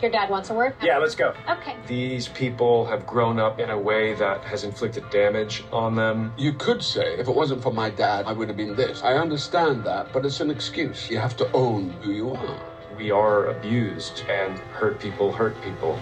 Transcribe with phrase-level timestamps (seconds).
[0.00, 0.74] Your dad wants a word?
[0.82, 1.34] Yeah, let's go.
[1.48, 1.74] Okay.
[1.86, 6.34] These people have grown up in a way that has inflicted damage on them.
[6.36, 9.02] You could say, if it wasn't for my dad, I would have been this.
[9.02, 11.08] I understand that, but it's an excuse.
[11.08, 12.60] You have to own who you are.
[12.98, 15.98] We are abused, and hurt people hurt people.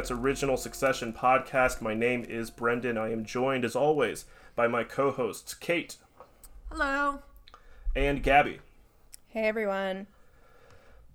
[0.00, 1.80] Roycast, internet's original Succession podcast.
[1.82, 2.96] My name is Brendan.
[2.96, 4.24] I am joined, as always,
[4.56, 5.96] by my co-hosts Kate
[6.70, 7.20] Hello.
[7.94, 8.60] and Gabby.
[9.28, 10.06] Hey everyone.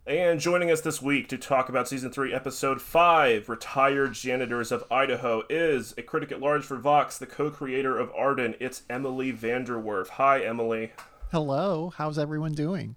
[0.05, 4.83] And joining us this week to talk about season three, episode five, "Retired Janitors of
[4.91, 8.53] Idaho," is a critic at large for Vox, the co-creator of Arden.
[8.59, 10.09] It's Emily VanDerWerff.
[10.09, 10.93] Hi, Emily.
[11.31, 12.95] Hello, how's everyone doing?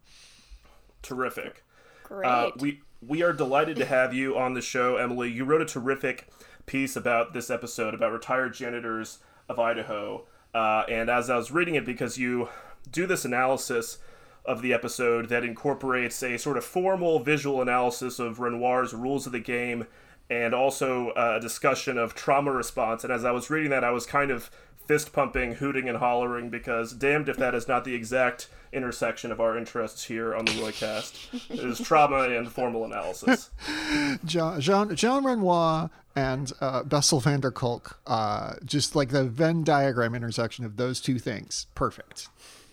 [1.00, 1.64] Terrific.
[2.04, 2.26] Great.
[2.28, 5.30] Uh, we we are delighted to have you on the show, Emily.
[5.30, 6.28] You wrote a terrific
[6.66, 9.18] piece about this episode about retired janitors
[9.48, 12.48] of Idaho, uh, and as I was reading it, because you
[12.90, 13.98] do this analysis
[14.44, 19.32] of the episode that incorporates a sort of formal visual analysis of Renoir's rules of
[19.32, 19.86] the game
[20.30, 23.04] and also uh, a discussion of trauma response.
[23.04, 24.50] And as I was reading that, I was kind of
[24.86, 29.40] fist pumping, hooting, and hollering because damned if that is not the exact intersection of
[29.40, 31.50] our interests here on the Roycast.
[31.50, 33.50] is trauma and formal analysis.
[34.24, 39.64] Jean, Jean, Jean Renoir and uh, Bessel van der Kolk, uh, just like the Venn
[39.64, 41.66] diagram intersection of those two things.
[41.74, 42.28] Perfect.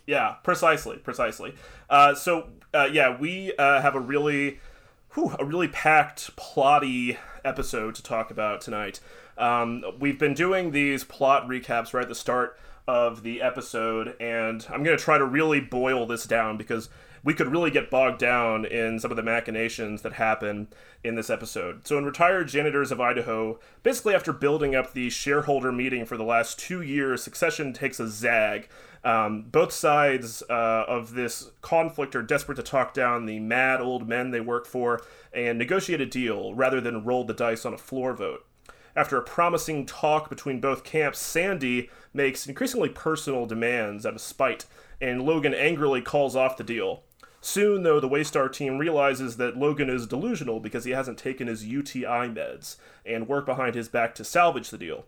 [0.07, 1.53] Yeah, precisely, precisely.
[1.89, 4.59] Uh, so uh, yeah, we uh, have a really,
[5.13, 8.99] whew, a really packed, plotty episode to talk about tonight.
[9.37, 12.57] Um, we've been doing these plot recaps right at the start
[12.87, 16.89] of the episode, and I'm going to try to really boil this down because
[17.23, 20.67] we could really get bogged down in some of the machinations that happen
[21.03, 21.87] in this episode.
[21.87, 26.23] So, in Retired Janitors of Idaho, basically after building up the shareholder meeting for the
[26.23, 28.69] last two years, Succession takes a zag.
[29.03, 34.07] Um, both sides uh, of this conflict are desperate to talk down the mad old
[34.07, 35.01] men they work for
[35.33, 38.45] and negotiate a deal rather than roll the dice on a floor vote.
[38.95, 44.65] After a promising talk between both camps, Sandy makes increasingly personal demands out of spite,
[45.01, 47.03] and Logan angrily calls off the deal.
[47.41, 51.65] Soon, though, the Waystar team realizes that Logan is delusional because he hasn't taken his
[51.65, 55.05] UTI meds, and work behind his back to salvage the deal.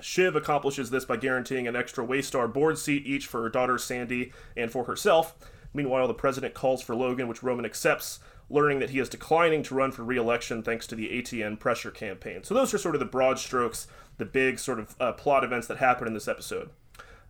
[0.00, 4.32] Shiv accomplishes this by guaranteeing an extra Waystar board seat each for her daughter Sandy
[4.56, 5.36] and for herself.
[5.74, 8.18] Meanwhile, the president calls for Logan, which Roman accepts,
[8.52, 11.90] learning that he is declining to run for re election thanks to the ATN pressure
[11.90, 12.44] campaign.
[12.44, 13.86] So, those are sort of the broad strokes,
[14.18, 16.70] the big sort of uh, plot events that happen in this episode.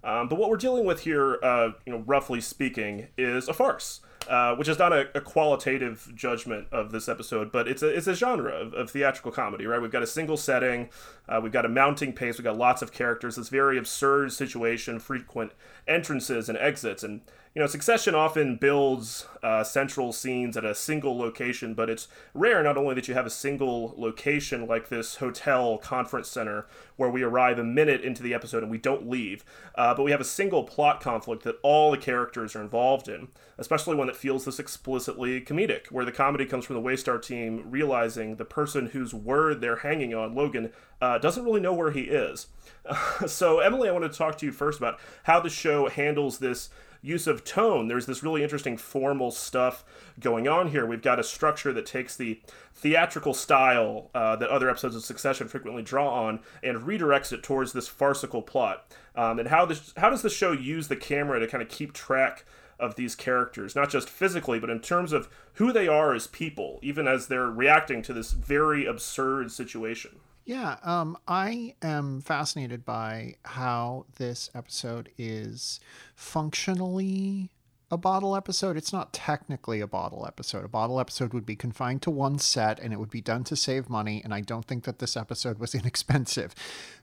[0.04, 4.00] Um, but what we're dealing with here, uh, you know, roughly speaking, is a farce.
[4.28, 8.06] Uh, which is not a, a, qualitative judgment of this episode, but it's a it's
[8.06, 9.82] a genre of, of theatrical comedy, right?
[9.82, 10.90] We've got a single setting,
[11.28, 15.00] uh, we've got a mounting pace, we've got lots of characters, this very absurd situation,
[15.00, 15.50] frequent
[15.88, 17.22] entrances and exits, and
[17.54, 22.62] you know, Succession often builds uh, central scenes at a single location, but it's rare
[22.62, 27.22] not only that you have a single location like this hotel conference center where we
[27.22, 29.44] arrive a minute into the episode and we don't leave,
[29.74, 33.28] uh, but we have a single plot conflict that all the characters are involved in,
[33.58, 37.64] especially one that feels this explicitly comedic, where the comedy comes from the Waystar team
[37.66, 40.72] realizing the person whose word they're hanging on, Logan,
[41.02, 42.46] uh, doesn't really know where he is.
[43.26, 46.70] so, Emily, I want to talk to you first about how the show handles this
[47.02, 47.88] use of tone.
[47.88, 49.84] There's this really interesting formal stuff
[50.20, 50.86] going on here.
[50.86, 52.40] We've got a structure that takes the
[52.72, 57.72] theatrical style uh, that other episodes of Succession frequently draw on and redirects it towards
[57.72, 58.86] this farcical plot.
[59.14, 61.92] Um, and how this how does the show use the camera to kind of keep
[61.92, 62.44] track
[62.78, 66.78] of these characters, not just physically, but in terms of who they are as people,
[66.82, 70.18] even as they're reacting to this very absurd situation.
[70.44, 75.78] Yeah, um, I am fascinated by how this episode is
[76.16, 77.50] functionally
[77.92, 78.76] a bottle episode.
[78.78, 80.64] It's not technically a bottle episode.
[80.64, 83.54] A bottle episode would be confined to one set and it would be done to
[83.54, 84.22] save money.
[84.24, 86.54] And I don't think that this episode was inexpensive.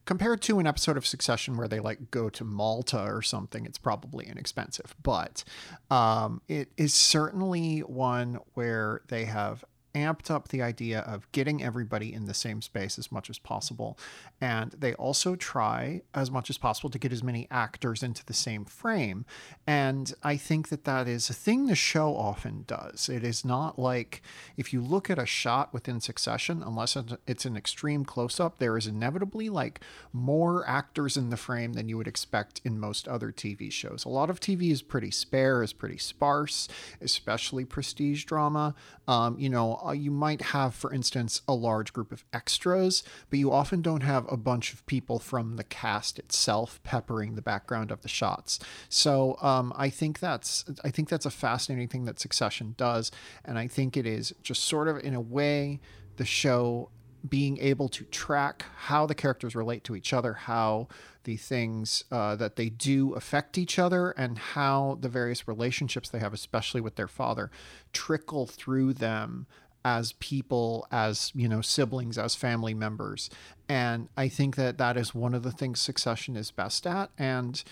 [0.05, 3.77] Compared to an episode of Succession where they like go to Malta or something, it's
[3.77, 4.95] probably inexpensive.
[5.01, 5.43] But
[5.91, 9.63] um, it is certainly one where they have
[9.95, 13.97] amped up the idea of getting everybody in the same space as much as possible.
[14.39, 18.33] And they also try as much as possible to get as many actors into the
[18.33, 19.25] same frame.
[19.65, 23.09] And I think that that is a thing the show often does.
[23.09, 24.21] It is not like
[24.57, 26.97] if you look at a shot within succession, unless
[27.27, 29.81] it's an extreme close up, there is inevitably like
[30.13, 34.05] more actors in the frame than you would expect in most other TV shows.
[34.05, 36.67] A lot of TV is pretty spare, is pretty sparse,
[37.01, 38.75] especially prestige drama.
[39.07, 43.39] Um, you know, uh, you might have, for instance, a large group of extras, but
[43.39, 47.91] you often don't have a bunch of people from the cast itself peppering the background
[47.91, 48.59] of the shots.
[48.89, 53.11] So um, I think that's I think that's a fascinating thing that Succession does,
[53.45, 55.79] and I think it is just sort of in a way
[56.17, 56.89] the show
[57.27, 60.87] being able to track how the characters relate to each other, how
[61.23, 66.19] the things uh, that they do affect each other, and how the various relationships they
[66.19, 67.51] have, especially with their father,
[67.91, 69.47] trickle through them
[69.85, 73.29] as people, as you know, siblings, as family members.
[73.67, 77.11] And I think that that is one of the things Succession is best at.
[77.17, 77.63] And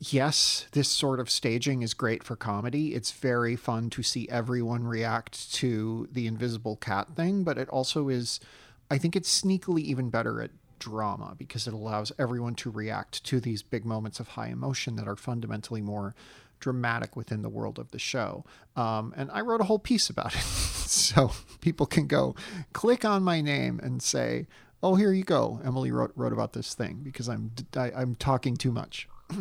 [0.00, 2.94] yes, this sort of staging is great for comedy.
[2.94, 8.08] It's very fun to see everyone react to the invisible cat thing, but it also
[8.08, 8.40] is,
[8.90, 13.40] I think it's sneakily even better at drama because it allows everyone to react to
[13.40, 16.14] these big moments of high emotion that are fundamentally more
[16.60, 18.44] dramatic within the world of the show.
[18.76, 20.42] Um, and I wrote a whole piece about it.
[20.42, 22.34] so people can go
[22.72, 24.46] click on my name and say,
[24.82, 25.60] oh, here you go.
[25.64, 29.08] Emily wrote, wrote about this thing because I'm, I, am i am talking too much.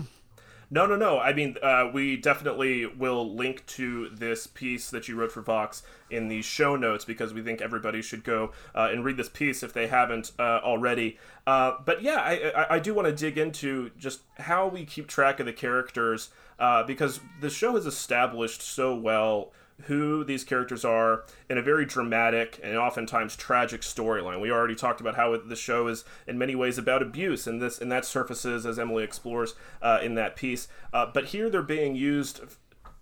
[0.70, 1.18] No, no, no.
[1.18, 5.82] I mean, uh, we definitely will link to this piece that you wrote for Vox
[6.10, 9.64] in the show notes because we think everybody should go uh, and read this piece
[9.64, 11.18] if they haven't uh, already.
[11.46, 15.08] Uh, but yeah, I, I, I do want to dig into just how we keep
[15.08, 19.52] track of the characters uh, because the show has established so well
[19.84, 24.42] who these characters are in a very dramatic and oftentimes tragic storyline.
[24.42, 27.80] We already talked about how the show is in many ways about abuse, and this
[27.80, 30.68] and that surfaces as Emily explores uh, in that piece.
[30.92, 32.42] Uh, but here they're being used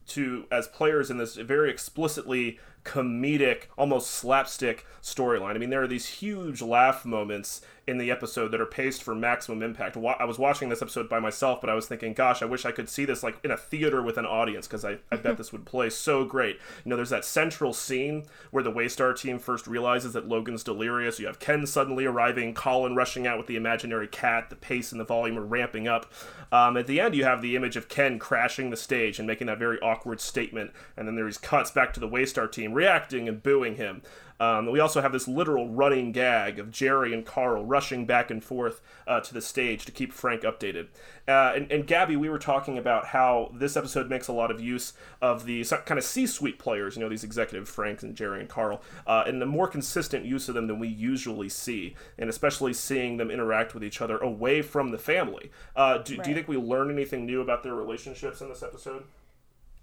[0.07, 5.55] to as players in this very explicitly comedic, almost slapstick storyline.
[5.55, 9.13] I mean, there are these huge laugh moments in the episode that are paced for
[9.13, 9.95] maximum impact.
[9.95, 12.71] I was watching this episode by myself, but I was thinking, gosh, I wish I
[12.71, 15.51] could see this like in a theater with an audience because I, I bet this
[15.51, 16.59] would play so great.
[16.83, 21.19] You know, there's that central scene where the Waystar team first realizes that Logan's delirious.
[21.19, 24.49] You have Ken suddenly arriving, Colin rushing out with the imaginary cat.
[24.49, 26.11] The pace and the volume are ramping up.
[26.51, 29.47] Um, at the end, you have the image of Ken crashing the stage and making
[29.47, 30.71] that very awkward statement.
[30.97, 34.01] And then there's cuts back to the Waystar team reacting and booing him.
[34.39, 38.43] Um, we also have this literal running gag of Jerry and Carl rushing back and
[38.43, 40.87] forth uh, to the stage to keep Frank updated.
[41.27, 44.59] Uh, and, and Gabby, we were talking about how this episode makes a lot of
[44.59, 48.49] use of the kind of C-suite players, you know, these executive Frank and Jerry and
[48.49, 52.73] Carl, uh, and the more consistent use of them than we usually see, and especially
[52.73, 55.49] seeing them interact with each other away from the family.
[55.77, 56.23] Uh, do, right.
[56.23, 59.05] do you think we learn anything new about their relationships in this episode?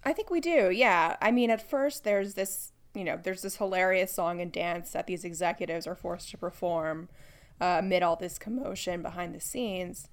[0.04, 0.70] I think we do.
[0.70, 1.16] Yeah.
[1.22, 5.06] I mean, at first there's this you know, there's this hilarious song and dance that
[5.06, 7.08] these executives are forced to perform
[7.61, 10.08] uh, amid all this commotion behind the scenes.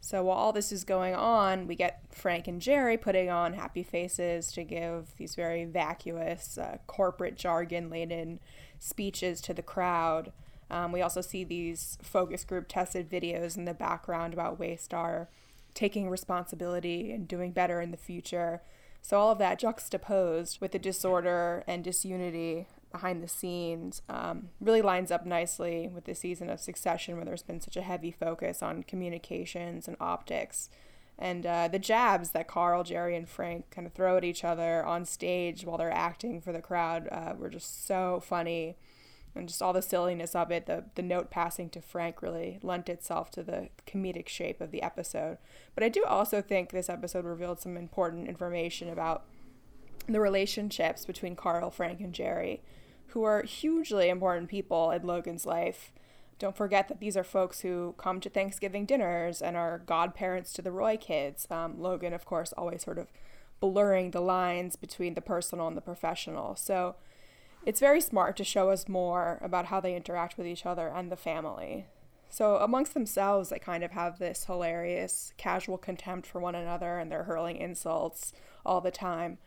[0.00, 3.82] So while all this is going on, we get Frank and Jerry putting on happy
[3.82, 8.40] faces to give these very vacuous, uh, corporate jargon laden
[8.78, 10.32] speeches to the crowd.
[10.70, 15.28] Um, we also see these focus group tested videos in the background about Waystar
[15.72, 18.60] taking responsibility and doing better in the future.
[19.04, 24.80] So all of that juxtaposed with the disorder and disunity behind the scenes um, really
[24.80, 28.62] lines up nicely with the season of Succession, where there's been such a heavy focus
[28.62, 30.70] on communications and optics.
[31.18, 34.82] And uh, the jabs that Carl, Jerry, and Frank kind of throw at each other
[34.86, 38.78] on stage while they're acting for the crowd uh, were just so funny
[39.34, 42.88] and just all the silliness of it, the the note passing to Frank really lent
[42.88, 45.38] itself to the comedic shape of the episode.
[45.74, 49.24] But I do also think this episode revealed some important information about
[50.06, 52.62] the relationships between Carl, Frank, and Jerry,
[53.08, 55.92] who are hugely important people in Logan's life.
[56.38, 60.62] Don't forget that these are folks who come to Thanksgiving dinners and are godparents to
[60.62, 61.46] the Roy kids.
[61.50, 63.08] Um, Logan, of course, always sort of
[63.60, 66.56] blurring the lines between the personal and the professional.
[66.56, 66.96] So
[67.66, 71.10] It's very smart to show us more about how they interact with each other and
[71.10, 71.86] the family.
[72.28, 77.10] So, amongst themselves, they kind of have this hilarious, casual contempt for one another and
[77.10, 78.32] they're hurling insults
[78.66, 79.38] all the time.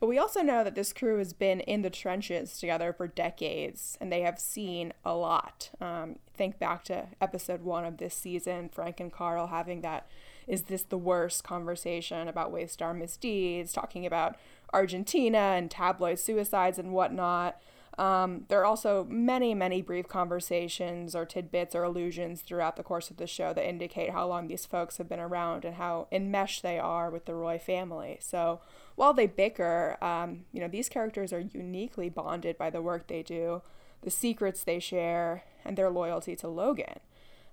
[0.00, 3.98] But we also know that this crew has been in the trenches together for decades
[4.00, 5.70] and they have seen a lot.
[5.80, 10.06] Um, think back to episode one of this season, Frank and Carl having that
[10.46, 14.36] is this the worst conversation about waystar misdeeds, talking about
[14.72, 17.60] Argentina and tabloid suicides and whatnot.
[17.98, 23.10] Um, there are also many, many brief conversations or tidbits or allusions throughout the course
[23.10, 26.62] of the show that indicate how long these folks have been around and how enmeshed
[26.62, 28.18] they are with the Roy family.
[28.20, 28.60] So
[28.94, 33.24] while they bicker, um, you know, these characters are uniquely bonded by the work they
[33.24, 33.62] do,
[34.02, 37.00] the secrets they share, and their loyalty to Logan.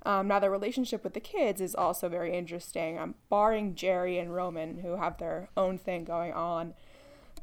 [0.05, 2.99] Um, now, their relationship with the kids is also very interesting.
[2.99, 6.75] Um, barring Jerry and Roman, who have their own thing going on,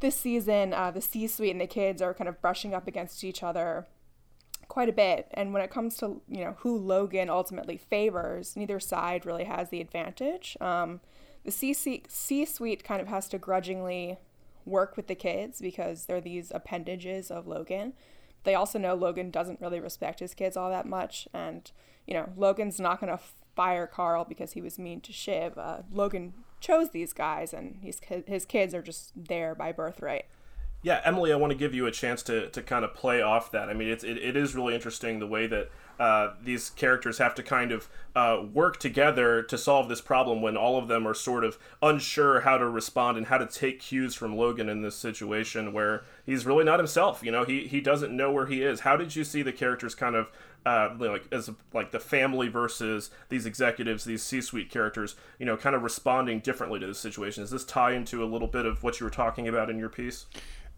[0.02, 3.24] this season, uh, the C suite and the kids are kind of brushing up against
[3.24, 3.86] each other
[4.68, 5.28] quite a bit.
[5.32, 9.70] And when it comes to you know who Logan ultimately favors, neither side really has
[9.70, 10.56] the advantage.
[10.60, 11.00] Um,
[11.44, 11.72] the C
[12.44, 14.18] suite kind of has to grudgingly
[14.64, 17.94] work with the kids because they're these appendages of Logan.
[18.44, 21.70] They also know Logan doesn't really respect his kids all that much, and
[22.06, 23.20] you know Logan's not gonna
[23.54, 25.58] fire Carl because he was mean to Shiv.
[25.58, 26.32] Uh, Logan
[26.62, 30.24] chose these guys, and his his kids are just there by birthright.
[30.84, 33.52] Yeah, Emily, I want to give you a chance to, to kind of play off
[33.52, 33.68] that.
[33.68, 37.36] I mean, it's, it, it is really interesting the way that uh, these characters have
[37.36, 41.14] to kind of uh, work together to solve this problem when all of them are
[41.14, 44.96] sort of unsure how to respond and how to take cues from Logan in this
[44.96, 47.22] situation where he's really not himself.
[47.22, 48.80] You know, he, he doesn't know where he is.
[48.80, 50.32] How did you see the characters kind of
[50.64, 55.74] uh, like as like the family versus these executives, these C-suite characters, you know, kind
[55.74, 57.42] of responding differently to the situation.
[57.42, 59.88] Does this tie into a little bit of what you were talking about in your
[59.88, 60.26] piece?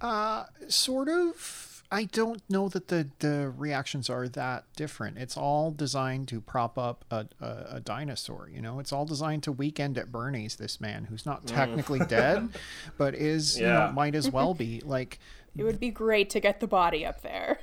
[0.01, 1.71] Uh, sort of.
[1.93, 5.19] I don't know that the, the reactions are that different.
[5.19, 8.81] It's all designed to prop up a, a, a dinosaur, you know?
[8.81, 11.55] It's all designed to weekend at Bernie's this man who's not mm.
[11.55, 12.09] technically mm.
[12.09, 12.49] dead,
[12.99, 13.67] but is, yeah.
[13.67, 14.83] you know, might as well be.
[14.85, 15.21] Like,
[15.57, 17.61] it would be great to get the body up there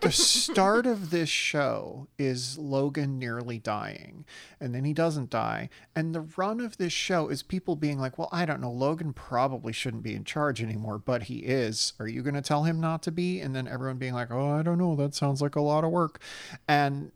[0.00, 4.24] the start of this show is Logan nearly dying,
[4.60, 5.68] and then he doesn't die.
[5.94, 9.12] And the run of this show is people being like, Well, I don't know, Logan
[9.12, 11.92] probably shouldn't be in charge anymore, but he is.
[11.98, 13.40] Are you going to tell him not to be?
[13.40, 15.90] And then everyone being like, Oh, I don't know, that sounds like a lot of
[15.90, 16.20] work.
[16.68, 17.12] And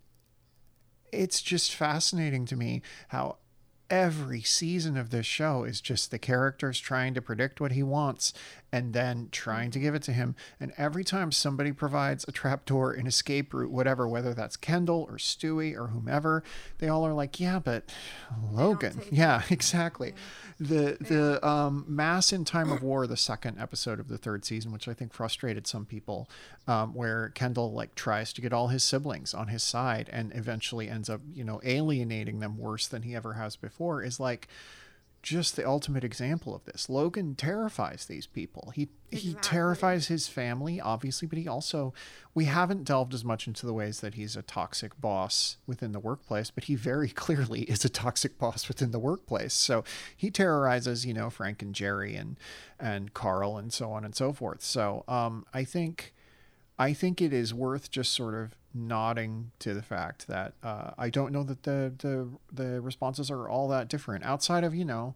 [1.12, 3.38] it's just fascinating to me how
[3.88, 8.32] every season of this show is just the characters trying to predict what he wants
[8.72, 10.34] and then trying to give it to him.
[10.58, 15.16] And every time somebody provides a trapdoor, an escape route, whatever, whether that's Kendall or
[15.16, 16.42] Stewie or whomever,
[16.78, 17.84] they all are like, yeah, but
[18.50, 19.00] Logan.
[19.16, 20.14] Yeah, exactly.
[20.58, 24.72] The the um, Mass in Time of War, the second episode of the third season,
[24.72, 26.28] which I think frustrated some people,
[26.66, 30.88] um, where Kendall like tries to get all his siblings on his side and eventually
[30.88, 34.48] ends up, you know, alienating them worse than he ever has before, is like
[35.26, 36.88] just the ultimate example of this.
[36.88, 38.70] Logan terrifies these people.
[38.72, 39.30] He exactly.
[39.32, 41.92] he terrifies his family, obviously, but he also
[42.32, 45.98] we haven't delved as much into the ways that he's a toxic boss within the
[45.98, 49.52] workplace, but he very clearly is a toxic boss within the workplace.
[49.52, 49.82] So
[50.16, 52.38] he terrorizes, you know, Frank and Jerry and
[52.78, 54.62] and Carl and so on and so forth.
[54.62, 56.14] So um, I think
[56.78, 61.10] I think it is worth just sort of nodding to the fact that uh, I
[61.10, 65.14] don't know that the, the the responses are all that different outside of you know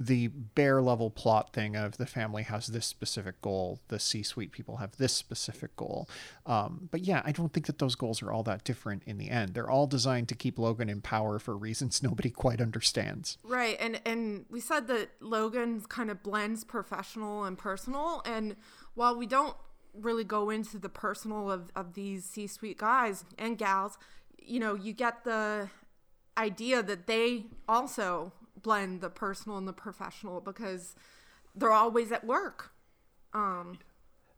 [0.00, 4.52] the bare level plot thing of the family has this specific goal, the C suite
[4.52, 6.08] people have this specific goal.
[6.46, 9.28] Um, but yeah, I don't think that those goals are all that different in the
[9.28, 9.54] end.
[9.54, 13.38] They're all designed to keep Logan in power for reasons nobody quite understands.
[13.42, 18.54] Right, and and we said that Logan kind of blends professional and personal, and
[18.94, 19.56] while we don't
[19.94, 23.98] really go into the personal of, of these C suite guys and gals,
[24.38, 25.68] you know, you get the
[26.36, 30.94] idea that they also blend the personal and the professional because
[31.54, 32.72] they're always at work.
[33.34, 33.78] Um,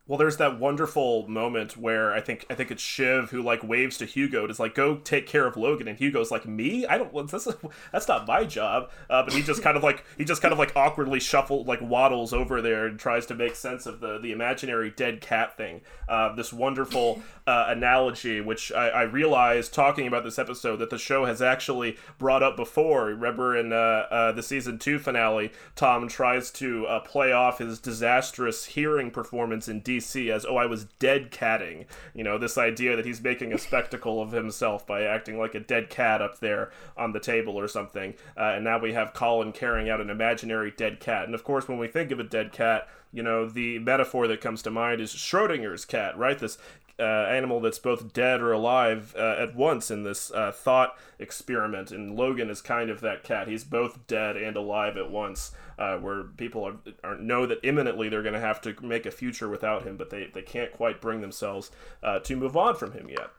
[0.07, 3.97] well, there's that wonderful moment where I think I think it's Shiv who like waves
[3.99, 6.85] to Hugo to like go take care of Logan, and Hugo's like me.
[6.87, 7.27] I don't.
[7.31, 7.55] This is,
[7.93, 8.89] that's not my job.
[9.09, 11.81] Uh, but he just kind of like he just kind of like awkwardly shuffle like
[11.81, 15.81] waddles over there and tries to make sense of the the imaginary dead cat thing.
[16.09, 20.97] Uh, this wonderful uh, analogy, which I, I, realized talking about this episode that the
[20.97, 23.05] show has actually brought up before.
[23.05, 27.79] Remember in uh, uh, the season two finale, Tom tries to uh, play off his
[27.79, 31.85] disastrous hearing performance in DC as, oh, I was dead catting.
[32.13, 35.59] You know, this idea that he's making a spectacle of himself by acting like a
[35.59, 38.13] dead cat up there on the table or something.
[38.37, 41.25] Uh, and now we have Colin carrying out an imaginary dead cat.
[41.25, 44.41] And of course, when we think of a dead cat, you know, the metaphor that
[44.41, 46.39] comes to mind is Schrodinger's cat, right?
[46.39, 46.57] This
[47.01, 51.91] uh, animal that's both dead or alive uh, at once in this uh, thought experiment.
[51.91, 53.47] And Logan is kind of that cat.
[53.47, 58.07] He's both dead and alive at once, uh, where people are, are, know that imminently
[58.07, 61.01] they're going to have to make a future without him, but they, they can't quite
[61.01, 61.71] bring themselves
[62.03, 63.31] uh, to move on from him yet.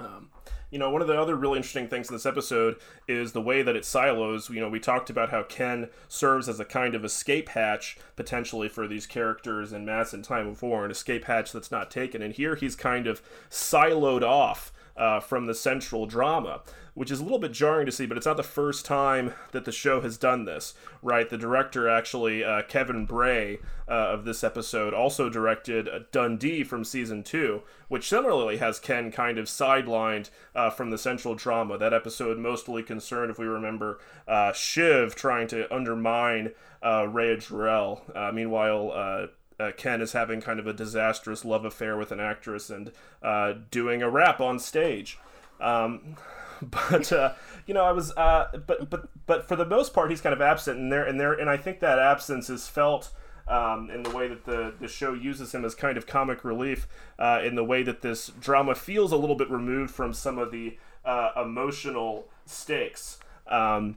[0.00, 0.30] Um,
[0.70, 2.76] you know, one of the other really interesting things in this episode
[3.08, 4.48] is the way that it silos.
[4.48, 8.68] You know, we talked about how Ken serves as a kind of escape hatch potentially
[8.68, 12.22] for these characters in Mass in Time of War, an escape hatch that's not taken.
[12.22, 16.60] And here he's kind of siloed off uh, from the central drama,
[16.94, 19.64] which is a little bit jarring to see, but it's not the first time that
[19.64, 21.28] the show has done this, right?
[21.28, 26.84] The director, actually, uh, Kevin Bray uh, of this episode, also directed uh, Dundee from
[26.84, 31.78] season two, which similarly has Ken kind of sidelined uh, from the central drama.
[31.78, 38.34] That episode mostly concerned, if we remember, uh, Shiv trying to undermine Rhea Jarrell.
[38.34, 39.28] meanwhile,
[39.60, 43.54] uh, Ken is having kind of a disastrous love affair with an actress and uh,
[43.70, 45.18] doing a rap on stage.
[45.60, 46.16] Um,
[46.62, 47.34] but uh,
[47.66, 50.40] you know, I was, uh, but but but for the most part, he's kind of
[50.40, 53.10] absent, and there and there, and I think that absence is felt.
[53.48, 56.86] Um, in the way that the, the show uses him as kind of comic relief,
[57.18, 60.52] uh, in the way that this drama feels a little bit removed from some of
[60.52, 63.18] the uh, emotional stakes.
[63.48, 63.96] Um,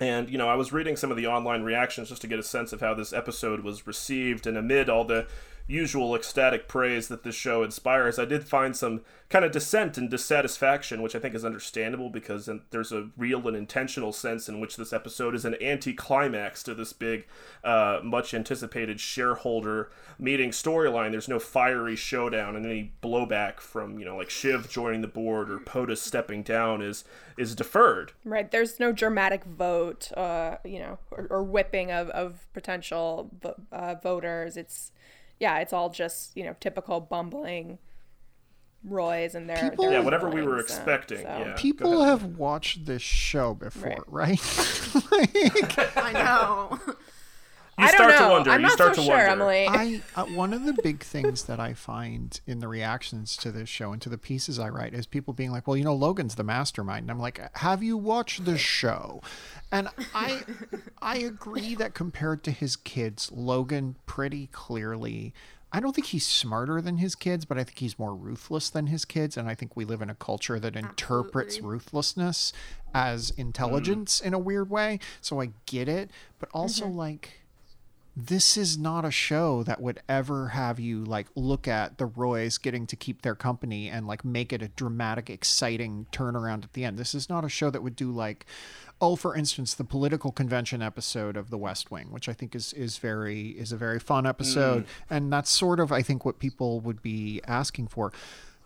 [0.00, 2.42] and, you know, I was reading some of the online reactions just to get a
[2.42, 4.46] sense of how this episode was received.
[4.46, 5.26] And amid all the
[5.66, 10.10] usual ecstatic praise that this show inspires, I did find some kind of dissent and
[10.10, 14.76] dissatisfaction, which I think is understandable because there's a real and intentional sense in which
[14.76, 17.26] this episode is an anti-climax to this big,
[17.64, 21.10] uh, much anticipated shareholder meeting storyline.
[21.10, 25.50] There's no fiery showdown and any blowback from you know like Shiv joining the board
[25.50, 27.04] or POTUS stepping down is
[27.38, 28.12] is deferred.
[28.24, 28.50] Right.
[28.50, 33.30] There's no dramatic vote, uh, you know, or, or whipping of of potential
[33.72, 34.56] uh, voters.
[34.56, 34.92] It's
[35.42, 37.78] yeah, it's all just you know typical bumbling
[38.84, 41.18] Roy's and their, people, their yeah whatever we were expecting.
[41.18, 41.24] So.
[41.24, 44.40] Yeah, people have watched this show before, right?
[44.40, 45.02] right?
[45.10, 46.78] like, I know.
[47.82, 48.26] You I start don't know.
[48.26, 48.50] to wonder.
[48.50, 49.30] I'm you not start so to sure, wonder.
[49.30, 49.66] Emily.
[49.68, 53.68] I uh, one of the big things that I find in the reactions to this
[53.68, 56.36] show and to the pieces I write is people being like, "Well, you know, Logan's
[56.36, 59.20] the mastermind." And I'm like, "Have you watched the show?"
[59.70, 60.42] And I
[61.00, 65.34] I agree that compared to his kids, Logan pretty clearly
[65.74, 68.88] I don't think he's smarter than his kids, but I think he's more ruthless than
[68.88, 69.38] his kids.
[69.38, 72.52] And I think we live in a culture that interprets ruthlessness
[72.92, 74.98] as intelligence in a weird way.
[75.22, 76.10] So I get it.
[76.38, 77.40] But also, like,
[78.14, 82.58] this is not a show that would ever have you like look at the Roys
[82.58, 86.84] getting to keep their company and like make it a dramatic, exciting turnaround at the
[86.84, 86.98] end.
[86.98, 88.44] This is not a show that would do like,
[89.00, 92.74] oh, for instance, the political convention episode of The West Wing, which I think is
[92.74, 94.88] is very is a very fun episode, mm.
[95.08, 98.12] and that's sort of I think what people would be asking for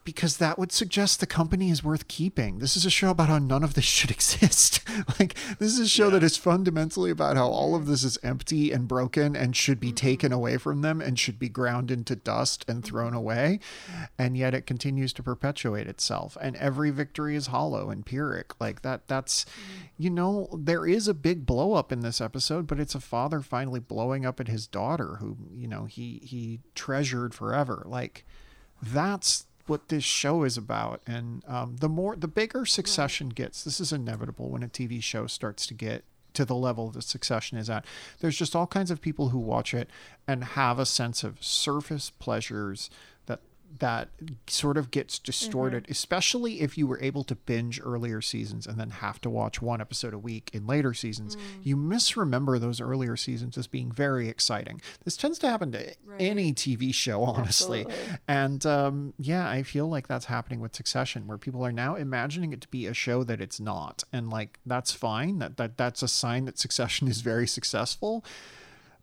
[0.07, 2.61] because that would suggest the company is worth keeping.
[2.61, 4.81] This is a show about how none of this should exist.
[5.19, 8.71] like this is a show that is fundamentally about how all of this is empty
[8.71, 9.97] and broken and should be mm-hmm.
[9.97, 12.89] taken away from them and should be ground into dust and mm-hmm.
[12.89, 13.59] thrown away.
[14.17, 16.39] And yet it continues to perpetuate itself.
[16.41, 18.59] And every victory is hollow and pyrrhic.
[18.61, 19.87] Like that that's mm-hmm.
[19.99, 23.41] you know, there is a big blow up in this episode, but it's a father
[23.41, 27.83] finally blowing up at his daughter who, you know, he he treasured forever.
[27.85, 28.25] Like
[28.81, 31.01] that's what this show is about.
[31.07, 35.27] And um, the more the bigger succession gets this is inevitable when a tv show
[35.27, 37.85] starts to get to the level that succession is at.
[38.21, 39.89] There's just all kinds of people who watch it
[40.29, 42.91] and have a sense of surface pleasures
[43.79, 44.09] that
[44.47, 48.91] sort of gets distorted especially if you were able to binge earlier seasons and then
[48.91, 51.37] have to watch one episode a week in later seasons.
[51.63, 54.81] You misremember those earlier seasons as being very exciting.
[55.05, 57.81] This tends to happen to any tv show honestly.
[57.81, 58.19] Absolutely.
[58.29, 62.53] and um, yeah, I feel like that's happening with Succession, where people are now imagining
[62.53, 65.39] it to be a show that it's not, and like that's fine.
[65.39, 68.25] That that that's a sign that Succession is very successful.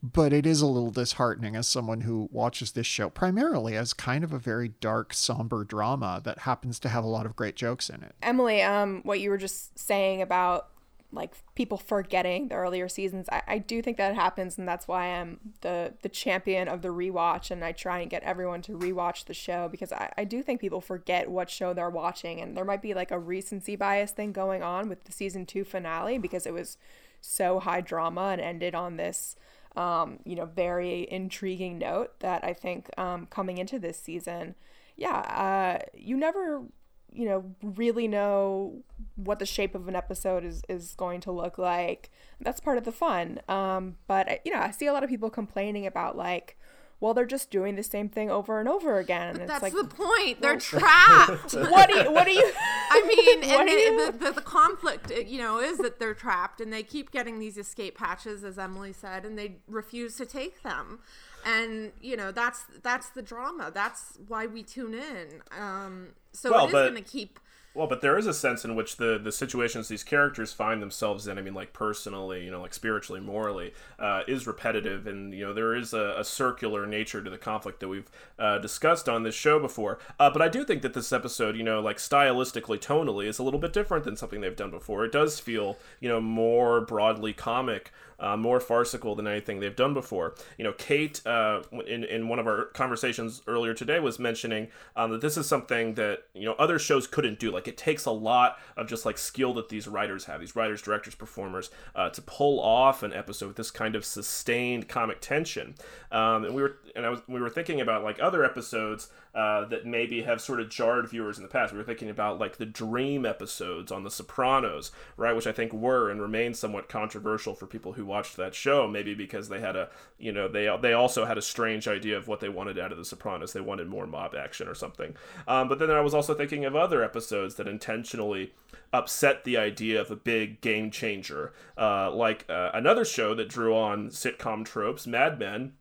[0.03, 4.25] But it is a little disheartening as someone who watches this show primarily as kind
[4.25, 7.89] of a very dark, somber drama that happens to have a lot of great jokes
[7.89, 8.13] in it.
[8.21, 10.67] Emily, um, what you were just saying about
[11.13, 15.05] like people forgetting the earlier seasons, I, I do think that happens, and that's why
[15.05, 19.25] I'm the the champion of the rewatch, and I try and get everyone to rewatch
[19.25, 22.65] the show because I, I do think people forget what show they're watching, and there
[22.65, 26.45] might be like a recency bias thing going on with the season two finale because
[26.45, 26.77] it was
[27.21, 29.35] so high drama and ended on this
[29.75, 34.55] um, you know, very intriguing note that I think um, coming into this season,
[34.95, 36.63] yeah, uh, you never,
[37.11, 38.83] you know, really know
[39.15, 42.11] what the shape of an episode is, is going to look like.
[42.39, 43.39] That's part of the fun.
[43.47, 46.57] Um, but, you know, I see a lot of people complaining about like,
[47.03, 49.33] well, they're just doing the same thing over and over again.
[49.33, 50.41] But it's that's like, the point.
[50.41, 51.53] They're trapped.
[51.53, 52.49] what do you, what do you,
[52.91, 56.61] I mean, and do you- the, the, the conflict, you know, is that they're trapped
[56.61, 60.63] and they keep getting these escape patches, as Emily said, and they refuse to take
[60.63, 60.99] them.
[61.45, 63.69] And you know, that's that's the drama.
[63.73, 65.41] That's why we tune in.
[65.59, 67.37] Um, so Well, it is going to keep.
[67.75, 71.25] Well, but there is a sense in which the the situations these characters find themselves
[71.27, 75.43] in, I mean, like personally, you know, like spiritually, morally, uh, is repetitive, and you
[75.43, 79.23] know, there is a, a circular nature to the conflict that we've uh, discussed on
[79.23, 79.97] this show before.
[80.19, 83.43] Uh, but I do think that this episode, you know, like stylistically, tonally, is a
[83.43, 85.03] little bit different than something they've done before.
[85.03, 87.91] It does feel, you know, more broadly comic.
[88.19, 90.35] Uh, more farcical than anything they've done before.
[90.57, 95.11] You know, Kate, uh, in in one of our conversations earlier today, was mentioning um,
[95.11, 97.51] that this is something that you know other shows couldn't do.
[97.51, 100.81] Like, it takes a lot of just like skill that these writers have, these writers,
[100.81, 105.75] directors, performers, uh, to pull off an episode with this kind of sustained comic tension.
[106.11, 109.65] Um, and we were and I was we were thinking about like other episodes uh,
[109.65, 111.73] that maybe have sort of jarred viewers in the past.
[111.73, 115.73] We were thinking about like the Dream episodes on The Sopranos, right, which I think
[115.73, 118.87] were and remain somewhat controversial for people who watched that show.
[118.87, 122.27] Maybe because they had a, you know, they they also had a strange idea of
[122.27, 123.53] what they wanted out of The Sopranos.
[123.53, 125.15] They wanted more mob action or something.
[125.47, 128.53] Um, but then I was also thinking of other episodes that intentionally
[128.91, 133.75] upset the idea of a big game changer, uh, like uh, another show that drew
[133.75, 135.73] on sitcom tropes, Mad Men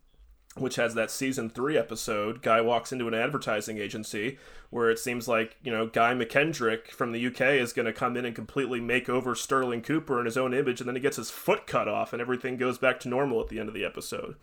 [0.57, 2.43] which has that season three episode.
[2.43, 4.39] Guy walks into an advertising agency
[4.73, 8.17] where it seems like, you know, Guy McKendrick from the UK is going to come
[8.17, 11.19] in and completely make over Sterling Cooper in his own image, and then he gets
[11.19, 13.85] his foot cut off, and everything goes back to normal at the end of the
[13.85, 14.35] episode.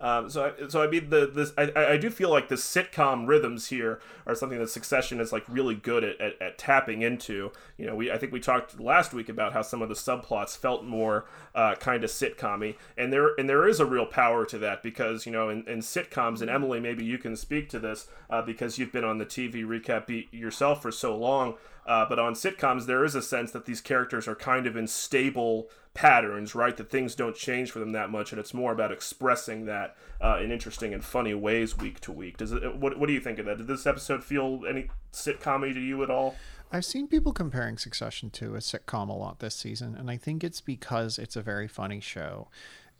[0.00, 3.28] Um, so, I, so I mean, the this I, I do feel like the sitcom
[3.28, 7.52] rhythms here are something that Succession is like really good at, at, at tapping into.
[7.78, 10.56] You know, we I think we talked last week about how some of the subplots
[10.56, 14.58] felt more uh, kind of sitcom-y, and there and there is a real power to
[14.58, 18.08] that because you know in, in sitcoms and Emily maybe you can speak to this
[18.28, 21.54] uh, because you've been on the TV recap beat yourself for so long.
[21.86, 24.88] Uh, but on sitcoms, there is a sense that these characters are kind of in
[24.88, 26.76] stable patterns, right?
[26.76, 30.40] That things don't change for them that much, and it's more about expressing that uh,
[30.42, 32.38] in interesting and funny ways week to week.
[32.38, 32.76] Does it?
[32.76, 33.58] What, what do you think of that?
[33.58, 36.34] Did this episode feel any sitcom to you at all?
[36.72, 40.42] I've seen people comparing Succession to a sitcom a lot this season, and I think
[40.42, 42.48] it's because it's a very funny show.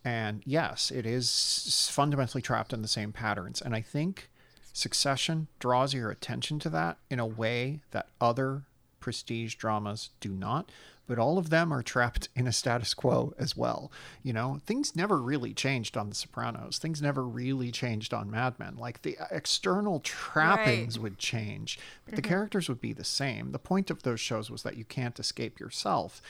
[0.04, 3.60] And yes, it is fundamentally trapped in the same patterns.
[3.60, 4.30] And I think
[4.76, 8.64] Succession draws your attention to that in a way that other
[9.00, 10.70] prestige dramas do not.
[11.06, 13.90] But all of them are trapped in a status quo as well.
[14.22, 16.76] You know, things never really changed on The Sopranos.
[16.76, 18.76] Things never really changed on Mad Men.
[18.76, 22.28] Like the external trappings would change, but the mm-hmm.
[22.28, 23.52] characters would be the same.
[23.52, 26.20] The point of those shows was that you can't escape yourself.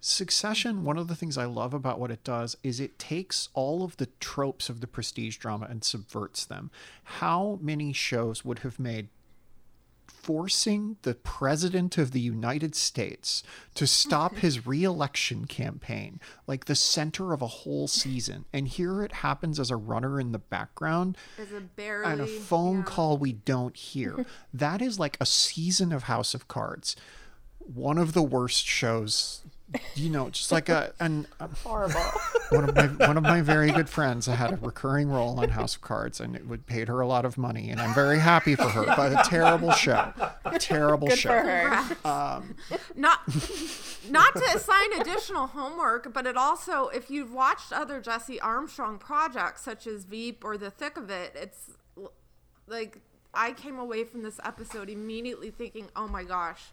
[0.00, 3.82] Succession, one of the things I love about what it does is it takes all
[3.82, 6.70] of the tropes of the prestige drama and subverts them.
[7.02, 9.08] How many shows would have made
[10.06, 13.42] forcing the president of the United States
[13.74, 18.44] to stop his reelection campaign like the center of a whole season?
[18.52, 22.26] And here it happens as a runner in the background Is a barely and a
[22.26, 22.84] phone yeah.
[22.84, 24.24] call we don't hear.
[24.54, 26.94] that is like a season of House of Cards.
[27.58, 29.42] One of the worst shows,
[29.94, 32.00] you know, just like a and um, horrible.
[32.50, 35.74] one of my one of my very good friends had a recurring role on House
[35.76, 38.54] of Cards, and it would paid her a lot of money, and I'm very happy
[38.54, 38.84] for her.
[38.86, 40.12] But a terrible show,
[40.44, 41.28] a terrible Good show.
[41.28, 42.42] for her.
[42.94, 43.20] not
[44.08, 49.62] not to assign additional homework, but it also if you've watched other Jesse Armstrong projects
[49.62, 51.70] such as Veep or The Thick of It, it's
[52.66, 52.98] like
[53.34, 56.70] I came away from this episode immediately thinking, "Oh my gosh,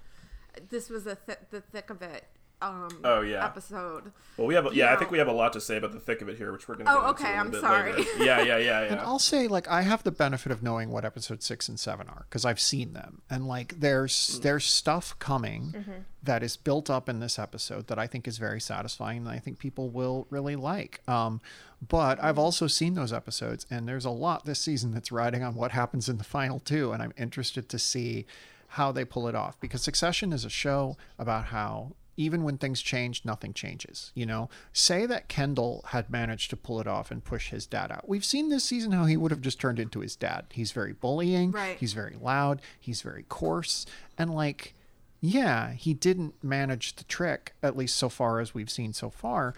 [0.70, 2.26] this was a th- the thick of it."
[2.62, 3.46] Um, Oh, yeah.
[3.46, 4.12] episode.
[4.38, 6.22] Well, we have, yeah, I think we have a lot to say about the thick
[6.22, 7.94] of it here, which we're going to Oh, okay, I'm sorry.
[7.94, 8.24] later.
[8.24, 9.00] Yeah, yeah, yeah, And.
[9.00, 12.26] I'll say, like, I have the benefit of knowing what episode six and seven are
[12.30, 15.76] because I've seen them, and like, there's there's stuff coming
[16.24, 19.40] that is built up in this episode that I think is very satisfying, and I
[19.40, 21.02] think people will really like.
[21.08, 21.42] Um,
[21.88, 25.56] but I've also seen those episodes, and there's a lot this season that's riding on
[25.56, 28.26] what happens in the final two, and I'm interested to see
[28.70, 32.82] how they pull it off because Succession is a show about how even when things
[32.82, 34.12] change, nothing changes.
[34.16, 37.92] You know, say that Kendall had managed to pull it off and push his dad
[37.92, 38.08] out.
[38.08, 40.46] We've seen this season how he would have just turned into his dad.
[40.52, 41.52] He's very bullying.
[41.52, 41.78] Right.
[41.78, 42.62] He's very loud.
[42.80, 43.86] He's very coarse.
[44.18, 44.74] And like,
[45.22, 49.54] yeah, he didn't manage the trick, at least so far as we've seen so far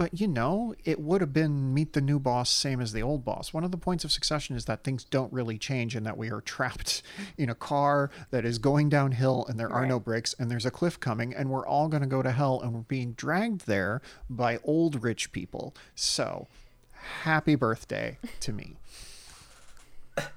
[0.00, 3.22] but you know, it would have been meet the new boss, same as the old
[3.22, 3.52] boss.
[3.52, 6.30] One of the points of succession is that things don't really change and that we
[6.30, 7.02] are trapped
[7.36, 10.70] in a car that is going downhill and there are no brakes and there's a
[10.70, 14.00] cliff coming and we're all going to go to hell and we're being dragged there
[14.30, 15.74] by old rich people.
[15.94, 16.48] So,
[17.24, 18.76] happy birthday to me.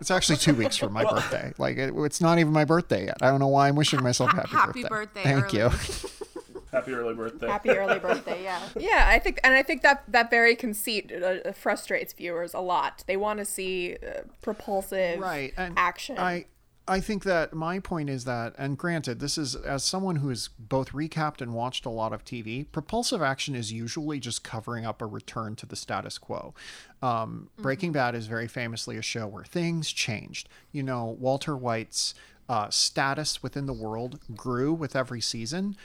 [0.00, 1.52] It's actually two weeks from my birthday.
[1.58, 3.16] Like it, it's not even my birthday yet.
[3.22, 4.56] I don't know why I'm wishing myself happy, birthday.
[4.56, 5.22] happy birthday.
[5.22, 5.58] birthday Thank early.
[5.58, 5.70] you.
[6.72, 7.46] Happy early birthday.
[7.46, 8.60] Happy early birthday, yeah.
[8.78, 13.04] Yeah, I think, and I think that that very conceit uh, frustrates viewers a lot.
[13.06, 16.18] They want to see uh, propulsive right and action.
[16.18, 16.44] i
[16.88, 20.48] i think that my point is that and granted this is as someone who has
[20.58, 25.02] both recapped and watched a lot of tv propulsive action is usually just covering up
[25.02, 26.54] a return to the status quo
[27.02, 32.14] um, breaking bad is very famously a show where things changed you know walter white's
[32.48, 35.76] uh, status within the world grew with every season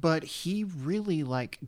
[0.00, 1.58] but he really like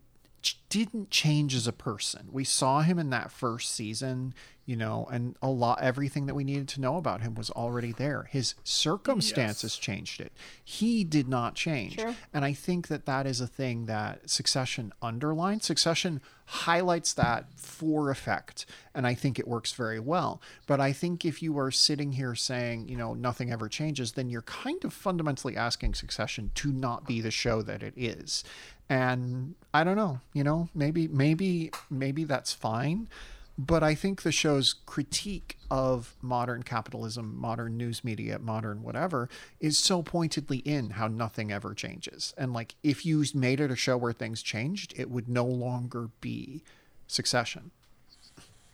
[0.69, 2.29] didn't change as a person.
[2.31, 4.35] We saw him in that first season,
[4.67, 7.93] you know, and a lot everything that we needed to know about him was already
[7.93, 8.25] there.
[8.31, 10.33] His circumstances changed it.
[10.65, 11.97] He did not change.
[11.97, 12.15] Sure.
[12.33, 15.67] And I think that that is a thing that Succession underlines.
[15.67, 20.41] Succession highlights that for effect, and I think it works very well.
[20.67, 24.29] But I think if you are sitting here saying, you know, nothing ever changes, then
[24.31, 28.45] you're kind of fundamentally asking Succession to not be the show that it is.
[28.89, 33.09] And I don't know, you know, maybe maybe maybe that's fine.
[33.57, 39.29] But I think the show's critique of modern capitalism, modern news media, modern whatever,
[39.61, 42.35] is so pointedly in how nothing ever changes.
[42.37, 46.11] And like, if you made it a show where things changed, it would no longer
[46.21, 46.63] be
[47.07, 47.71] Succession.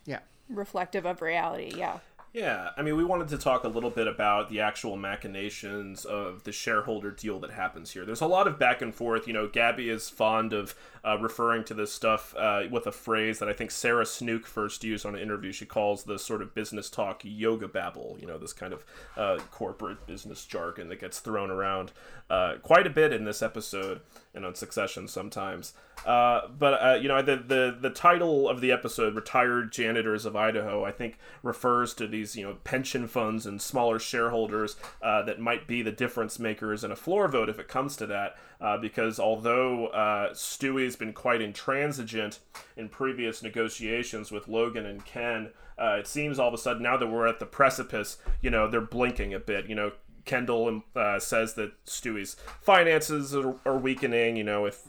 [0.07, 0.21] Yeah.
[0.49, 1.99] reflective of reality, yeah.
[2.33, 6.45] Yeah, I mean, we wanted to talk a little bit about the actual machinations of
[6.45, 8.05] the shareholder deal that happens here.
[8.05, 9.27] There's a lot of back and forth.
[9.27, 13.39] You know, Gabby is fond of uh, referring to this stuff uh, with a phrase
[13.39, 15.53] that I think Sarah Snook first used on an interview.
[15.53, 18.85] She calls the sort of business talk yoga babble, you know, this kind of
[19.17, 21.93] uh, corporate business jargon that gets thrown around
[22.29, 24.01] uh, quite a bit in this episode
[24.35, 25.73] and on Succession sometimes.
[26.07, 30.35] Uh, but uh, you know, the, the the title of the episode, "Retired Janitors of
[30.35, 35.67] Idaho," I think refers to these you know pension funds and smaller shareholders that might
[35.67, 38.37] be the difference makers in a floor vote if it comes to that.
[38.61, 42.41] Uh, because although uh, Stewie's been quite intransigent
[42.77, 46.97] in previous negotiations with Logan and Ken, uh, it seems all of a sudden now
[46.97, 49.67] that we're at the precipice, you know, they're blinking a bit.
[49.67, 49.93] You know,
[50.27, 54.37] Kendall uh, says that Stewie's finances are, are weakening.
[54.37, 54.83] You know, if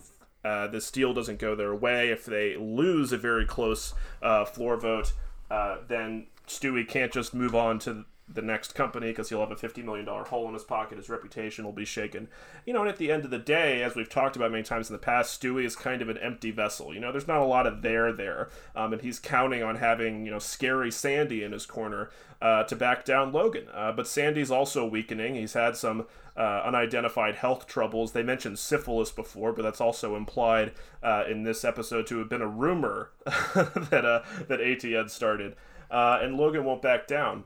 [0.44, 4.76] uh, this deal doesn't go their way, if they lose a very close uh, floor
[4.76, 5.14] vote,
[5.50, 9.56] uh, then Stewie can't just move on to the next company because he'll have a
[9.56, 10.98] $50 million hole in his pocket.
[10.98, 12.28] His reputation will be shaken.
[12.66, 14.90] You know, and at the end of the day, as we've talked about many times
[14.90, 16.94] in the past, Stewie is kind of an empty vessel.
[16.94, 18.50] You know, there's not a lot of there there.
[18.76, 22.10] Um, and he's counting on having, you know, scary Sandy in his corner
[22.42, 23.68] uh, to back down Logan.
[23.74, 25.36] Uh, but Sandy's also weakening.
[25.36, 28.12] He's had some uh, unidentified health troubles.
[28.12, 30.72] They mentioned syphilis before, but that's also implied
[31.04, 35.56] uh, in this episode to have been a rumor that uh, that AT had started.
[35.90, 37.44] Uh, and Logan won't back down.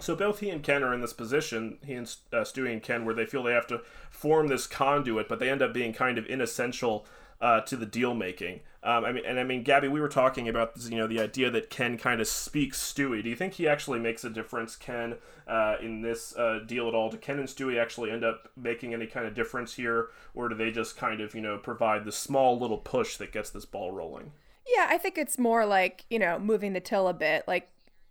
[0.00, 3.04] So both he and Ken are in this position, he and uh, Stewie and Ken,
[3.04, 6.18] where they feel they have to form this conduit, but they end up being kind
[6.18, 7.06] of inessential
[7.40, 8.60] uh, to the deal making.
[8.84, 11.20] Um, I mean, and I mean, Gabby, we were talking about this, you know the
[11.20, 13.22] idea that Ken kind of speaks Stewie.
[13.22, 16.94] Do you think he actually makes a difference, Ken, uh, in this uh, deal at
[16.94, 17.10] all?
[17.10, 20.56] Do Ken and Stewie actually end up making any kind of difference here, or do
[20.56, 23.92] they just kind of you know provide the small little push that gets this ball
[23.92, 24.32] rolling?
[24.66, 27.44] Yeah, I think it's more like, you know, moving the till a bit.
[27.48, 27.68] Like,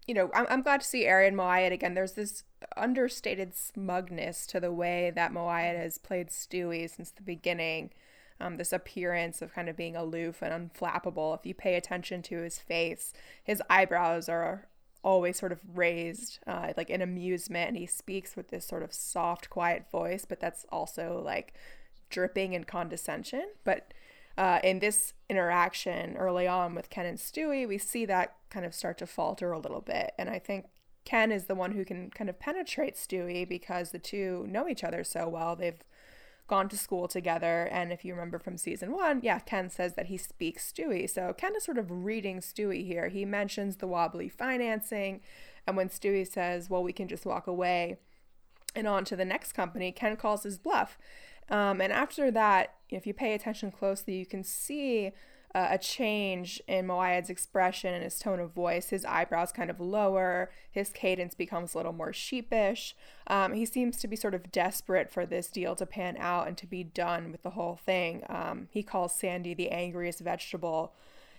[0.07, 1.93] you know, I'm, I'm glad to see Arian Moayed again.
[1.93, 2.43] There's this
[2.75, 7.91] understated smugness to the way that Moayed has played Stewie since the beginning.
[8.39, 11.37] Um, this appearance of kind of being aloof and unflappable.
[11.37, 14.67] If you pay attention to his face, his eyebrows are
[15.03, 18.93] always sort of raised, uh, like in amusement, and he speaks with this sort of
[18.93, 21.53] soft, quiet voice, but that's also like
[22.09, 23.45] dripping in condescension.
[23.63, 23.93] But
[24.37, 28.73] uh, in this interaction early on with Ken and Stewie, we see that kind of
[28.73, 30.11] start to falter a little bit.
[30.17, 30.65] And I think
[31.05, 34.83] Ken is the one who can kind of penetrate Stewie because the two know each
[34.83, 35.55] other so well.
[35.55, 35.83] They've
[36.47, 37.67] gone to school together.
[37.71, 41.09] And if you remember from season one, yeah, Ken says that he speaks Stewie.
[41.09, 43.07] So Ken is sort of reading Stewie here.
[43.07, 45.21] He mentions the wobbly financing.
[45.65, 47.97] And when Stewie says, well, we can just walk away
[48.75, 50.97] and on to the next company, Ken calls his bluff.
[51.51, 55.11] Um, and after that, if you pay attention closely, you can see
[55.53, 58.89] uh, a change in Moayed's expression and his tone of voice.
[58.89, 62.95] His eyebrows kind of lower, his cadence becomes a little more sheepish.
[63.27, 66.57] Um, he seems to be sort of desperate for this deal to pan out and
[66.57, 68.23] to be done with the whole thing.
[68.29, 70.93] Um, he calls Sandy the angriest vegetable.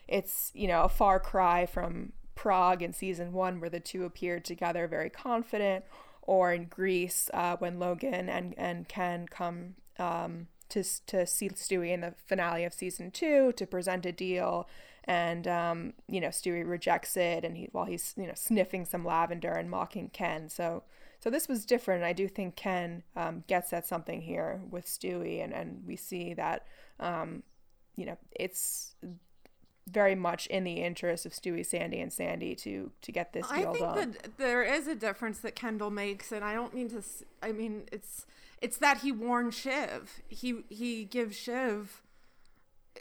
[0.07, 4.45] It's, you know, a far cry from Prague in season one, where the two appeared
[4.45, 5.87] together very confident,
[6.21, 11.93] or in Greece uh, when Logan and, and Ken come um, to, to see Stewie
[11.93, 14.69] in the finale of season two to present a deal.
[15.05, 19.05] And, um, you know, Stewie rejects it and he, while he's, you know, sniffing some
[19.05, 20.49] lavender and mocking Ken.
[20.49, 20.85] So,
[21.21, 22.05] so this was different.
[22.05, 26.35] I do think Ken um, gets at something here with Stewie and, and we see
[26.35, 26.67] that,
[27.01, 27.43] um,
[27.97, 28.95] you know, it's
[29.91, 33.69] very much in the interest of Stewie, Sandy, and Sandy to to get this deal
[33.69, 33.97] I think done.
[34.13, 37.03] that there is a difference that Kendall makes, and I don't mean to.
[37.43, 38.25] I mean, it's
[38.63, 40.23] it's that he warns Shiv.
[40.29, 42.03] He he gives Shiv.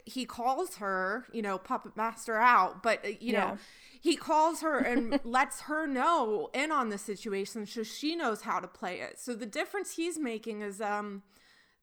[0.04, 3.50] He calls her, you know, puppet master out, but uh, you Yeah.
[3.52, 3.58] know,
[4.00, 8.58] he calls her and lets her know in on the situation, so she knows how
[8.58, 9.20] to play it.
[9.20, 11.22] So the difference he's making is um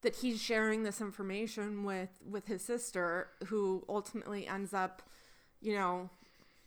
[0.02, 5.04] that he's sharing this information with with his sister, who ultimately ends up,
[5.62, 6.10] you know,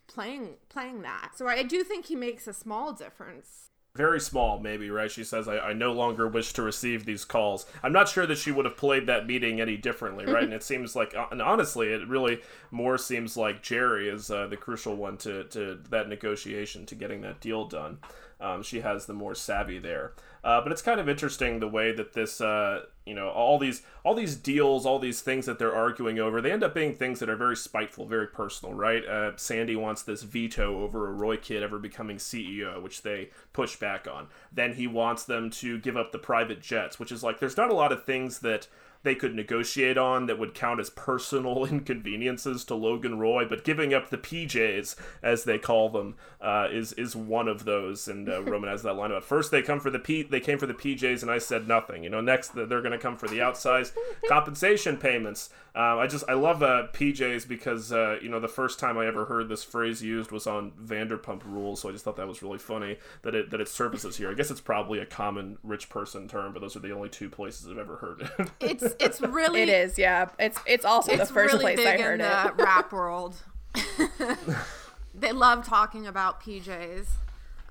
[0.06, 1.32] playing playing that.
[1.36, 3.71] So I do think he makes a small difference.
[3.94, 5.10] Very small, maybe, right?
[5.10, 7.66] She says, I, I no longer wish to receive these calls.
[7.82, 10.44] I'm not sure that she would have played that meeting any differently, right?
[10.44, 14.46] and it seems like, uh, and honestly, it really more seems like Jerry is uh,
[14.46, 17.98] the crucial one to, to that negotiation, to getting that deal done.
[18.42, 20.12] Um, she has the more savvy there.
[20.44, 23.82] Uh, but it's kind of interesting the way that this, uh, you know, all these
[24.04, 27.20] all these deals, all these things that they're arguing over, they end up being things
[27.20, 29.06] that are very spiteful, very personal, right?
[29.06, 33.76] Uh, Sandy wants this veto over a Roy kid ever becoming CEO, which they push
[33.76, 34.26] back on.
[34.50, 37.70] Then he wants them to give up the private jets, which is like there's not
[37.70, 38.66] a lot of things that
[39.02, 43.92] they could negotiate on that would count as personal inconveniences to Logan Roy, but giving
[43.92, 48.08] up the PJs, as they call them, uh, is is one of those.
[48.08, 50.58] And uh, Roman has that line about first they come for the P, they came
[50.58, 52.04] for the PJs, and I said nothing.
[52.04, 53.92] You know, next they're going to come for the outsized
[54.28, 55.50] compensation payments.
[55.74, 59.06] Um, I just I love uh, PJs because uh, you know the first time I
[59.06, 62.42] ever heard this phrase used was on Vanderpump Rules, so I just thought that was
[62.42, 64.30] really funny that it that it surfaces here.
[64.30, 67.30] I guess it's probably a common rich person term, but those are the only two
[67.30, 68.50] places I've ever heard it.
[68.60, 70.28] It's it's really It is, yeah.
[70.38, 72.56] It's it's also it's the first really place big I heard in it.
[72.56, 73.36] the rap world.
[75.14, 77.06] they love talking about PJs.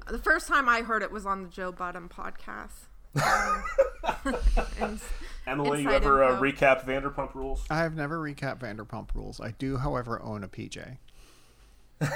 [0.09, 2.87] The first time I heard it was on the Joe Budden podcast.
[3.23, 3.63] Um,
[4.79, 4.99] and
[5.47, 7.65] Emily, you ever uh, recap Vanderpump Rules?
[7.69, 9.41] I have never recapped Vanderpump Rules.
[9.41, 10.97] I do, however, own a PJ.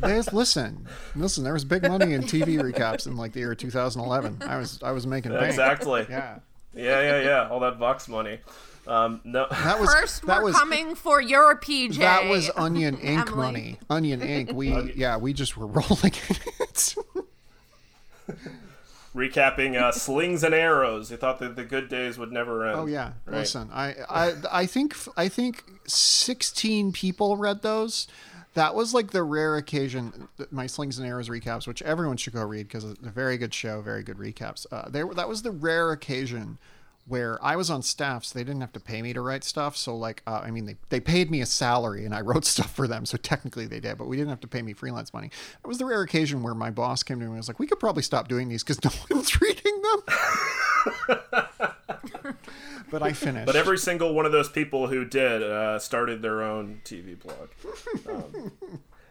[0.00, 1.44] There's listen, listen.
[1.44, 4.38] There was big money in TV recaps in like the year 2011.
[4.42, 5.46] I was I was making bank.
[5.46, 6.06] Exactly.
[6.08, 6.38] Yeah,
[6.74, 7.48] Yeah, yeah, yeah.
[7.48, 8.38] All that Vox money.
[8.86, 9.46] Um, no.
[9.50, 11.98] that was first, that we're was coming for your PJ.
[11.98, 13.36] that was Onion Inc Emily.
[13.36, 13.78] money.
[13.88, 14.52] Onion Inc.
[14.52, 16.94] We yeah, we just were rolling in it.
[19.14, 21.10] Recapping uh, slings and arrows.
[21.10, 22.78] They thought that the good days would never end.
[22.78, 23.12] Oh yeah.
[23.26, 23.38] Right.
[23.38, 28.08] Listen, I, I I think I think 16 people read those.
[28.54, 30.28] That was like the rare occasion.
[30.50, 33.52] My slings and arrows recaps, which everyone should go read because it's a very good
[33.52, 34.66] show, very good recaps.
[34.70, 36.58] Uh, there, that was the rare occasion
[37.12, 39.76] where I was on staff, so they didn't have to pay me to write stuff.
[39.76, 42.74] So like, uh, I mean, they they paid me a salary and I wrote stuff
[42.74, 43.04] for them.
[43.04, 45.30] So technically they did, but we didn't have to pay me freelance money.
[45.62, 47.66] It was the rare occasion where my boss came to me and was like, "We
[47.66, 50.00] could probably stop doing these because no one's reading them."
[52.90, 53.44] but I finished.
[53.44, 57.50] But every single one of those people who did uh, started their own TV blog.
[58.08, 58.52] Um,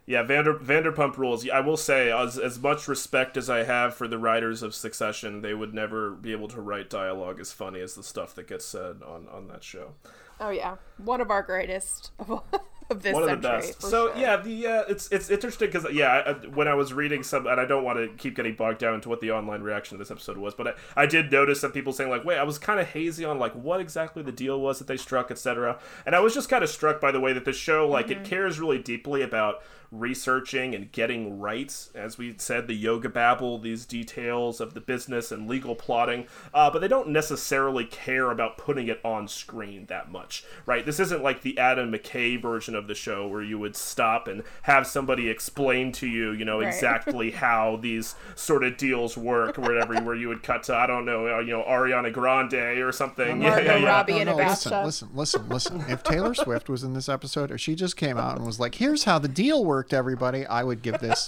[0.05, 1.47] yeah, Vander, Vanderpump Rules.
[1.49, 5.41] I will say, as, as much respect as I have for the writers of Succession,
[5.41, 8.65] they would never be able to write dialogue as funny as the stuff that gets
[8.65, 9.91] said on, on that show.
[10.39, 12.45] Oh yeah, one of our greatest of, all-
[12.89, 13.79] of this one of the best.
[13.83, 14.17] So sure.
[14.17, 17.61] yeah, the uh, it's it's interesting because yeah, I- when I was reading some, and
[17.61, 20.09] I don't want to keep getting bogged down into what the online reaction to this
[20.09, 22.79] episode was, but I, I did notice some people saying like, wait, I was kind
[22.79, 25.77] of hazy on like what exactly the deal was that they struck, etc.
[26.07, 28.23] And I was just kind of struck by the way that the show like Mm-hmm.
[28.23, 33.57] it cares really deeply about researching and getting right, as we said, the yoga babble,
[33.59, 38.57] these details of the business and legal plotting, uh, but they don't necessarily care about
[38.57, 40.85] putting it on screen that much, right?
[40.85, 44.43] This isn't like the Adam McKay version of the show where you would stop and
[44.63, 46.67] have somebody explain to you, you know, Right.
[46.67, 50.87] exactly how these sort of deals work, or whatever, where you would cut to, I
[50.87, 53.39] don't know, uh, you know, Ariana Grande or something.
[53.39, 53.87] Margot yeah, yeah, yeah.
[53.87, 55.83] Robbie No, in a listen, listen, listen, listen.
[55.89, 58.75] If Taylor Swift was in this episode, or she just came out and was like,
[58.75, 61.27] "Here's how the deal worked, everybody," I would give this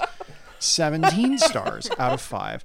[0.59, 2.63] 17 stars out of five.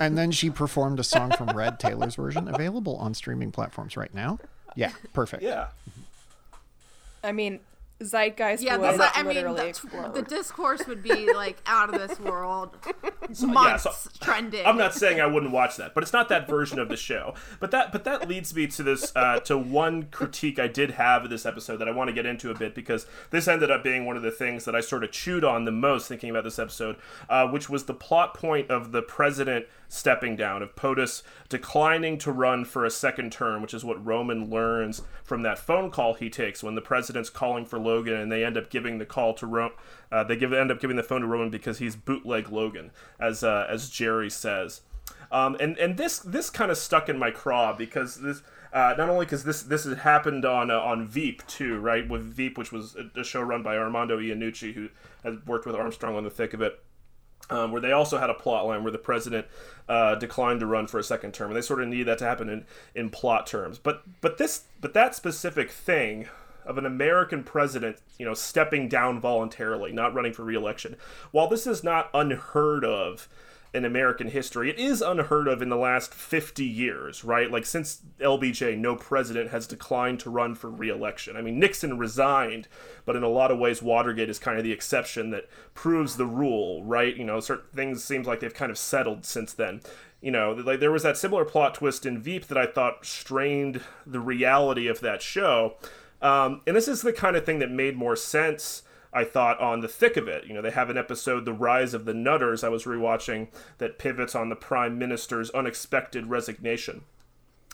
[0.00, 4.12] And then she performed a song from Red Taylor's version, available on streaming platforms right
[4.12, 4.40] now.
[4.74, 5.44] Yeah, perfect.
[5.44, 5.68] Yeah.
[7.22, 7.60] I mean,
[8.02, 10.14] zeitgeist Yeah, would this, I mean, literally the, explode.
[10.14, 12.76] the discourse would be like out of this world.
[13.28, 14.64] yeah, Months so- trending.
[14.66, 17.34] I'm not saying I wouldn't watch that, but it's not that version of the show.
[17.58, 21.24] But that but that leads me to this uh, to one critique I did have
[21.24, 23.84] of this episode that I want to get into a bit because this ended up
[23.84, 26.44] being one of the things that I sort of chewed on the most thinking about
[26.44, 26.96] this episode,
[27.28, 32.32] uh, which was the plot point of the president stepping down, of POTUS declining to
[32.32, 36.30] run for a second term, which is what Roman learns from that phone call he
[36.30, 39.46] takes when the president's calling for Logan, and they end up giving the call to
[39.46, 39.72] Ro-
[40.10, 43.44] uh, they give end up giving the phone to Roman because he's bootleg Logan, as
[43.44, 44.82] uh, as Jerry says.
[45.32, 49.08] Um, and and this this kind of stuck in my craw because this uh, not
[49.08, 52.08] only because this this had happened on uh, on Veep too, right?
[52.08, 54.88] With Veep, which was a, a show run by Armando Iannucci, who
[55.24, 56.80] had worked with Armstrong on the thick of it.
[57.50, 59.46] Um, where they also had a plot line where the president
[59.88, 62.24] uh, declined to run for a second term, and they sort of need that to
[62.24, 63.78] happen in, in plot terms.
[63.78, 66.28] But but this but that specific thing
[66.64, 70.96] of an American president, you know, stepping down voluntarily, not running for reelection,
[71.32, 73.28] while this is not unheard of
[73.72, 77.50] in American history, it is unheard of in the last 50 years, right?
[77.50, 81.36] Like since LBJ, no president has declined to run for reelection.
[81.36, 82.66] I mean, Nixon resigned,
[83.04, 86.26] but in a lot of ways, Watergate is kind of the exception that proves the
[86.26, 87.14] rule, right?
[87.14, 89.80] You know, certain things seems like they've kind of settled since then.
[90.20, 93.82] You know, like there was that similar plot twist in Veep that I thought strained
[94.04, 95.76] the reality of that show.
[96.20, 98.82] Um, and this is the kind of thing that made more sense
[99.12, 100.46] I thought on the thick of it.
[100.46, 103.48] You know, they have an episode, The Rise of the Nutters, I was rewatching,
[103.78, 107.02] that pivots on the Prime Minister's unexpected resignation.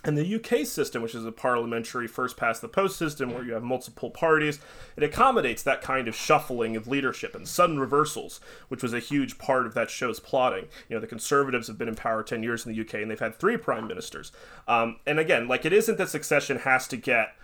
[0.07, 3.55] And the UK system, which is a parliamentary first past the post system where you
[3.55, 4.61] have multiple parties,
[4.97, 9.37] it accommodates that kind of shuffling of leadership and sudden reversals, which was a huge
[9.37, 10.69] part of that show's plotting.
[10.89, 13.19] You know, the Conservatives have been in power 10 years in the UK and they've
[13.19, 14.31] had three prime ministers.
[14.69, 17.35] Um, and again, like, it isn't that succession has to get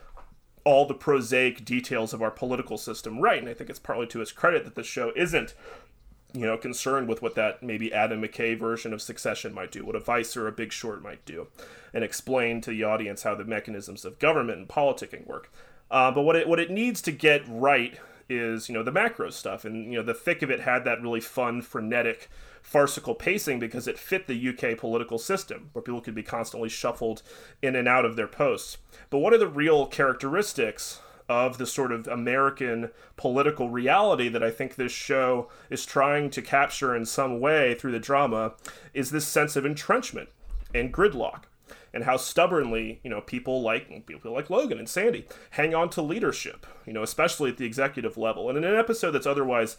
[0.64, 3.40] all the prosaic details of our political system right.
[3.40, 5.54] And I think it's partly to his credit that the show isn't,
[6.32, 9.96] you know, concerned with what that maybe Adam McKay version of Succession might do, what
[9.96, 11.48] a Vice or a Big Short might do,
[11.92, 15.52] and explain to the audience how the mechanisms of government and politicking work.
[15.90, 17.98] Uh, but what it what it needs to get right
[18.28, 21.02] is you know the macro stuff, and you know the thick of it had that
[21.02, 22.30] really fun, frenetic,
[22.62, 27.22] farcical pacing because it fit the UK political system, where people could be constantly shuffled
[27.60, 28.78] in and out of their posts.
[29.10, 34.50] But what are the real characteristics of the sort of American political reality that I
[34.50, 38.54] think this show is trying to capture in some way through the drama
[38.92, 40.28] is this sense of entrenchment
[40.74, 41.44] and gridlock
[41.94, 46.02] and how stubbornly you know people like people like Logan and Sandy hang on to
[46.02, 49.76] leadership you know especially at the executive level and in an episode that's otherwise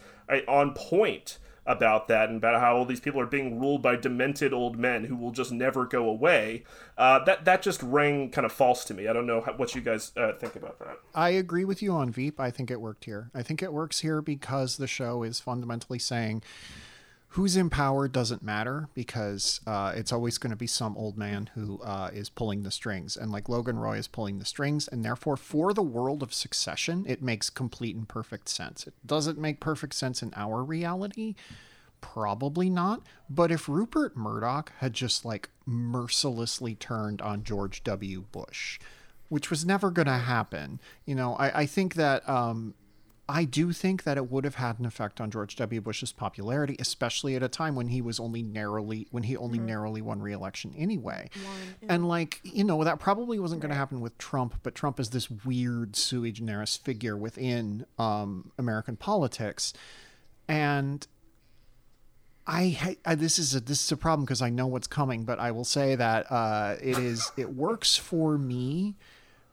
[0.47, 4.53] on point about that and about how all these people are being ruled by demented
[4.53, 6.63] old men who will just never go away.
[6.97, 9.07] Uh, that that just rang kind of false to me.
[9.07, 10.99] I don't know how, what you guys uh, think about that.
[11.15, 12.39] I agree with you on Veep.
[12.39, 13.31] I think it worked here.
[13.33, 16.43] I think it works here because the show is fundamentally saying
[17.33, 21.49] who's in power doesn't matter because uh, it's always going to be some old man
[21.55, 23.17] who uh, is pulling the strings.
[23.17, 24.87] And like Logan Roy is pulling the strings.
[24.87, 28.85] And therefore, for the world of succession, it makes complete and perfect sense.
[28.85, 31.33] It doesn't make perfect sense in our reality.
[32.01, 33.01] Probably not.
[33.27, 38.25] But if Rupert Murdoch had just like mercilessly turned on George W.
[38.31, 38.79] Bush,
[39.29, 42.75] which was never going to happen, you know, I, I think that um,
[43.33, 45.81] I do think that it would have had an effect on George W.
[45.81, 50.03] Bush's popularity, especially at a time when he was only narrowly when he only narrowly
[50.03, 51.31] won re-election anyway.
[51.89, 55.09] And like, you know, that probably wasn't going to happen with Trump, but Trump is
[55.09, 59.73] this weird sui generis figure within um, American politics.
[60.47, 61.07] And
[62.45, 65.39] I, I this is a this is a problem because I know what's coming, but
[65.39, 68.93] I will say that uh, it is it works for me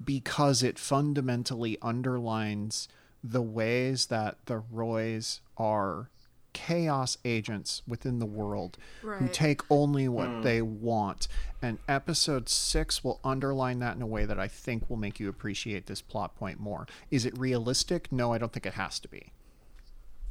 [0.04, 2.86] because it fundamentally underlines
[3.22, 6.08] the ways that the Roys are
[6.52, 11.28] chaos agents within the world who take only what they want.
[11.62, 15.28] And episode six will underline that in a way that I think will make you
[15.28, 16.86] appreciate this plot point more.
[17.10, 18.10] Is it realistic?
[18.10, 19.32] No, I don't think it has to be.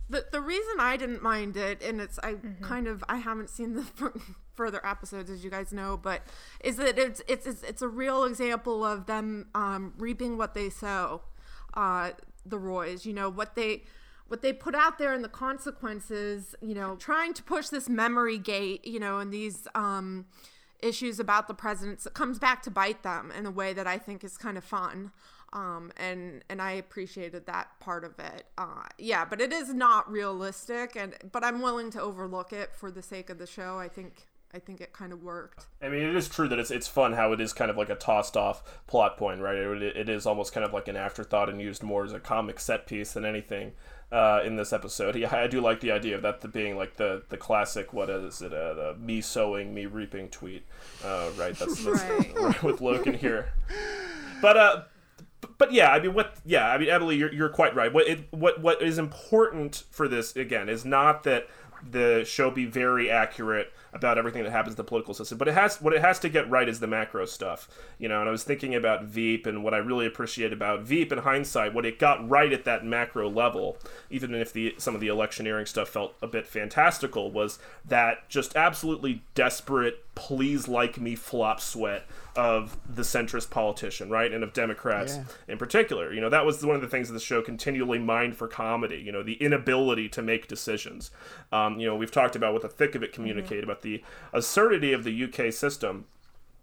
[0.09, 3.75] the the reason I didn't mind it, and it's I kind of I haven't seen
[3.75, 4.13] the fur-
[4.55, 6.23] further episodes as you guys know, but
[6.61, 10.69] is that it's it's it's, it's a real example of them um, reaping what they
[10.69, 11.21] sow.
[11.75, 12.11] Uh,
[12.49, 13.83] the Roys, you know what they
[14.27, 16.55] what they put out there and the consequences.
[16.61, 20.25] You know, trying to push this memory gate, you know, and these um,
[20.81, 22.05] issues about the presidents.
[22.05, 24.63] It comes back to bite them in a way that I think is kind of
[24.63, 25.11] fun
[25.53, 28.45] um, and and I appreciated that part of it.
[28.57, 32.91] Uh, yeah, but it is not realistic, and but I'm willing to overlook it for
[32.91, 33.79] the sake of the show.
[33.79, 35.67] I think I think it kind of worked.
[35.81, 37.89] I mean, it is true that it's it's fun how it is kind of like
[37.89, 39.55] a tossed off plot point, right?
[39.55, 42.59] It, it is almost kind of like an afterthought and used more as a comic
[42.59, 43.73] set piece than anything
[44.11, 45.15] uh, in this episode.
[45.19, 48.41] Yeah, I do like the idea of that being like the the classic what is
[48.41, 48.53] it?
[48.53, 50.65] Uh, the me sowing, me reaping tweet,
[51.03, 51.55] uh, right?
[51.55, 52.03] That's, that's
[52.35, 52.63] right.
[52.63, 53.53] with Logan here.
[54.41, 54.83] But uh,
[55.57, 56.37] but yeah, I mean, what?
[56.45, 57.93] Yeah, I mean, Emily, you're, you're quite right.
[57.93, 61.47] What it, what what is important for this again is not that
[61.87, 65.37] the show be very accurate about everything that happens in the political system.
[65.37, 67.67] But it has what it has to get right is the macro stuff,
[67.97, 68.19] you know.
[68.19, 71.73] And I was thinking about Veep and what I really appreciate about Veep in hindsight,
[71.73, 73.77] what it got right at that macro level,
[74.09, 78.55] even if the some of the electioneering stuff felt a bit fantastical, was that just
[78.55, 82.05] absolutely desperate, please like me flop sweat
[82.39, 85.23] of the centrist politician, right, and of Democrats yeah.
[85.49, 86.13] in particular.
[86.13, 88.95] You know, that was one of the things that the show continually mined for comedy.
[88.95, 91.11] You know, the inability to make decisions.
[91.51, 93.69] Um, you know, we've talked about what the thick of it communicate mm-hmm.
[93.69, 96.05] about the absurdity of the UK system.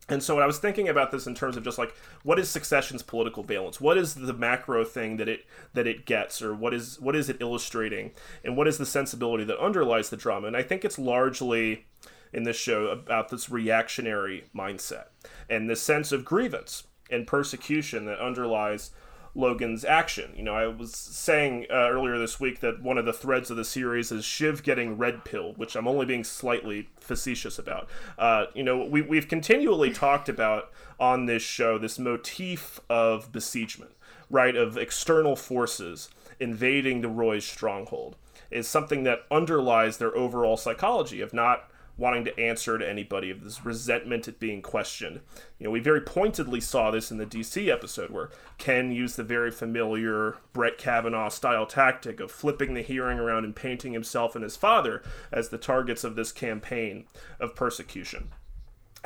[0.09, 2.49] And so, when I was thinking about this in terms of just like what is
[2.49, 6.73] succession's political valence, what is the macro thing that it that it gets, or what
[6.73, 8.13] is what is it illustrating,
[8.43, 10.47] and what is the sensibility that underlies the drama?
[10.47, 11.85] And I think it's largely
[12.33, 15.07] in this show about this reactionary mindset
[15.49, 18.91] and this sense of grievance and persecution that underlies
[19.37, 20.33] Logan's action.
[20.35, 23.57] You know, I was saying uh, earlier this week that one of the threads of
[23.57, 27.89] the series is Shiv getting red pilled, which I'm only being slightly facetious about.
[28.19, 33.93] Uh, you know, we, we've continually talked about on this show this motif of besiegement,
[34.31, 36.09] right, of external forces
[36.41, 38.17] invading the Roy's stronghold,
[38.51, 43.43] is something that underlies their overall psychology of not wanting to answer to anybody, of
[43.43, 45.21] this resentment at being questioned.
[45.59, 49.25] You know, we very pointedly saw this in the DC episode where Ken used the
[49.25, 54.45] very familiar Brett Kavanaugh style tactic of flipping the hearing around and painting himself and
[54.45, 57.07] his father as the targets of this campaign
[57.41, 58.31] of persecution.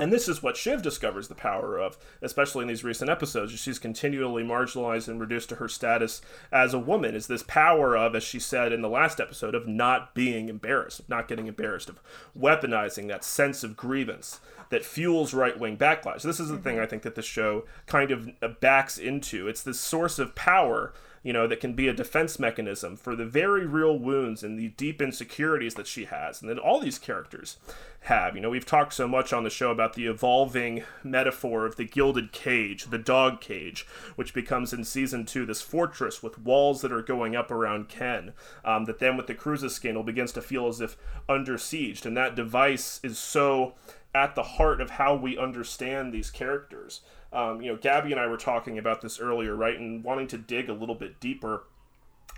[0.01, 3.53] And this is what Shiv discovers the power of, especially in these recent episodes.
[3.53, 7.15] She's continually marginalized and reduced to her status as a woman.
[7.15, 11.01] Is this power of, as she said in the last episode, of not being embarrassed,
[11.01, 12.01] of not getting embarrassed, of
[12.39, 14.41] weaponizing that sense of grievance
[14.71, 16.23] that fuels right wing backlash.
[16.23, 16.85] This is the thing mm-hmm.
[16.85, 19.49] I think that the show kind of backs into.
[19.49, 20.93] It's this source of power
[21.23, 24.69] you know, that can be a defense mechanism for the very real wounds and the
[24.69, 27.59] deep insecurities that she has, and that all these characters
[28.03, 28.35] have.
[28.35, 31.85] You know, we've talked so much on the show about the evolving metaphor of the
[31.85, 36.93] gilded cage, the dog cage, which becomes in season two this fortress with walls that
[36.93, 38.33] are going up around Ken,
[38.65, 40.97] um, that then with the Cruises scandal begins to feel as if
[41.29, 42.07] under siege.
[42.07, 43.75] And that device is so
[44.15, 47.03] at the heart of how we understand these characters.
[47.33, 50.39] Um, you know, Gabby and I were talking about this earlier, right, and wanting to
[50.39, 51.65] dig a little bit deeper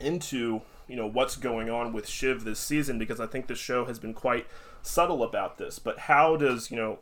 [0.00, 3.84] into you know what's going on with Shiv this season because I think the show
[3.86, 4.46] has been quite
[4.82, 5.78] subtle about this.
[5.78, 6.98] But how does you know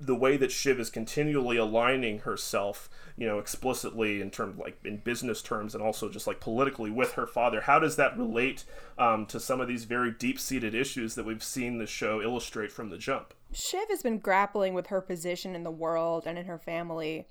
[0.00, 4.96] the way that Shiv is continually aligning herself, you know, explicitly in terms like in
[4.96, 8.64] business terms and also just like politically with her father, how does that relate
[8.98, 12.72] um, to some of these very deep seated issues that we've seen the show illustrate
[12.72, 13.34] from the jump?
[13.52, 17.26] Shiv has been grappling with her position in the world and in her family,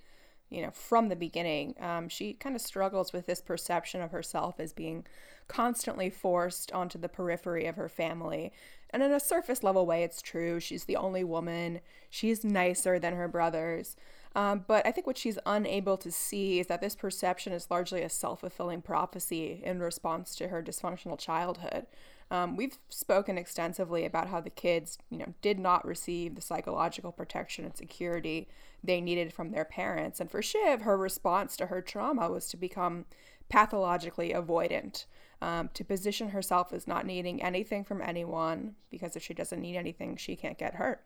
[0.50, 1.74] you know, from the beginning.
[1.80, 5.08] Um, she kind of struggles with this perception of herself as being
[5.50, 8.54] constantly forced onto the periphery of her family.
[8.92, 10.62] And in a surface level way, it's true.
[10.62, 11.82] She's the only woman.
[12.10, 13.98] She's nicer than her brothers.
[14.36, 18.04] Um, but I think what she's unable to see is that this perception is largely
[18.04, 21.88] a self fulfilling prophecy in response to her dysfunctional childhood.
[22.32, 27.12] Um, we've spoken extensively about how the kids, you know, did not receive the psychological
[27.12, 28.48] protection and security
[28.84, 30.20] they needed from their parents.
[30.20, 33.06] And for Shiv, her response to her trauma was to become
[33.50, 35.06] pathologically avoidant,
[35.42, 39.76] um, to position herself as not needing anything from anyone because if she doesn't need
[39.76, 41.04] anything, she can't get hurt.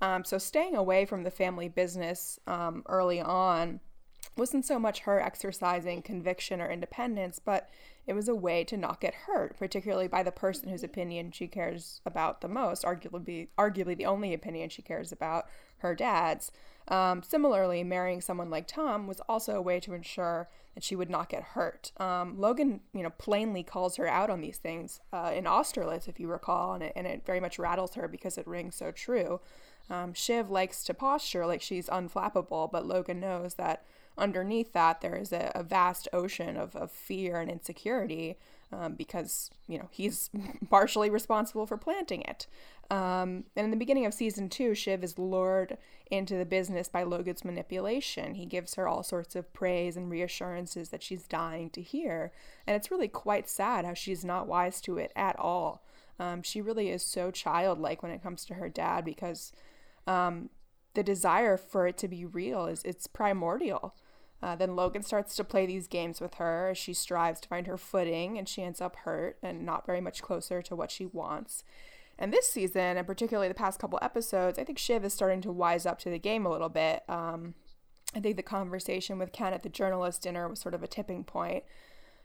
[0.00, 3.80] Um, so staying away from the family business um, early on
[4.36, 7.68] wasn't so much her exercising conviction or independence, but
[8.06, 11.46] it was a way to not get hurt, particularly by the person whose opinion she
[11.46, 15.46] cares about the most, arguably, arguably the only opinion she cares about,
[15.82, 16.50] her dad's.
[16.88, 21.10] Um, similarly, marrying someone like Tom was also a way to ensure that she would
[21.10, 21.92] not get hurt.
[21.98, 26.18] Um, Logan, you know, plainly calls her out on these things uh, in Austerlitz, if
[26.18, 29.40] you recall, and it, and it very much rattles her because it rings so true.
[29.90, 33.84] Um, Shiv likes to posture like she's unflappable, but Logan knows that
[34.16, 38.38] underneath that there is a, a vast ocean of, of fear and insecurity
[38.72, 40.30] um, because you know he's
[40.70, 42.46] partially responsible for planting it.
[42.90, 45.78] Um, and in the beginning of season two shiv is lured
[46.10, 48.34] into the business by logan's manipulation.
[48.34, 52.32] He gives her all sorts of praise and reassurances that she's dying to hear.
[52.66, 55.82] And it's really quite sad how she's not wise to it at all.
[56.18, 59.52] Um, she really is so childlike when it comes to her dad because
[60.06, 60.50] um,
[60.94, 63.94] the desire for it to be real is it's primordial.
[64.42, 67.66] Uh, then Logan starts to play these games with her as she strives to find
[67.66, 71.06] her footing, and she ends up hurt and not very much closer to what she
[71.06, 71.62] wants.
[72.18, 75.52] And this season, and particularly the past couple episodes, I think Shiv is starting to
[75.52, 77.02] wise up to the game a little bit.
[77.08, 77.54] Um,
[78.14, 81.24] I think the conversation with Ken at the journalist dinner was sort of a tipping
[81.24, 81.64] point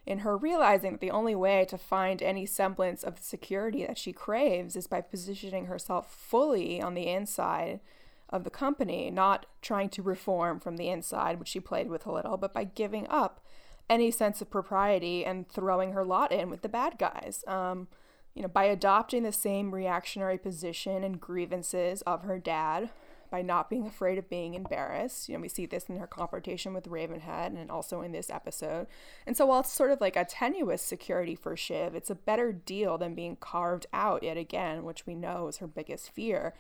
[0.05, 3.97] in her realizing that the only way to find any semblance of the security that
[3.97, 7.81] she craves is by positioning herself fully on the inside
[8.29, 12.11] of the company, not trying to reform from the inside, which she played with a
[12.11, 13.43] little, but by giving up
[13.89, 17.43] any sense of propriety and throwing her lot in with the bad guys.
[17.47, 17.87] Um,
[18.33, 22.91] you know, by adopting the same reactionary position and grievances of her dad,
[23.29, 25.27] by not being afraid of being embarrassed.
[25.27, 28.87] You know, we see this in her confrontation with Ravenhead and also in this episode.
[29.25, 32.51] And so while it's sort of like a tenuous security for Shiv, it's a better
[32.51, 36.53] deal than being carved out yet again, which we know is her biggest fear.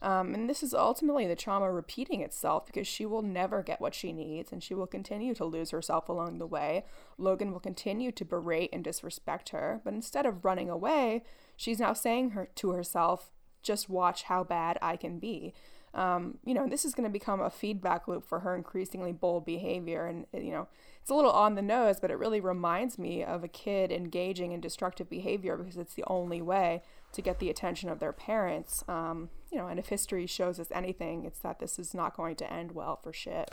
[0.00, 3.94] Um, and this is ultimately the trauma repeating itself because she will never get what
[3.94, 6.84] she needs and she will continue to lose herself along the way.
[7.16, 11.24] Logan will continue to berate and disrespect her, but instead of running away,
[11.56, 13.30] she's now saying her to herself,
[13.62, 15.52] just watch how bad I can be.
[15.94, 19.44] Um, you know, this is going to become a feedback loop for her increasingly bold
[19.44, 20.06] behavior.
[20.06, 20.68] And, you know,
[21.00, 24.52] it's a little on the nose, but it really reminds me of a kid engaging
[24.52, 26.82] in destructive behavior because it's the only way
[27.12, 28.84] to get the attention of their parents.
[28.88, 32.36] Um, you know, and if history shows us anything, it's that this is not going
[32.36, 33.46] to end well for Shiv.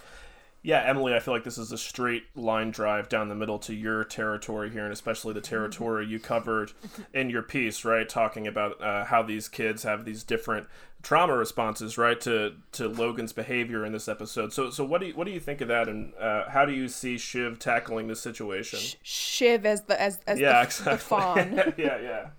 [0.65, 3.73] Yeah, Emily, I feel like this is a straight line drive down the middle to
[3.75, 6.71] your territory here, and especially the territory you covered
[7.13, 8.09] in your piece, right?
[8.09, 10.65] Talking about uh, how these kids have these different
[11.03, 14.53] trauma responses, right, to to Logan's behavior in this episode.
[14.53, 16.73] So, so what do you what do you think of that, and uh, how do
[16.73, 18.79] you see Shiv tackling this situation?
[19.03, 20.93] Shiv as the as as yeah, the, exactly.
[20.93, 21.55] the fawn.
[21.77, 22.29] yeah, yeah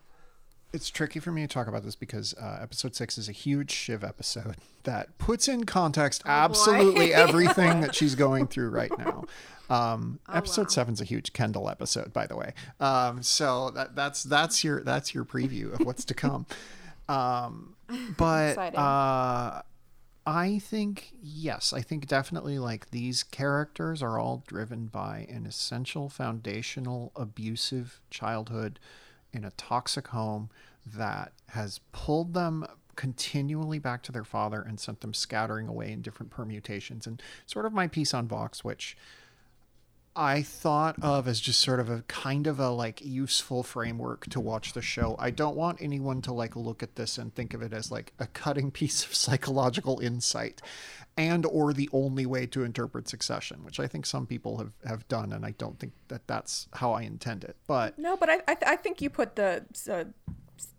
[0.77, 3.73] it's tricky for me to talk about this because uh, episode six is a huge
[3.73, 9.25] Shiv episode that puts in context oh, absolutely everything that she's going through right now.
[9.69, 10.69] Um, oh, episode wow.
[10.69, 12.53] seven's a huge Kendall episode, by the way.
[12.79, 16.47] Um, so that, that's that's your that's your preview of what's to come.
[17.09, 17.75] Um,
[18.17, 19.63] but uh,
[20.27, 26.11] I think yes, I think definitely like these characters are all driven by an essential,
[26.11, 28.79] foundational, abusive childhood
[29.33, 30.51] in a toxic home
[30.95, 36.01] that has pulled them continually back to their father and sent them scattering away in
[36.01, 37.07] different permutations.
[37.07, 38.97] And sort of my piece on Vox, which
[40.17, 44.41] I thought of as just sort of a kind of a like useful framework to
[44.41, 45.15] watch the show.
[45.19, 48.15] I don't want anyone to like look at this and think of it as like
[48.19, 50.63] a cutting piece of psychological insight
[51.19, 55.09] and or the only way to interpret succession, which I think some people have, have
[55.09, 57.57] done, and I don't think that that's how I intend it.
[57.67, 60.05] But no, but I I, I think you put the uh,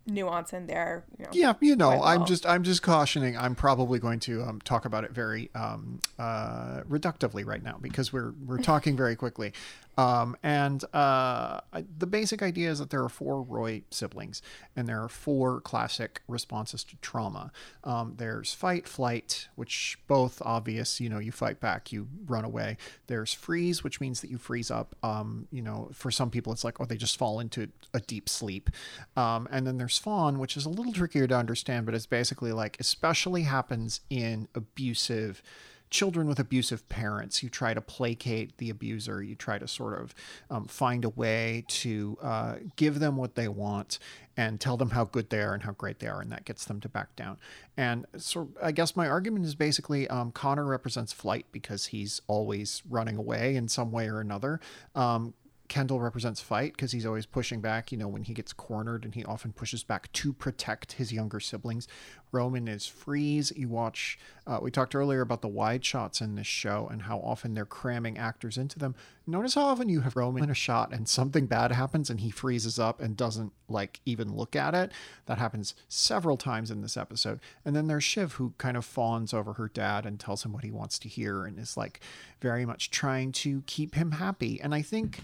[0.08, 1.06] nuance in there.
[1.18, 2.02] You know, yeah, you know.
[2.02, 3.38] I'm just I'm just cautioning.
[3.38, 8.12] I'm probably going to um, talk about it very um, uh, reductively right now because
[8.12, 9.54] we're we're talking very quickly.
[9.98, 11.62] Um, and uh,
[11.98, 14.42] the basic idea is that there are four Roy siblings,
[14.76, 17.52] and there are four classic responses to trauma.
[17.84, 21.02] Um, there's fight, flight, which both obvious.
[21.02, 22.78] You know, you fight back, you run away.
[23.08, 24.96] There's freeze, which means that you freeze up.
[25.02, 28.30] Um, you know, for some people, it's like, oh, they just fall into a deep
[28.30, 28.70] sleep.
[29.16, 32.52] Um, and then there's fawn, which is a little trickier to understand, but it's basically
[32.52, 35.42] like, especially happens in abusive
[35.90, 37.42] children with abusive parents.
[37.42, 39.22] You try to placate the abuser.
[39.24, 40.16] You try to sort of
[40.50, 44.00] um, find a way to uh, give them what they want
[44.36, 46.66] and tell them how good they are and how great they are, and that gets
[46.66, 47.38] them to back down.
[47.76, 52.84] And so, I guess my argument is basically um, Connor represents flight because he's always
[52.88, 54.60] running away in some way or another.
[54.94, 55.34] Um,
[55.68, 59.16] Kendall represents fight because he's always pushing back, you know, when he gets cornered and
[59.16, 61.88] he often pushes back to protect his younger siblings.
[62.32, 63.52] Roman is freeze.
[63.56, 67.20] You watch, uh, we talked earlier about the wide shots in this show and how
[67.20, 68.96] often they're cramming actors into them.
[69.26, 72.30] Notice how often you have Roman in a shot and something bad happens and he
[72.30, 74.92] freezes up and doesn't like even look at it.
[75.26, 77.40] That happens several times in this episode.
[77.66, 80.64] And then there's Shiv who kind of fawns over her dad and tells him what
[80.64, 82.00] he wants to hear and is like
[82.40, 84.62] very much trying to keep him happy.
[84.62, 85.20] And I think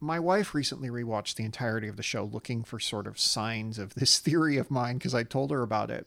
[0.00, 3.94] my wife recently rewatched the entirety of the show looking for sort of signs of
[3.94, 6.06] this theory of mine because I told her about it.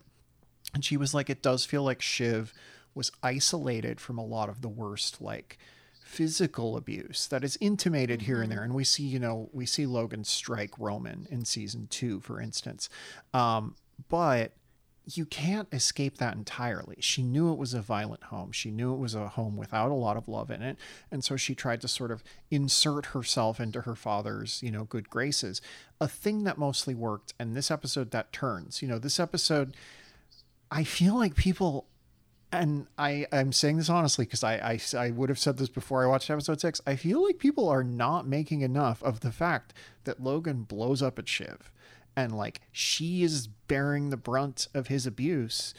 [0.74, 2.54] And she was like, it does feel like Shiv
[2.94, 5.58] was isolated from a lot of the worst, like
[6.04, 8.60] physical abuse that is intimated here and there.
[8.60, 8.66] Mm-hmm.
[8.66, 12.90] And we see, you know, we see Logan strike Roman in season two, for instance.
[13.34, 13.76] Um,
[14.10, 14.54] but
[15.06, 16.98] you can't escape that entirely.
[17.00, 18.52] She knew it was a violent home.
[18.52, 20.78] She knew it was a home without a lot of love in it.
[21.12, 25.10] And so she tried to sort of insert herself into her father's, you know, good
[25.10, 25.62] graces.
[26.00, 27.34] A thing that mostly worked.
[27.40, 29.76] And this episode that turns, you know, this episode,
[30.70, 31.88] I feel like people,
[32.52, 36.04] and I, I'm saying this honestly because I, I, I would have said this before
[36.04, 36.80] I watched episode six.
[36.86, 39.74] I feel like people are not making enough of the fact
[40.04, 41.72] that Logan blows up at Shiv
[42.16, 45.74] and like she is bearing the brunt of his abuse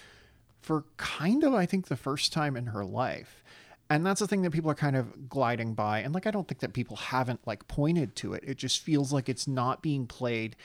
[0.61, 3.43] for kind of I think the first time in her life.
[3.91, 5.99] And that's the thing that people are kind of gliding by.
[5.99, 8.43] And like I don't think that people haven't like pointed to it.
[8.47, 10.57] It just feels like it's not being played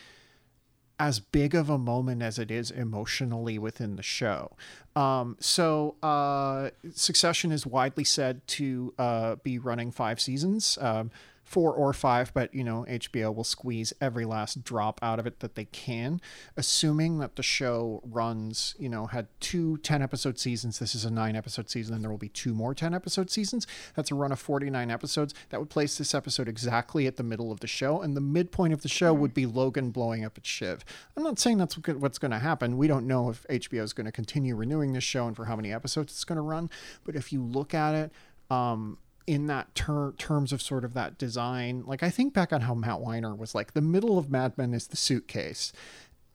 [0.99, 4.55] as big of a moment as it is emotionally within the show.
[4.95, 10.77] Um, so, uh, Succession is widely said to uh, be running five seasons.
[10.81, 11.11] Um,
[11.47, 15.39] four or five, but you know, HBO will squeeze every last drop out of it
[15.39, 16.19] that they can,
[16.57, 20.79] assuming that the show runs, you know, had two 10 episode seasons.
[20.79, 23.65] This is a nine episode season, and there will be two more 10 episode seasons.
[23.95, 25.33] That's a run of 49 episodes.
[25.49, 28.73] That would place this episode exactly at the middle of the show, and the midpoint
[28.73, 30.83] of the show would be Logan blowing up at Shiv.
[31.15, 32.77] I'm not saying that's what's going to happen.
[32.77, 35.55] We don't know if HBO is going to continue renewing this show and for how
[35.55, 36.69] many episodes it's going to run,
[37.05, 38.11] but if you look at it,
[38.49, 38.97] um,
[39.27, 41.83] in that ter- terms of sort of that design.
[41.85, 44.73] Like I think back on how Matt Weiner was like the middle of Mad Men
[44.73, 45.73] is the suitcase.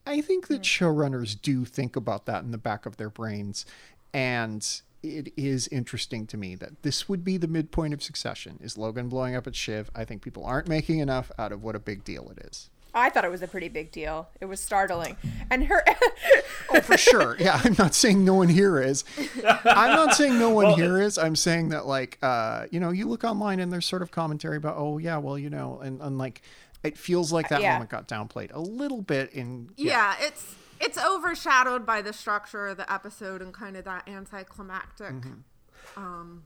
[0.07, 0.63] I think that hmm.
[0.63, 3.65] showrunners do think about that in the back of their brains,
[4.13, 8.59] and it is interesting to me that this would be the midpoint of Succession.
[8.63, 9.91] Is Logan blowing up at Shiv?
[9.95, 12.71] I think people aren't making enough out of what a big deal it is.
[12.95, 14.29] I thought it was a pretty big deal.
[14.41, 15.17] It was startling.
[15.51, 15.85] And her
[16.71, 17.37] Oh, for sure.
[17.39, 19.05] Yeah, I'm not saying no one here is.
[19.45, 21.19] I'm not saying no one well, here is.
[21.19, 24.57] I'm saying that like uh, you know, you look online and there's sort of commentary
[24.57, 26.43] about, "Oh, yeah, well, you know," and, and like
[26.83, 27.75] it feels like that yeah.
[27.75, 30.15] moment got downplayed a little bit in yeah.
[30.21, 35.13] yeah, it's it's overshadowed by the structure of the episode and kind of that anticlimactic
[35.13, 36.01] mm-hmm.
[36.01, 36.43] um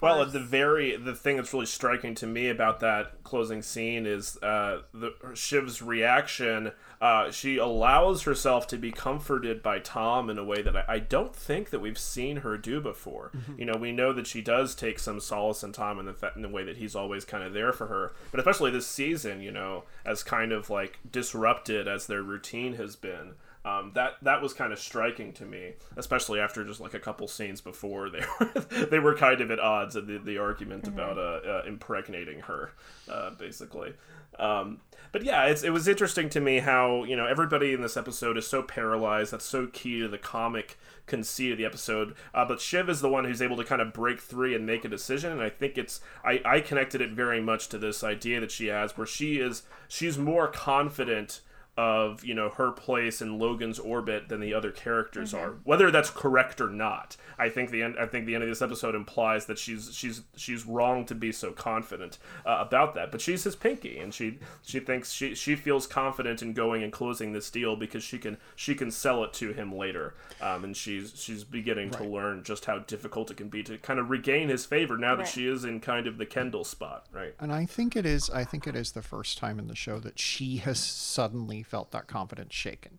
[0.00, 4.06] well, at the very the thing that's really striking to me about that closing scene
[4.06, 6.72] is uh, the Shiv's reaction.
[7.00, 10.98] Uh, she allows herself to be comforted by Tom in a way that I, I
[10.98, 13.32] don't think that we've seen her do before.
[13.36, 13.58] Mm-hmm.
[13.58, 16.42] You know, we know that she does take some solace in Tom in the in
[16.42, 18.12] the way that he's always kind of there for her.
[18.30, 22.96] But especially this season, you know, as kind of like disrupted as their routine has
[22.96, 23.34] been.
[23.64, 27.26] Um, that that was kind of striking to me, especially after just like a couple
[27.28, 30.94] scenes before they were they were kind of at odds in the, the argument mm-hmm.
[30.94, 32.72] about uh, uh, impregnating her,
[33.10, 33.94] uh, basically.
[34.38, 34.80] Um,
[35.10, 38.38] but yeah, it's, it was interesting to me how you know everybody in this episode
[38.38, 39.32] is so paralyzed.
[39.32, 42.14] That's so key to the comic conceit of the episode.
[42.32, 44.84] Uh, but Shiv is the one who's able to kind of break through and make
[44.84, 48.40] a decision, and I think it's I, I connected it very much to this idea
[48.40, 51.40] that she has, where she is she's more confident
[51.78, 55.44] of you know her place in Logan's orbit than the other characters mm-hmm.
[55.44, 55.58] are.
[55.62, 57.96] Whether that's correct or not, I think the end.
[58.00, 61.30] I think the end of this episode implies that she's she's she's wrong to be
[61.30, 63.12] so confident uh, about that.
[63.12, 66.92] But she's his pinky, and she she thinks she she feels confident in going and
[66.92, 70.14] closing this deal because she can she can sell it to him later.
[70.40, 72.02] Um, and she's she's beginning right.
[72.02, 75.14] to learn just how difficult it can be to kind of regain his favor now
[75.14, 75.28] that right.
[75.28, 77.36] she is in kind of the Kendall spot, right?
[77.38, 78.28] And I think it is.
[78.30, 81.90] I think it is the first time in the show that she has suddenly felt
[81.92, 82.98] that confidence shaken.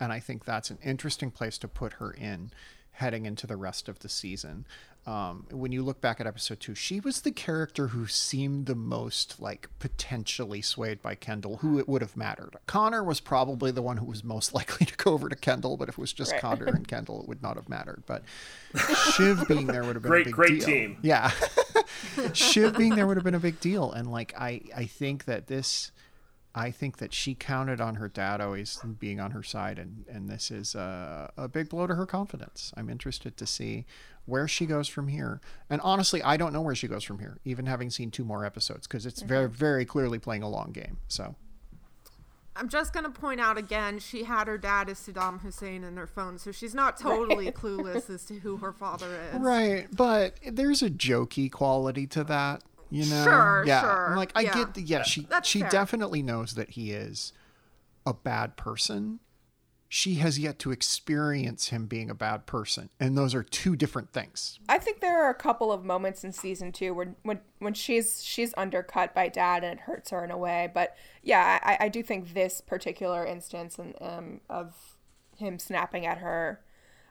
[0.00, 2.50] And I think that's an interesting place to put her in
[2.92, 4.66] heading into the rest of the season.
[5.06, 8.74] Um, when you look back at episode two, she was the character who seemed the
[8.74, 12.56] most like potentially swayed by Kendall, who it would have mattered.
[12.66, 15.88] Connor was probably the one who was most likely to go over to Kendall, but
[15.88, 16.40] if it was just right.
[16.40, 18.02] Connor and Kendall, it would not have mattered.
[18.06, 18.22] But
[19.14, 20.66] Shiv being there would have been great, a big great deal.
[20.66, 20.98] team.
[21.00, 21.30] Yeah,
[22.34, 25.46] Shiv being there would have been a big deal, and like I, I think that
[25.46, 25.90] this
[26.54, 30.28] I think that she counted on her dad always being on her side, and, and
[30.28, 32.72] this is a, a big blow to her confidence.
[32.76, 33.84] I'm interested to see
[34.24, 35.40] where she goes from here.
[35.70, 38.44] And honestly, I don't know where she goes from here, even having seen two more
[38.44, 39.28] episodes, because it's mm-hmm.
[39.28, 40.98] very, very clearly playing a long game.
[41.08, 41.34] So.
[42.56, 45.96] I'm just going to point out again, she had her dad as Saddam Hussein in
[45.96, 47.54] her phone, so she's not totally right.
[47.54, 49.40] clueless as to who her father is.
[49.40, 52.62] Right, but there's a jokey quality to that.
[52.90, 53.80] You know, sure, yeah.
[53.82, 54.10] sure.
[54.10, 54.54] I'm like, I yeah.
[54.54, 55.70] get, the, yeah, she That's she fair.
[55.70, 57.32] definitely knows that he is
[58.06, 59.20] a bad person.
[59.90, 64.12] She has yet to experience him being a bad person, and those are two different
[64.12, 64.58] things.
[64.68, 68.22] I think there are a couple of moments in season two when when when she's
[68.22, 70.70] she's undercut by dad and it hurts her in a way.
[70.74, 74.74] But yeah, I, I do think this particular instance and um, of
[75.38, 76.60] him snapping at her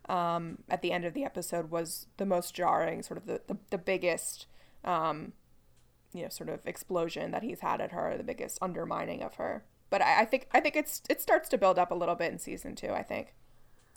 [0.08, 3.58] um, at the end of the episode was the most jarring, sort of the the,
[3.72, 4.46] the biggest
[4.84, 5.34] um,
[6.14, 9.64] you know sort of explosion that he's had at her, the biggest undermining of her.
[9.90, 12.32] But I, I think I think it's it starts to build up a little bit
[12.32, 12.92] in season two.
[12.92, 13.34] I think.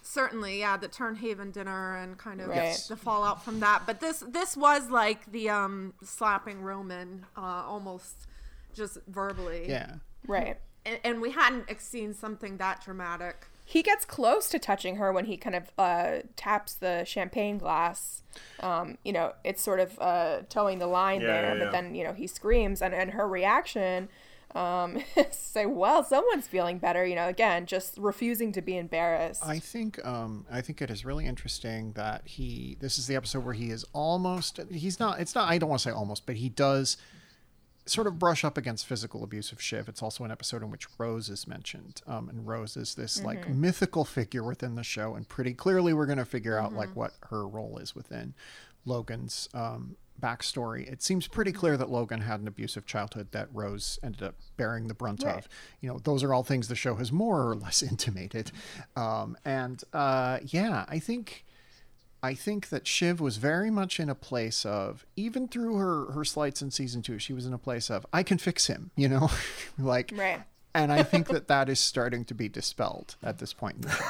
[0.02, 2.74] Certainly, yeah, the Tern Haven dinner and kind of Right.
[2.88, 3.82] the fallout from that.
[3.86, 8.26] But this this was like the um slapping Roman, uh, almost
[8.74, 9.66] just verbally.
[9.68, 9.96] Yeah.
[10.26, 10.58] Right.
[10.86, 13.46] And, and we hadn't seen something that dramatic.
[13.71, 18.23] He gets close to touching her when he kind of uh, taps the champagne glass.
[18.59, 21.64] Um, you know, it's sort of uh, toeing the line Yeah, there, yeah, yeah.
[21.64, 24.09] but then, you know, he screams, and, and her reaction
[24.57, 29.47] um, is say, well, someone's feeling better, you know, again, just refusing to be embarrassed.
[29.47, 32.77] I think um, I think it is really interesting that he.
[32.81, 34.59] This is the episode where he is almost.
[34.71, 35.21] He's not.
[35.21, 35.49] It's not.
[35.49, 36.97] I don't want to say almost, but he does
[37.87, 39.89] sort of brush up against physical abuse of Shiv.
[39.89, 43.49] It's also an episode in which Rose is mentioned, um, and Rose is this like
[43.49, 47.12] mythical figure within the show, and pretty clearly we're going to figure out like what
[47.31, 48.35] her role is within
[48.85, 50.87] Logan's um, backstory.
[50.91, 54.89] It seems pretty clear that Logan had an abusive childhood that Rose ended up bearing
[54.89, 55.37] the brunt Right.
[55.39, 55.49] of.
[55.81, 58.53] You know, those are all things the show has more or less intimated,
[58.97, 61.45] um, and uh, yeah, I think.
[62.23, 66.25] I think that Shiv was very much in a place of, even through her her
[66.25, 69.09] slights in season two, she was in a place of, I can fix him, you
[69.09, 69.31] know,
[69.79, 70.43] like, Right.
[70.75, 73.91] and I think that that is starting to be dispelled at this point in the
[73.91, 74.05] show.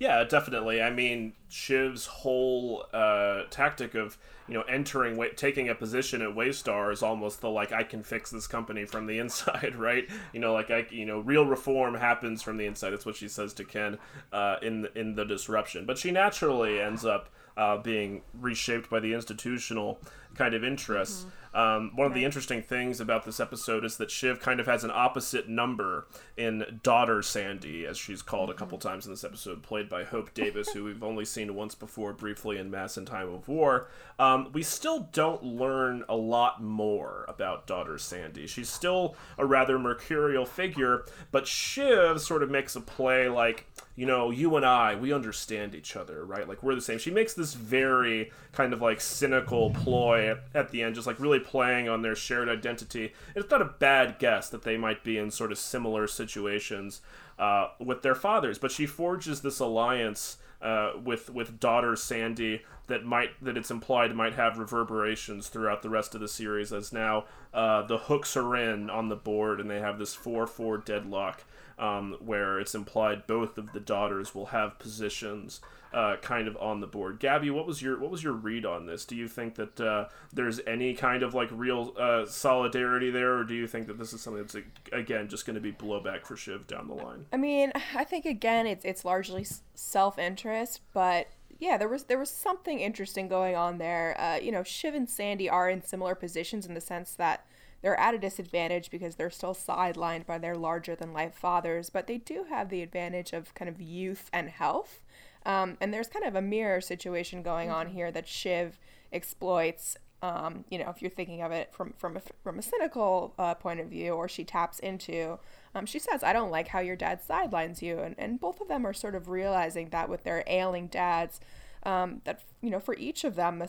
[0.00, 0.80] Yeah, definitely.
[0.80, 4.16] I mean, Shiv's whole uh, tactic of
[4.48, 8.30] you know entering, taking a position at Waystar is almost the like I can fix
[8.30, 10.08] this company from the inside, right?
[10.32, 12.90] You know, like I, you know, real reform happens from the inside.
[12.90, 13.98] That's what she says to Ken
[14.32, 15.84] uh, in the, in the disruption.
[15.84, 17.28] But she naturally ends up
[17.58, 20.00] uh, being reshaped by the institutional
[20.34, 21.26] kind of interests.
[21.52, 24.84] Um, one of the interesting things about this episode is that Shiv kind of has
[24.84, 29.62] an opposite number in daughter Sandy, as she's called a couple times in this episode,
[29.62, 33.32] played by Hope Davis, who we've only seen once before briefly in Mass in Time
[33.32, 33.88] of War.
[34.18, 38.46] Um, we still don't learn a lot more about daughter Sandy.
[38.46, 44.06] She's still a rather mercurial figure, but Shiv sort of makes a play like, you
[44.06, 46.48] know, you and I, we understand each other, right?
[46.48, 46.98] Like we're the same.
[46.98, 51.39] She makes this very kind of like cynical ploy at the end, just like really
[51.40, 53.12] playing on their shared identity.
[53.34, 57.00] It's not a bad guess that they might be in sort of similar situations
[57.38, 63.04] uh, with their fathers, but she forges this alliance uh, with with daughter Sandy that
[63.04, 67.24] might that it's implied might have reverberations throughout the rest of the series as now
[67.54, 71.44] uh, the hooks are in on the board and they have this four four deadlock
[71.78, 75.60] um, where it's implied both of the daughters will have positions
[75.92, 77.18] uh, kind of on the board.
[77.18, 79.04] Gabby, what was your what was your read on this?
[79.04, 83.44] Do you think that uh, there's any kind of like real uh, solidarity there, or
[83.44, 84.56] do you think that this is something that's
[84.92, 87.26] again just going to be blowback for Shiv down the line?
[87.32, 91.28] I mean, I think again, it's it's largely self interest, but
[91.60, 94.18] yeah, there was there was something interesting going on there.
[94.18, 97.46] Uh, you know, Shiv and Sandy are in similar positions in the sense that
[97.82, 102.06] they're at a disadvantage because they're still sidelined by their larger than life fathers, but
[102.06, 105.02] they do have the advantage of kind of youth and health.
[105.46, 108.78] Um, and there's kind of a mirror situation going on here that Shiv
[109.12, 109.96] exploits.
[110.22, 113.54] Um, you know, if you're thinking of it from from a, from a cynical uh,
[113.54, 115.38] point of view, or she taps into,
[115.74, 118.68] um, she says, "I don't like how your dad sidelines you," and and both of
[118.68, 121.40] them are sort of realizing that with their ailing dads,
[121.84, 123.66] um, that you know for each of them, uh,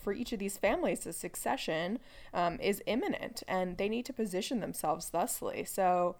[0.00, 1.98] for each of these families, the succession
[2.32, 5.64] um, is imminent, and they need to position themselves thusly.
[5.64, 6.16] So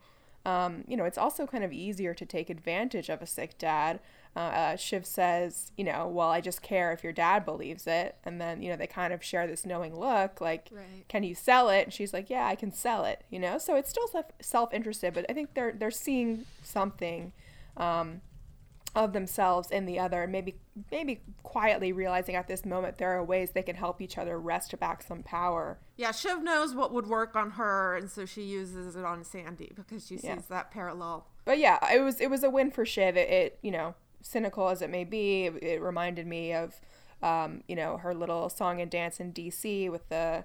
[0.46, 4.00] um, you know, it's also kind of easier to take advantage of a sick dad.
[4.36, 8.16] Uh, uh, Shiv says, you know, well, I just care if your dad believes it.
[8.24, 11.06] And then, you know, they kind of share this knowing look, like, Right.
[11.08, 11.82] can you sell it?
[11.84, 13.58] And she's like, yeah, I can sell it, you know?
[13.58, 17.32] So it's still self- self-interested, but I think they're, they're seeing something
[17.76, 18.22] um,
[18.96, 20.56] of themselves in the other, and maybe,
[20.90, 24.76] maybe quietly realizing at this moment there are ways they can help each other wrest
[24.80, 25.78] back some power.
[25.96, 29.70] Yeah, Shiv knows what would work on her, and so she uses it on Sandy
[29.76, 30.38] because she sees Yeah.
[30.48, 31.26] that parallel.
[31.44, 33.16] but yeah, it was it was a win for Shiv.
[33.16, 33.94] It, it you know
[34.24, 36.80] cynical as it may be, it, it reminded me of
[37.22, 39.88] um, you know her little song and dance in D.C.
[39.88, 40.44] with the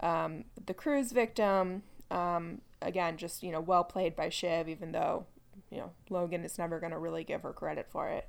[0.00, 1.82] um, the cruise victim.
[2.10, 5.26] Um, again, just you know well played by Shiv, even though
[5.70, 8.28] you know Logan is never going to really give her credit for it.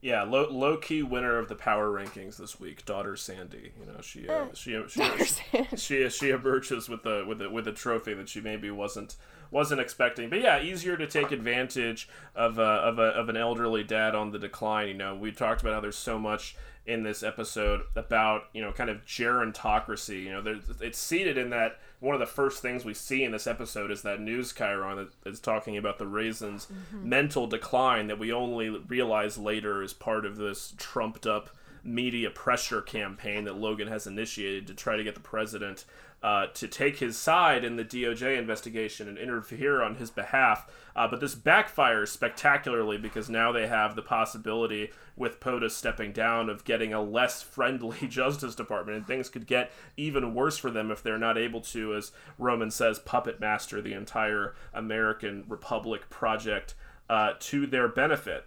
[0.00, 3.72] Yeah, low low key winner of the power rankings this week, daughter Sandy.
[3.80, 7.66] You know, she uh, she she, she she she emerges with a with a with
[7.66, 9.16] a trophy that she maybe wasn't
[9.50, 10.30] wasn't expecting.
[10.30, 14.30] But yeah, easier to take advantage of a, of a of an elderly dad on
[14.30, 14.88] the decline.
[14.88, 16.54] You know, we talked about how there's so much
[16.86, 20.22] in this episode about you know kind of gerontocracy.
[20.22, 23.46] You know, it's seated in that one of the first things we see in this
[23.46, 27.08] episode is that news chyron that is talking about the Raisin's mm-hmm.
[27.08, 31.50] mental decline that we only realize later is part of this trumped up
[31.82, 35.84] media pressure campaign that Logan has initiated to try to get the president
[36.22, 40.66] uh, to take his side in the DOJ investigation and interfere on his behalf.
[40.96, 46.48] Uh, but this backfires spectacularly because now they have the possibility, with POTUS stepping down,
[46.50, 48.98] of getting a less friendly Justice Department.
[48.98, 52.70] And things could get even worse for them if they're not able to, as Roman
[52.70, 56.74] says, puppet master the entire American Republic project
[57.08, 58.44] uh, to their benefit.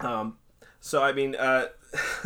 [0.00, 0.38] Um,
[0.80, 1.66] so, I mean, uh,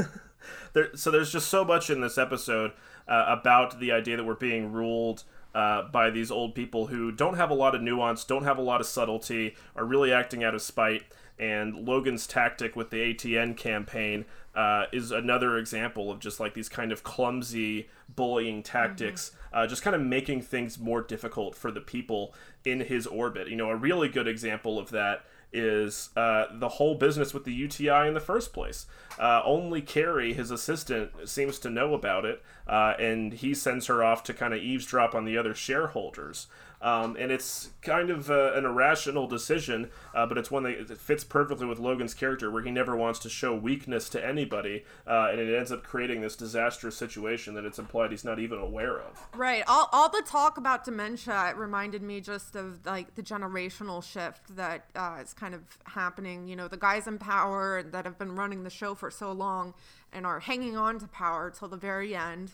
[0.74, 2.70] there, so there's just so much in this episode
[3.08, 5.24] uh, about the idea that we're being ruled
[5.54, 8.62] uh, by these old people who don't have a lot of nuance, don't have a
[8.62, 11.04] lot of subtlety, are really acting out of spite.
[11.38, 14.24] And Logan's tactic with the ATN campaign
[14.54, 19.58] uh, is another example of just like these kind of clumsy bullying tactics, mm-hmm.
[19.58, 22.34] uh, just kind of making things more difficult for the people
[22.64, 23.48] in his orbit.
[23.48, 25.24] You know, a really good example of that
[25.54, 28.86] is uh, the whole business with the UTI in the first place.
[29.18, 34.02] Uh, only Kerry, his assistant, seems to know about it, uh, and he sends her
[34.02, 36.48] off to kind of eavesdrop on the other shareholders.
[36.84, 41.24] Um, and it's kind of uh, an irrational decision, uh, but it's one that fits
[41.24, 45.40] perfectly with Logan's character, where he never wants to show weakness to anybody, uh, and
[45.40, 49.26] it ends up creating this disastrous situation that it's implied he's not even aware of.
[49.34, 49.64] Right.
[49.66, 54.84] All, all the talk about dementia reminded me just of like the generational shift that
[54.94, 56.48] uh, is kind of happening.
[56.48, 59.72] You know, the guys in power that have been running the show for so long
[60.12, 62.52] and are hanging on to power till the very end.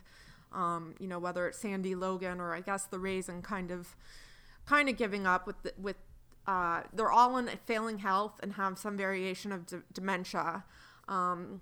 [0.53, 3.95] Um, you know, whether it's Sandy Logan or I guess the Raisin kind of
[4.71, 5.97] kind of giving up with the, with
[6.47, 10.65] uh, they're all in failing health and have some variation of d- dementia.
[11.09, 11.61] Um,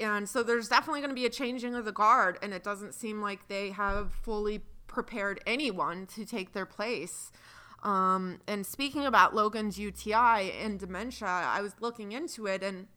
[0.00, 2.94] and so there's definitely going to be a changing of the guard, and it doesn't
[2.94, 7.30] seem like they have fully prepared anyone to take their place.
[7.82, 12.88] Um, and speaking about Logan's UTI and dementia, I was looking into it, and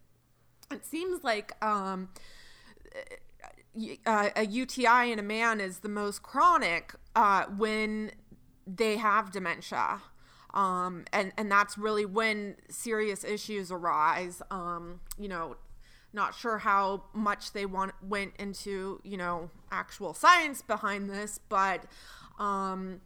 [0.70, 2.08] it seems like um,
[4.06, 8.12] uh, a UTI in a man is the most chronic uh, when
[8.76, 10.02] they have dementia.
[10.52, 14.42] Um, and, and that's really when serious issues arise.
[14.50, 15.56] Um, you know,
[16.12, 21.84] not sure how much they want, went into, you know, actual science behind this, but
[22.38, 23.00] um,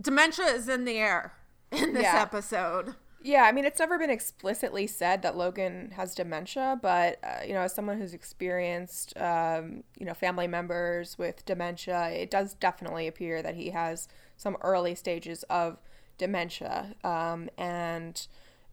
[0.00, 1.34] dementia is in the air
[1.70, 2.22] in this yeah.
[2.22, 2.94] episode.
[3.22, 7.54] Yeah, I mean, it's never been explicitly said that Logan has dementia, but uh, you
[7.54, 13.08] know, as someone who's experienced, um, you know, family members with dementia, it does definitely
[13.08, 14.06] appear that he has
[14.36, 15.78] some early stages of
[16.18, 16.94] dementia.
[17.02, 18.26] Um, and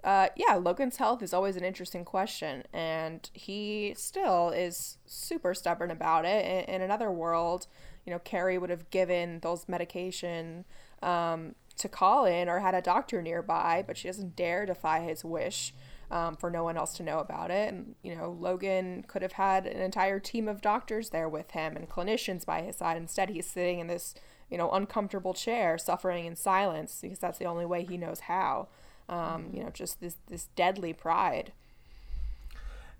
[0.03, 5.91] uh, yeah, Logan's health is always an interesting question, and he still is super stubborn
[5.91, 6.45] about it.
[6.45, 7.68] In, in another world,
[8.05, 10.66] you know, Kerry would have given those medication
[11.01, 15.74] um, to Colin or had a doctor nearby, but she doesn't dare defy his wish.
[16.11, 17.74] Um, for no one else to know about it.
[17.74, 21.76] And, you know, Logan could have had an entire team of doctors there with him
[21.76, 22.97] and clinicians by his side.
[22.97, 24.14] Instead, he's sitting in this
[24.53, 28.67] you know, uncomfortable chair, suffering in silence because that's the only way he knows how.
[29.09, 31.53] Um, you know, just this this deadly pride.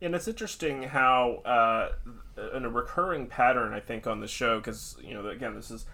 [0.01, 1.91] And it's interesting how, uh,
[2.55, 5.85] in a recurring pattern, I think, on the show, because you know, again, this is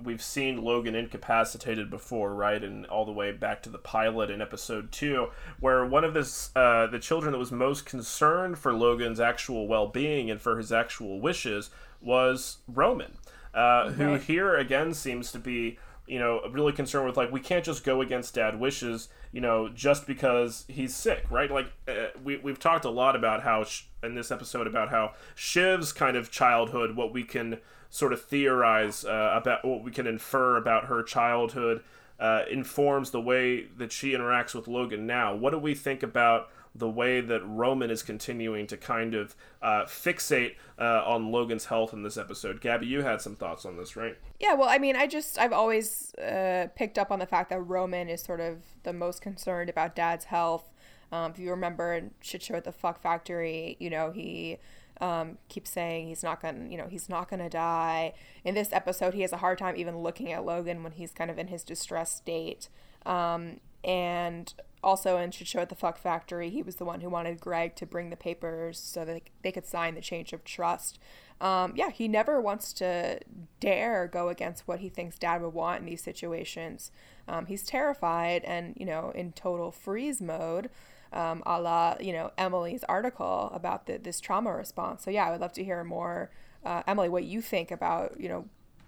[0.00, 2.62] we've seen Logan incapacitated before, right?
[2.62, 6.50] And all the way back to the pilot in episode two, where one of this
[6.54, 10.70] uh, the children that was most concerned for Logan's actual well being and for his
[10.70, 11.70] actual wishes
[12.00, 13.18] was Roman
[13.54, 17.64] uh, who here again seems to be you know really concerned with like we can't
[17.64, 21.50] just go against dad wishes you know just because he's sick right?
[21.50, 25.14] Like uh, we, we've talked a lot about how sh- in this episode about how
[25.34, 27.58] shiv's kind of childhood what we can
[27.90, 31.82] sort of theorize uh, about what we can infer about her childhood
[32.18, 35.34] uh, informs the way that she interacts with logan now.
[35.34, 39.84] What do we think about the way that Roman is continuing to kind of uh,
[39.84, 42.60] fixate uh, on Logan's health in this episode.
[42.60, 44.18] Gabby, you had some thoughts on this, right?
[44.40, 47.60] Yeah, well, I mean, I just, I've always uh, picked up on the fact that
[47.60, 50.72] Roman is sort of the most concerned about dad's health.
[51.12, 54.58] Um, if you remember Shit Show at the Fuck Factory, you know, he
[55.00, 58.14] um, keeps saying he's not gonna, you know, he's not gonna die.
[58.42, 61.30] In this episode, he has a hard time even looking at Logan when he's kind
[61.30, 62.68] of in his distressed state.
[63.06, 64.52] Um, and
[64.84, 67.74] also in Shit Show at the Fuck Factory, he was the one who wanted Greg
[67.76, 70.98] to bring the papers so that they could sign the change of trust.
[71.40, 73.18] Um, yeah, he never wants to
[73.58, 76.92] dare go against what he thinks dad would want in these situations.
[77.26, 80.70] Um, he's terrified and, you know, in total freeze mode,
[81.12, 85.04] um, a la, you know, Emily's article about the, this trauma response.
[85.04, 86.30] So, yeah, I would love to hear more,
[86.64, 88.46] uh, Emily, what you think about, you know,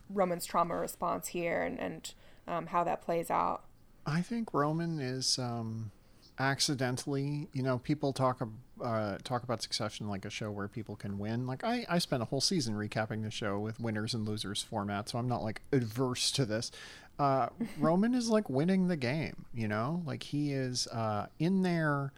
[0.08, 2.14] Roman's trauma response here and, and
[2.46, 3.64] um, how that plays out.
[4.06, 5.90] I think Roman is um,
[6.38, 8.46] accidentally, you know, people talk
[8.82, 11.46] uh, talk about Succession like a show where people can win.
[11.46, 15.08] Like I, I spent a whole season recapping the show with winners and losers format,
[15.08, 16.70] so I'm not like adverse to this.
[17.18, 17.48] Uh,
[17.78, 22.12] Roman is like winning the game, you know, like he is uh, in there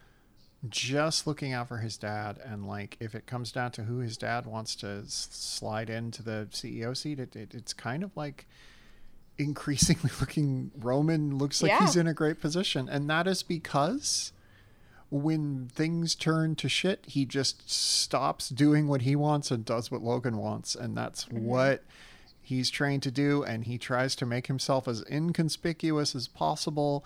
[0.67, 4.17] just looking out for his dad and like if it comes down to who his
[4.17, 8.45] dad wants to slide into the ceo seat it, it, it's kind of like
[9.39, 11.81] increasingly looking roman looks like Yeah.
[11.81, 12.87] he's in a great position.
[12.89, 14.31] And that is because
[15.09, 20.03] when things turn to shit he just stops doing what he wants and does what
[20.03, 20.75] logan wants.
[20.75, 21.83] And that's what
[22.41, 23.43] he's trained to do.
[23.43, 27.03] And he tries to make himself as inconspicuous as possible.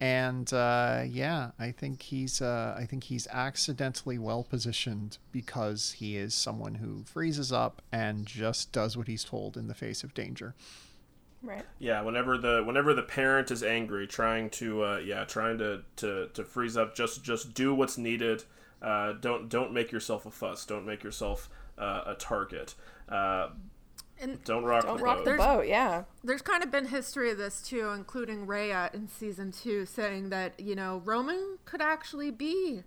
[0.00, 6.16] And uh, yeah i think he's uh, i think he's accidentally well positioned because he
[6.16, 10.12] is someone who freezes up and just does what he's told in the face of
[10.12, 10.54] danger
[11.44, 11.64] Right.
[11.78, 16.28] Yeah, whenever the whenever the parent is angry, trying to uh, yeah, trying to, to
[16.34, 18.44] to freeze up, just just do what's needed.
[18.82, 20.64] Uh, don't don't make yourself a fuss.
[20.64, 22.74] Don't make yourself uh, a target.
[23.08, 23.48] Uh,
[24.20, 25.24] And don't rock Don't the rock boat.
[25.24, 25.66] the boat.
[25.66, 26.04] Yeah.
[26.22, 30.58] there's kind of been history of this too, including Rhea in season two, saying that
[30.58, 32.84] you know Roman could actually be,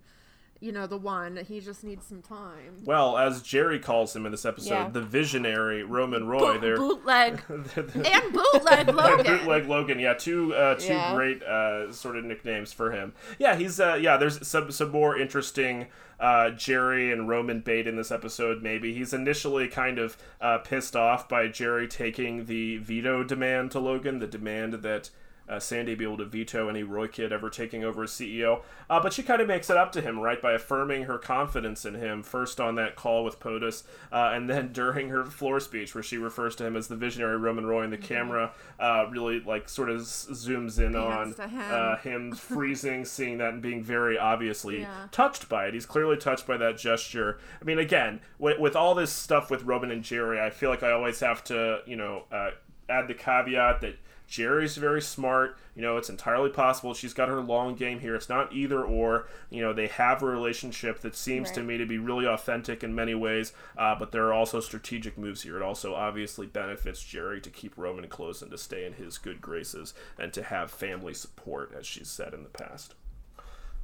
[0.60, 1.38] you know, the one.
[1.38, 2.82] He just needs some time.
[2.84, 4.90] Well, as Gerri calls him in this episode, Yeah.
[4.90, 6.54] the visionary Roman Roy.
[6.54, 9.26] Boot- They're bootleg and bootleg Logan.
[9.38, 10.00] bootleg Logan.
[10.00, 11.16] Yeah, two uh, two Yeah.
[11.16, 13.14] great uh, sort of nicknames for him.
[13.40, 14.18] Yeah, he's uh, yeah.
[14.18, 15.88] There's some some more interesting
[16.20, 18.64] uh, Gerri and Roman bait in this episode.
[18.64, 23.80] Maybe he's initially kind of uh, pissed off by Gerri taking the veto demand to
[23.80, 25.10] Logan, the demand that.
[25.50, 29.00] Uh, Sandy be able to veto any Roy kid ever taking over as CEO, uh,
[29.02, 31.94] but she kind of makes it up to him, right, by affirming her confidence in
[31.96, 36.04] him first on that call with POTUS, uh, and then during her floor speech where
[36.04, 39.70] she refers to him as the visionary Roman Roy, and the camera uh, really like
[39.70, 41.34] sort of zooms in on him.
[41.72, 45.08] Uh, him freezing, seeing that, and being very obviously Yeah.
[45.12, 45.74] touched by it.
[45.74, 47.40] He's clearly touched by that gesture.
[47.62, 50.84] I mean, again, with, with all this stuff with Roman and Gerri, I feel like
[50.84, 52.52] I always have to, you know, uh,
[52.90, 53.96] add the caveat that
[54.30, 55.58] Gerri's very smart.
[55.74, 58.16] You know, it's entirely possible she's got her long game here.
[58.16, 59.28] It's not either or.
[59.50, 62.94] You know, they have a relationship that seems to me to be really authentic in
[62.94, 65.56] many ways, uh, but there are also strategic moves here.
[65.56, 69.42] It also obviously benefits Gerri to keep Roman close and to stay in his good
[69.42, 72.96] graces and to have family support, as she's said in the past.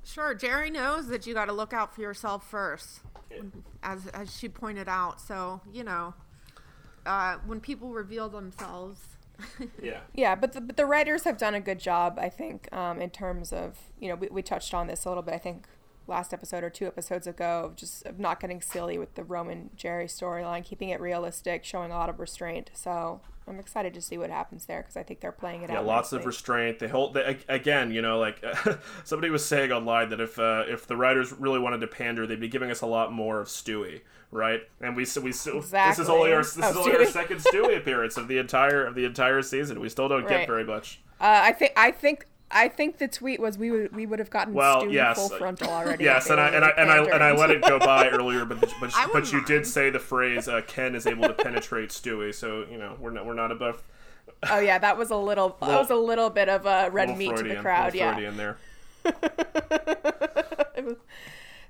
[0.04, 3.00] Sure, Gerri knows that you got to look out for yourself first,
[3.82, 5.22] as as she pointed out.
[5.22, 6.14] So you know,
[7.06, 9.00] uh, when people reveal themselves,
[9.82, 10.00] Yeah.
[10.14, 13.10] Yeah, but the, but the writers have done a good job, I think, um, in
[13.10, 15.34] terms of you know we, we touched on this a little bit.
[15.34, 15.68] I think
[16.08, 19.70] last episode or two episodes ago, of just of not getting silly with the Roman
[19.78, 22.72] Gerri storyline, keeping it realistic, showing a lot of restraint.
[22.74, 25.80] So I'm excited to see what happens there because I think they're playing it Yeah,
[25.80, 25.86] out.
[25.86, 26.80] lots of restraint.
[26.80, 27.92] They hold they, again.
[27.92, 28.44] You know, like
[29.04, 32.40] somebody was saying online that if uh, if the writers really wanted to pander, they'd
[32.40, 34.02] be giving us a lot more of Stewie,
[34.32, 34.62] right?
[34.82, 35.92] And we so we still exactly.
[35.92, 38.86] this is only our this is Oh, only our second Stewie appearance of the entire
[38.86, 39.80] of the entire season.
[39.80, 41.02] We still don't get very much.
[41.20, 44.30] Uh, I think I think I think the tweet was we would we would have
[44.30, 46.04] gotten Well, Stewie yes, full frontal already.
[46.04, 48.60] Yes, and I and I and I and I let it go by earlier, but
[48.62, 52.34] but but wouldn't you did say the phrase uh, Ken is able to penetrate Stewie,
[52.34, 53.84] so you know we're not we're not above
[54.50, 57.16] Oh yeah, that was a little that was a little bit of a red little
[57.16, 57.94] meat to the crowd.
[57.96, 58.14] Yeah.
[58.14, 58.58] Freudian there.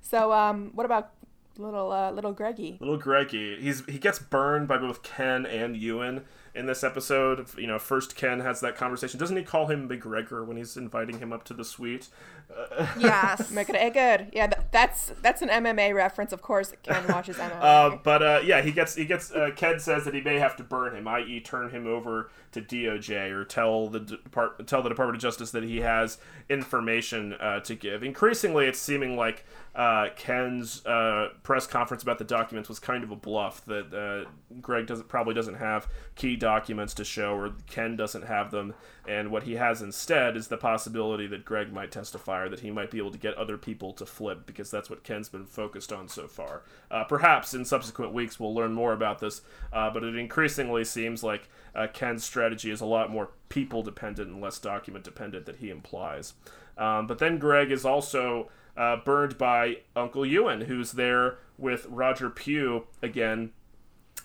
[0.01, 1.09] So um, what about
[1.57, 2.77] little uh, little Greggy?
[2.79, 6.25] Little Greggy, he's he gets burned by both Ken and Ewan
[6.55, 7.47] in this episode.
[7.57, 9.19] You know, first Ken has that conversation.
[9.19, 12.09] Doesn't he call him McGregor when he's inviting him up to the suite?
[12.99, 14.29] yes, Make it a good.
[14.33, 16.73] Yeah, that, that's that's an MMA reference, of course.
[16.83, 17.61] Ken watches MMA.
[17.73, 19.31] Uh, but uh, yeah, he gets he gets.
[19.31, 22.61] Uh, Ken says that he may have to burn him, i.e., turn him over to
[22.61, 26.17] DOJ or tell the depart- tell the Department of Justice that he has
[26.49, 28.03] information uh, to give.
[28.03, 29.45] Increasingly, it's seeming like
[29.75, 33.65] uh, Ken's uh, press conference about the documents was kind of a bluff.
[33.65, 34.29] That uh,
[34.61, 38.73] Greg doesn't probably doesn't have key documents to show, or Ken doesn't have them,
[39.07, 42.69] and what he has instead is the possibility that Greg might testify or that he
[42.69, 45.93] might be able to get other people to flip because that's what Ken's been focused
[45.93, 46.63] on so far.
[46.91, 49.41] Uh, perhaps in subsequent weeks we'll learn more about this,
[49.71, 54.29] uh, but it increasingly seems like uh, Ken's strategy is a lot more people dependent
[54.29, 56.33] and less document dependent that he implies.
[56.77, 62.29] Um, but then Greg is also uh, burned by Uncle Ewan, who's there with Roger
[62.29, 63.53] Pugh again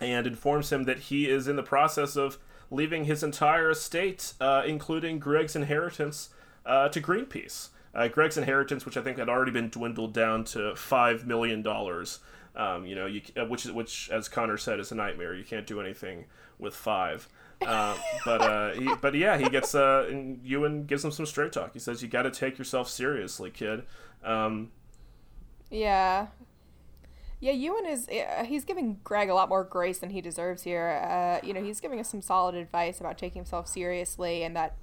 [0.00, 2.38] and informs him that he is in the process of
[2.70, 6.30] leaving his entire estate, uh, including Greg's inheritance,
[6.66, 7.68] uh, to Greenpeace.
[7.94, 12.20] Uh, Greg's inheritance, which I think had already been dwindled down to five million dollars.
[12.54, 15.34] Um, you know, you, uh, which which, as Connor said, is a nightmare.
[15.34, 16.26] You can't do anything
[16.58, 17.28] with five.
[17.64, 21.52] Uh, but uh, he, but yeah, he gets uh, and Ewan gives him some straight
[21.52, 21.72] talk.
[21.72, 23.84] He says, "You got to take yourself seriously, kid."
[24.22, 24.70] Um,
[25.70, 26.26] Yeah.
[27.40, 31.00] Yeah, Ewan is, uh, he's giving Greg a lot more grace than he deserves here.
[31.08, 34.76] Uh, you know, he's giving us some solid advice about taking himself seriously and that,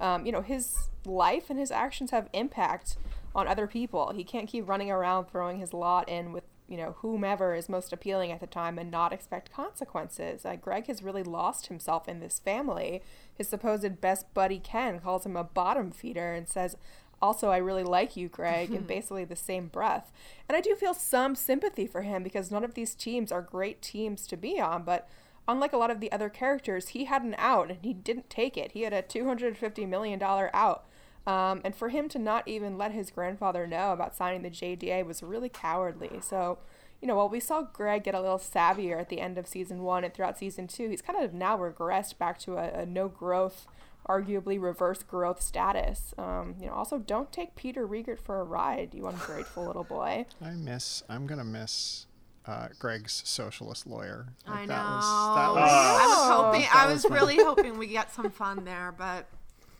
[0.00, 2.96] um, you know, his life and his actions have impact
[3.34, 4.12] on other people.
[4.12, 7.92] He can't keep running around throwing his lot in with, you know, whomever is most
[7.92, 10.46] appealing at the time and not expect consequences.
[10.46, 13.02] Uh, Greg has really lost himself in this family.
[13.34, 16.76] His supposed best buddy Ken calls him a bottom feeder and says,
[17.20, 20.12] also, I really like you, Greg, in basically the same breath.
[20.48, 23.82] And I do feel some sympathy for him because none of these teams are great
[23.82, 25.08] teams to be on, but
[25.48, 28.56] unlike a lot of the other characters, he had an out and he didn't take
[28.56, 28.72] it.
[28.72, 30.84] He had a $250 million out.
[31.26, 35.04] Um, and for him to not even let his grandfather know about signing the JDA
[35.04, 36.20] was really cowardly.
[36.22, 36.58] So,
[37.02, 39.82] you know, while we saw Greg get a little savvier at the end of season
[39.82, 43.08] one and throughout season two, he's kind of now regressed back to a, a no
[43.08, 43.66] growth
[44.08, 46.14] arguably reverse growth status.
[46.18, 50.26] Um, you know, also don't take Peter Riegert for a ride, you ungrateful little boy.
[50.42, 51.02] I miss.
[51.08, 52.06] I'm gonna miss
[52.46, 54.28] uh, Greg's socialist lawyer.
[54.46, 54.74] I know.
[54.74, 56.68] That was, that was, I was hoping.
[56.72, 59.26] I was was really hoping we get some fun there, but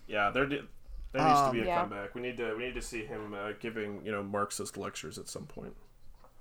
[0.07, 0.63] yeah, there di-
[1.13, 1.81] there needs to be a Yeah.
[1.81, 2.15] comeback.
[2.15, 5.29] We need to we need to see him uh, giving you know Marxist lectures at
[5.29, 5.75] some point.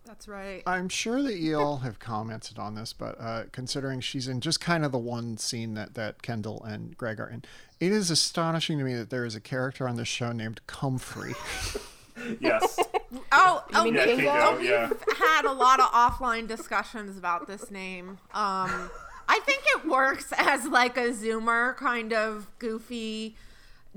[0.08, 0.64] That's right.
[0.66, 4.60] I'm sure that you all have commented on this, but uh, considering she's in just
[4.60, 7.44] kind of the one scene that, that Kendall and Greg are in,
[7.80, 11.36] it is astonishing to me that there is a character on this show named Comfrey.
[12.40, 12.80] Yes,
[13.32, 14.58] Oh, oh, mean yeah, Kingo?
[14.58, 14.90] Kingo, yeah.
[15.20, 18.18] had a lot of offline discussions about this name.
[18.34, 18.90] Um,
[19.30, 23.36] I think it works as like a Zoomer kind of goofy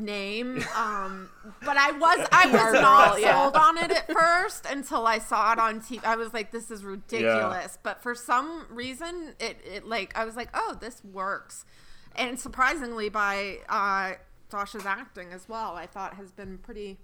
[0.01, 0.65] name.
[0.81, 1.29] Um,
[1.65, 3.43] but I was I was not yeah.
[3.43, 6.03] sold on it at first until I saw it on TV.
[6.05, 7.79] I was like, this is ridiculous.
[7.83, 11.65] But for some reason, it, it like I was like, oh, this works.
[12.17, 14.13] And surprisingly, by uh,
[14.51, 16.99] Dasha's acting as well, I thought has been pretty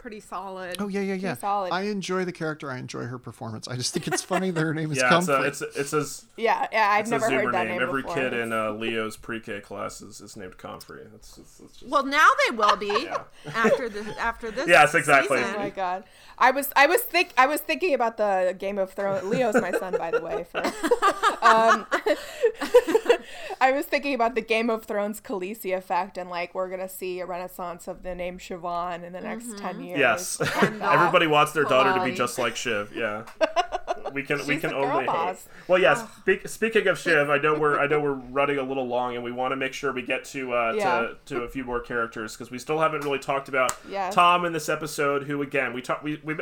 [0.00, 0.76] pretty solid.
[0.80, 1.34] Oh yeah, yeah, yeah.
[1.34, 1.70] solid.
[1.72, 2.70] I enjoy the character.
[2.70, 3.68] I enjoy her performance.
[3.68, 5.16] I just think it's funny that her name is yeah.
[5.18, 5.44] It's Comfrey.
[5.44, 7.78] a, it's a, it's as Yeah, yeah, I've never heard that name.
[7.78, 8.16] name Every before.
[8.16, 11.02] kid in uh, Leo's pre-K class is, is named Comfrey.
[11.12, 13.08] That's, that's, that's just Well, now they will be
[13.54, 14.66] after the after this.
[14.68, 15.38] Yes, exactly.
[15.38, 15.54] season.
[15.54, 16.04] Oh my god,
[16.38, 19.24] I was I was think I was thinking about the Game of Thrones.
[19.24, 20.44] Leo's my son, by the way.
[20.50, 20.58] For,
[21.44, 21.86] um,
[23.60, 27.20] I was thinking about the Game of Thrones Khaleesi effect, and like we're gonna see
[27.20, 29.56] a renaissance of the name Siobhan in the next Mm-hmm.
[29.56, 29.89] ten years.
[29.98, 30.40] Yes.
[30.62, 32.94] And, uh, Everybody wants their daughter to be just like Shiv.
[32.94, 33.24] Yeah.
[34.12, 35.46] We can we can only boss.
[35.68, 36.02] well yes.
[36.18, 39.22] Speak, speaking of Shiv, I know we're I know we're running a little long, and
[39.22, 41.00] we want to make sure we get to uh, Yeah.
[41.00, 44.10] to, to a few more characters because we still haven't really talked about Yeah.
[44.10, 45.24] Tom in this episode.
[45.24, 46.34] Who again we talked we we.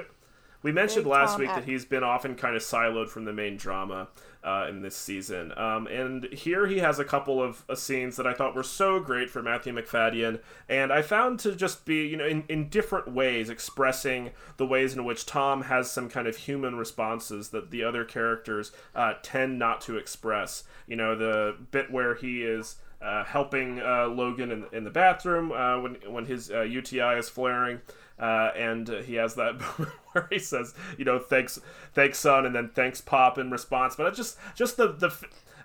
[0.60, 3.32] We mentioned Big last Tom week that he's been often kind of siloed from the
[3.32, 4.08] main drama
[4.48, 5.52] uh, in this season.
[5.58, 8.98] Um, and here he has a couple of uh, scenes that I thought were so
[8.98, 10.40] great for Matthew Macfadyen.
[10.70, 14.94] And I found to just be, you know, in, in different ways expressing the ways
[14.94, 19.58] in which Tom has some kind of human responses that the other characters uh, tend
[19.58, 20.64] not to express.
[20.86, 22.76] You know, the bit where he is.
[23.00, 27.80] Uh, helping uh, Logan in, in the bathroom uh, when when his UTI is flaring,
[28.18, 29.60] uh, and he has that
[30.12, 31.60] where he says, you know, thanks,
[31.94, 33.96] thanks, son, and then thanks, pop in response.
[33.96, 35.14] But just just the the.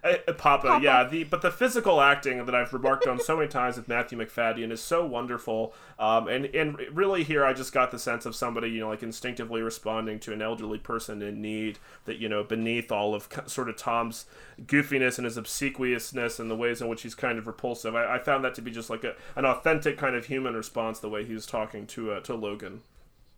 [0.04, 3.48] Uh, uh, Papa, yeah, the but the physical acting that I've remarked on so many
[3.48, 7.92] times with Matthew Macfadyen is so wonderful, um, and and really here I just got
[7.92, 11.80] the sense of somebody you know like instinctively responding to an elderly person in need
[12.04, 14.26] that you know beneath all of sort of Tom's
[14.64, 17.96] goofiness and his obsequiousness and the ways in which he's kind of repulsive.
[17.96, 21.00] I, I found that to be just like a, an authentic kind of human response
[21.00, 22.82] the way he's talking to uh, to Logan.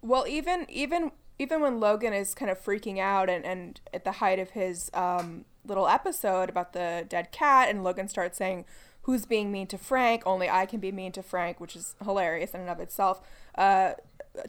[0.02, 4.14] Well, even even even when Logan is kind of freaking out and, and at the
[4.14, 8.66] height of his um, little episode about the dead cat, and Logan starts saying,
[9.04, 10.24] "Who's being mean to Frank?
[10.26, 13.22] Only I can be mean to Frank," which is hilarious in and of itself.
[13.58, 13.94] Uh,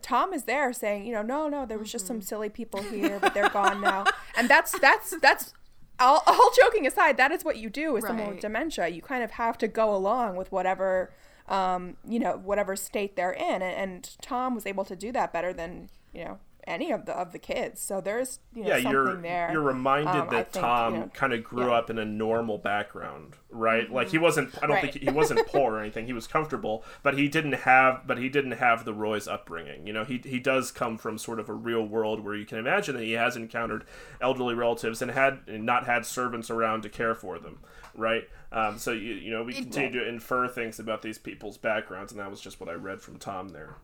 [0.03, 3.19] Tom is there saying, "You know, no, no, there was just some silly people here,
[3.21, 4.05] but they're gone now,"
[4.37, 5.53] and that's that's that's.
[5.99, 8.89] All, all joking aside, that is what you do with someone with dementia.
[8.89, 11.11] You kind of have to go along with whatever
[11.49, 13.63] um, you know, whatever state they're in.
[13.63, 17.13] And, and Tom was able to do that better than, you know, any of the
[17.17, 17.81] of the kids.
[17.81, 19.51] So there's, you know, yeah, something you're there.
[19.53, 21.73] you're reminded Um, that think, Tom you know, kind of grew yeah.
[21.75, 23.91] up in a normal background, right?
[23.91, 24.55] Like he wasn't.
[24.63, 24.83] I don't Right.
[24.83, 26.07] think he, he wasn't poor or anything.
[26.07, 28.07] He was comfortable, but he didn't have.
[28.07, 29.87] But he didn't have the Roy's upbringing.
[29.87, 32.59] You know, he he does come from sort of a real world where you can
[32.59, 33.85] imagine that he has encountered
[34.21, 37.59] elderly relatives and had and not had servants around to care for them,
[37.95, 38.29] right?
[38.53, 42.21] Um, so you you know we continue to infer things about these people's backgrounds, and
[42.21, 43.77] that was just what I read from Tom there.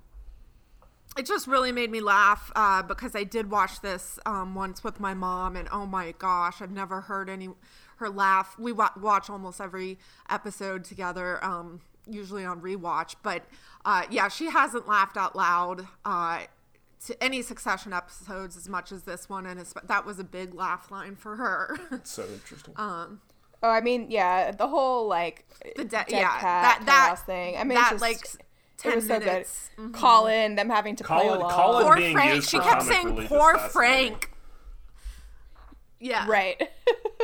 [1.17, 4.99] It just really made me laugh uh, because I did watch this um, once with
[5.01, 7.51] my mom, and oh my gosh, I've never heard any
[7.97, 8.59] her laugh.
[8.59, 9.99] We wa- watch almost every
[10.31, 13.15] episode together, um, usually on rewatch.
[13.23, 13.45] But
[13.85, 16.41] uh, yeah, she hasn't laughed out loud uh,
[17.07, 20.55] to any Succession episodes as much as this one, and it's- that was a big
[20.55, 21.79] laugh line for her.
[22.05, 22.75] So interesting.
[23.65, 25.45] Oh, I mean, yeah, the whole like
[25.77, 27.57] the de- dead yeah, cat that that chaos thing.
[27.57, 28.47] I mean, that it's just, like
[28.79, 29.71] it ten was so minutes.
[29.79, 29.93] Mm-hmm.
[29.93, 31.51] Colin, them having to play Colin- along.
[31.53, 32.35] Colin- Poor being Frank.
[32.35, 33.59] used She for kept saying poor.
[33.59, 34.31] Frank.
[36.01, 36.27] Yeah.
[36.29, 36.61] Right.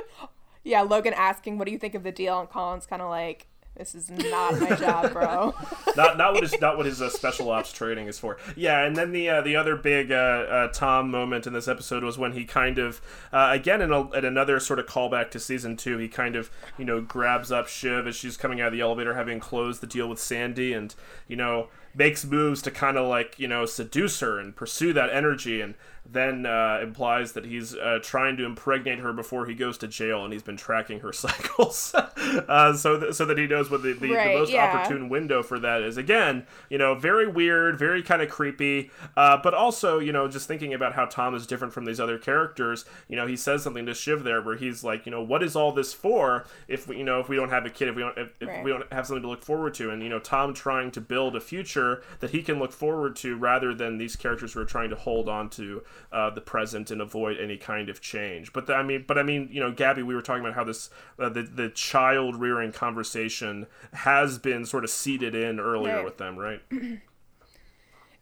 [0.65, 3.48] yeah, Logan asking, "What do you think of the deal?" And Colin's kind of like,
[3.79, 5.55] "This is not my job, bro."
[5.97, 8.37] not not what his not what his uh, special ops training is for.
[8.57, 12.03] Yeah, and then the uh, the other big uh, uh, Tom moment in this episode
[12.03, 13.01] was when he kind of
[13.33, 15.97] uh, again in a, at another sort of callback to season two.
[15.99, 19.15] He kind of you know grabs up Shiv as she's coming out of the elevator,
[19.15, 20.95] having closed the deal with Sandy, and
[21.29, 25.11] you know makes moves to kind of like you know seduce her and pursue that
[25.11, 25.75] energy and
[26.11, 30.25] then uh, implies that he's uh, trying to impregnate her before he goes to jail
[30.25, 33.93] and he's been tracking her cycles uh, so th- so that he knows what the,
[33.93, 34.73] the, Right, the most yeah.
[34.75, 39.37] opportune window for that is again you know very weird very kind of creepy uh,
[39.43, 42.85] but also you know just thinking about how tom is different from these other characters
[43.09, 45.55] you know he says something to shiv there where he's like you know what is
[45.55, 48.03] all this for if we you know if we don't have a kid if we
[48.03, 48.65] don't if, if Right.
[48.65, 51.37] we don't have something to look forward to and you know tom trying to build
[51.37, 54.89] a future that he can look forward to rather than these characters who are trying
[54.91, 55.83] to hold on to
[56.13, 59.23] uh, the present and avoid any kind of change but the, i mean but i
[59.23, 62.73] mean you know gabby we were talking about how this uh, the, the child rearing
[62.73, 66.05] conversation has been sort of seeded in earlier Right.
[66.05, 66.61] with them right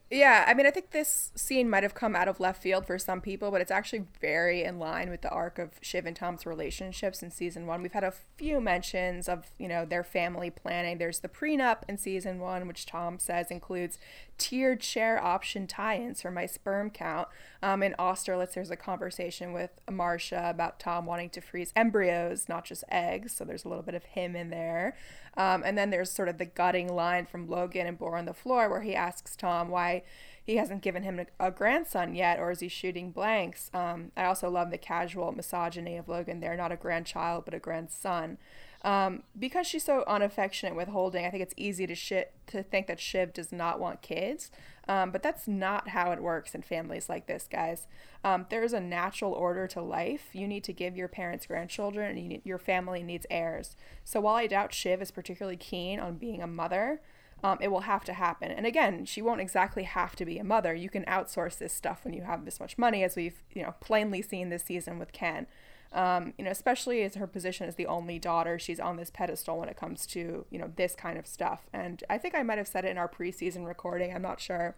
[0.08, 2.96] Yeah, I mean, I think this scene might have come out of left field for
[2.96, 6.46] some people, but it's actually very in line with the arc of Shiv and Tom's
[6.46, 7.82] relationships in season one.
[7.82, 10.98] We've had a few mentions of, you know, their family planning.
[10.98, 13.98] There's the prenup in season one, which Tom says includes
[14.38, 17.28] tiered share option tie-ins for my sperm count.
[17.62, 22.64] Um, in Austerlitz, there's a conversation with Marcia about Tom wanting to freeze embryos, not
[22.64, 23.34] just eggs.
[23.36, 24.96] So there's a little bit of him in there.
[25.36, 28.32] Um, and then there's sort of the gutting line from Logan and Boar on the
[28.32, 30.02] floor where he asks Tom why
[30.42, 33.70] he hasn't given him a, a grandson yet or is he shooting blanks.
[33.74, 37.58] Um, I also love the casual misogyny of Logan there, not a grandchild, but a
[37.58, 38.38] grandson.
[38.86, 42.86] Um, because she's so unaffectionate with holding, I think it's easy to shit to think
[42.86, 44.52] that Shiv does not want kids.
[44.86, 47.88] Um, but that's not how it works in families like this, guys.
[48.22, 50.28] Um, there is a natural order to life.
[50.32, 53.74] You need to give your parents grandchildren, and you need, your family needs heirs.
[54.04, 57.00] So while I doubt Shiv is particularly keen on being a mother,
[57.42, 58.52] um, it will have to happen.
[58.52, 60.72] And again, she won't exactly have to be a mother.
[60.72, 63.74] You can outsource this stuff when you have this much money, as we've you know
[63.80, 65.48] plainly seen this season with Ken.
[65.92, 69.58] Um, you know, especially as her position as the only daughter, she's on this pedestal
[69.58, 71.66] when it comes to you know this kind of stuff.
[71.72, 74.14] And I think I might have said it in our preseason recording.
[74.14, 74.76] I'm not sure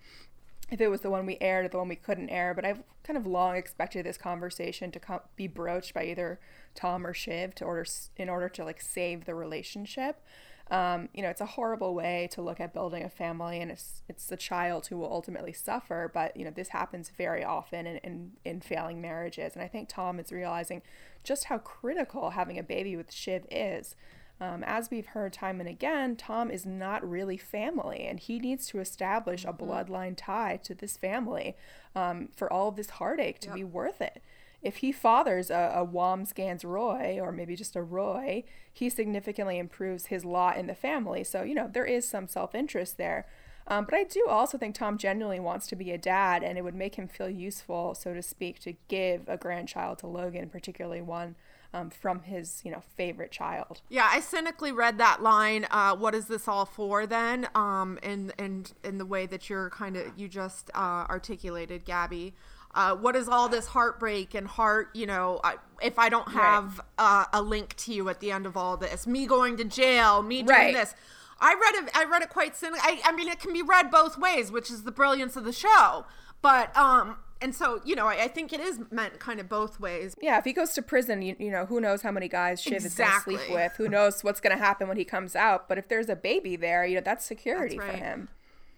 [0.70, 2.82] if it was the one we aired or the one we couldn't air, but I've
[3.02, 6.38] kind of long expected this conversation to come, be broached by either
[6.74, 7.86] Tom or Shiv to order
[8.16, 10.22] in order to like save the relationship.
[10.70, 14.02] Um, you know, it's a horrible way to look at building a family, and it's
[14.08, 16.10] it's the child who will ultimately suffer.
[16.12, 19.88] But you know, this happens very often in, in in failing marriages, and I think
[19.88, 20.82] Tom is realizing
[21.24, 23.96] just how critical having a baby with Shiv is.
[24.40, 28.68] Um, as we've heard time and again, Tom is not really family, and he needs
[28.68, 31.56] to establish a bloodline tie to this family
[31.96, 34.22] um, for all of this heartache to be worth it.
[34.62, 40.06] If he fathers a, a Wambsgans Roy, or maybe just a Roy, he significantly improves
[40.06, 41.22] his lot in the family.
[41.24, 43.26] So, you know, there is some self interest there.
[43.68, 46.62] Um, but I do also think Tom genuinely wants to be a dad, and it
[46.62, 51.02] would make him feel useful, so to speak, to give a grandchild to Logan, particularly
[51.02, 51.36] one
[51.74, 53.82] um, from his, you know, favorite child.
[53.90, 55.66] Yeah, I cynically read that line.
[55.70, 57.48] Uh, what is this all for then?
[57.54, 62.34] Um, in in in the way that you're kind of you just uh, articulated, Gabby.
[62.78, 64.88] Uh, what is all this heartbreak and heart?
[64.94, 68.46] You know, I, if I don't have uh, a link to you at the end
[68.46, 70.74] of all this, me going to jail, me doing Right.
[70.74, 70.94] this.
[71.40, 71.90] I read it.
[71.96, 72.80] I read it quite cynically.
[72.84, 75.52] I, I mean, it can be read both ways, which is the brilliance of the
[75.52, 76.04] show.
[76.40, 79.80] But um, and so you know, I, I think it is meant kind of both
[79.80, 80.14] ways.
[80.20, 82.84] Yeah, if he goes to prison, you, you know, who knows how many guys Shiv
[82.84, 83.54] is going to sleep Exactly.
[83.56, 83.72] with?
[83.76, 85.68] Who knows what's going to happen when he comes out?
[85.68, 88.28] But if there's a baby there, you know, that's security That's for him.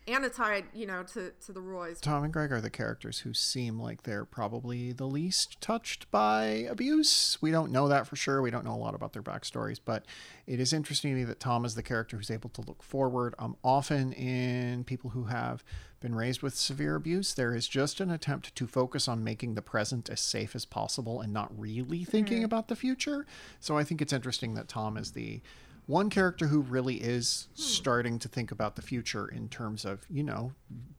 [0.09, 2.01] And it's tied, you know, to to the Roys.
[2.01, 6.67] Tom and Greg are the characters who seem like they're probably the least touched by
[6.69, 7.39] abuse.
[7.41, 8.43] We don't know that for sure.
[8.43, 10.07] We don't know a lot about their backstories, but
[10.47, 13.35] it is interesting to me that Tom is the character who's able to look forward.
[13.39, 15.63] Um, often in people who have
[16.01, 19.63] been raised with severe abuse, there is just an attempt to focus on making the
[19.63, 23.27] present as safe as possible and not really thinking about the future.
[23.61, 25.43] So I think it's interesting that Tom is the
[25.91, 30.23] one character who really is starting to think about the future in terms of you
[30.23, 30.53] know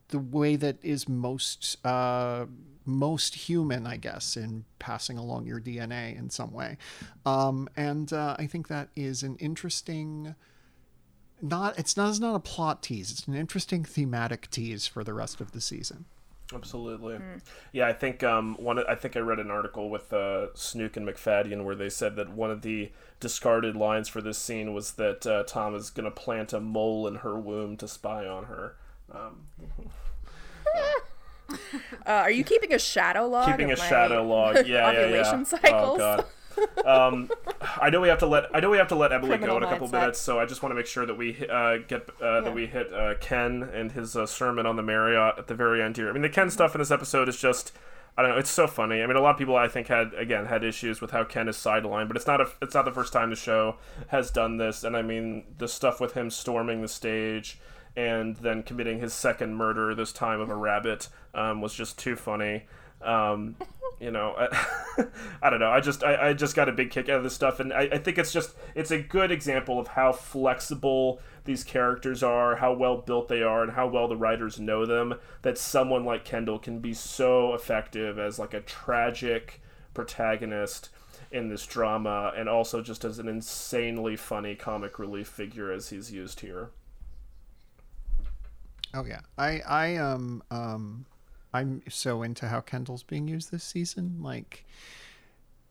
[0.09, 2.45] the way that is most uh,
[2.85, 6.77] most human, I guess, in passing along your DNA in some way.
[7.26, 10.35] Um, and uh, I think that is an interesting.
[11.41, 13.11] Not it's not it's not a plot tease.
[13.11, 16.05] It's an interesting thematic tease for the rest of the season.
[16.53, 17.19] Absolutely.
[17.71, 18.79] Yeah, I think um, one.
[18.87, 22.31] I think I read an article with uh, Snook and Macfadyen where they said that
[22.31, 26.11] one of the discarded lines for this scene was that uh, Tom is going to
[26.11, 28.75] plant a mole in her womb to spy on her.
[29.11, 29.47] Um,
[32.05, 33.45] Uh, are you keeping a shadow log?
[33.45, 34.55] keeping a shadow log.
[34.65, 34.99] Yeah, yeah, yeah.
[34.99, 35.71] ovulation cycles?
[35.73, 36.25] Oh god.
[36.85, 37.29] um,
[37.79, 39.57] I know we have to let I know we have to let Emily Criminal go
[39.57, 39.91] in a couple mindset.
[39.91, 42.67] minutes, so I just want to make sure that we uh, get uh, that we
[42.67, 46.09] hit uh, Ken and his uh, sermon on the Marriott at the very end here.
[46.09, 47.71] I mean, the Ken stuff in this episode is just.
[48.17, 48.38] I don't know.
[48.38, 49.01] It's so funny.
[49.01, 51.47] I mean, a lot of people I think had again had issues with how Ken
[51.47, 53.77] is sidelined, but it's not a it's not the first time the show
[54.09, 54.83] has done this.
[54.83, 57.57] And I mean, the stuff with him storming the stage
[57.95, 62.15] and then committing his second murder this time of a rabbit um, was just too
[62.15, 62.65] funny.
[63.03, 63.55] Um,
[64.01, 65.05] you know, I,
[65.43, 65.69] I don't know.
[65.69, 67.81] I just I, I just got a big kick out of this stuff, and I,
[67.81, 72.73] I think it's just it's a good example of how flexible these characters are, how
[72.73, 75.15] well built they are, and how well the writers know them.
[75.43, 79.61] That someone like Kendall can be so effective as like a tragic
[79.93, 80.89] protagonist
[81.31, 86.11] in this drama, and also just as an insanely funny comic relief figure as he's
[86.11, 86.71] used here.
[88.93, 91.05] Oh yeah, I I um um
[91.53, 94.17] I'm so into how Kendall's being used this season.
[94.21, 94.65] Like,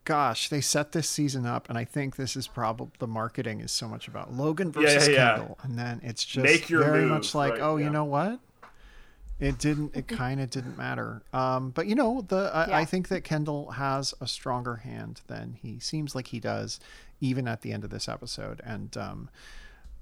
[0.05, 3.73] gosh, they set this season up, and I think this is probably the marketing is
[3.73, 5.37] so much about Logan versus yeah, yeah.
[5.37, 7.87] Kendall, and then it's just Make your very move, much like, right, oh, yeah.
[7.87, 8.41] you know what?
[9.39, 9.97] It didn't.
[9.97, 11.23] It kind of didn't matter.
[11.33, 15.57] Um, but you know, the I, I think that Kendall has a stronger hand than
[15.61, 16.79] he seems like he does,
[17.21, 19.31] even at the end of this episode, and um,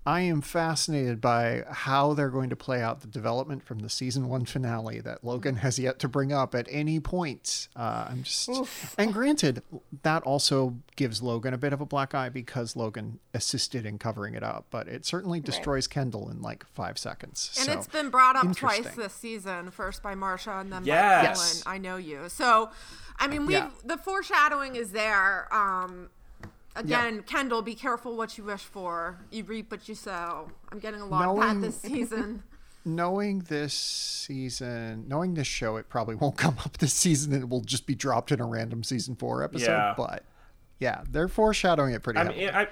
[0.08, 4.26] I am fascinated by how they're going to play out the development from the season
[4.30, 7.68] one finale that Logan has yet to bring up at any point.
[7.76, 8.48] Uh, I'm just,
[8.96, 9.62] and granted,
[10.02, 14.32] that also gives Logan a bit of a black eye because Logan assisted in covering
[14.34, 17.54] it up, but it certainly destroys Kendall in like five seconds.
[17.58, 21.62] And so, it's been brought up twice this season, first by Marcia and then Yes.
[21.64, 21.76] by Ellen.
[21.76, 22.30] I know you.
[22.30, 22.70] So,
[23.18, 23.68] I mean, we Yeah.
[23.84, 25.52] the foreshadowing is there.
[25.54, 26.08] Um,
[26.76, 29.18] again, Kendall, be careful what you wish for.
[29.30, 30.48] You reap what you sow.
[30.70, 32.42] I'm getting a lot of Knowing- that this season.
[32.84, 37.32] knowing this season, knowing this show, it probably won't come up this season.
[37.32, 39.66] and It will just be dropped in a random season four episode.
[39.72, 39.94] Yeah.
[39.96, 40.24] But
[40.78, 42.44] yeah, they're foreshadowing it pretty I heavily.
[42.46, 42.68] mean, I,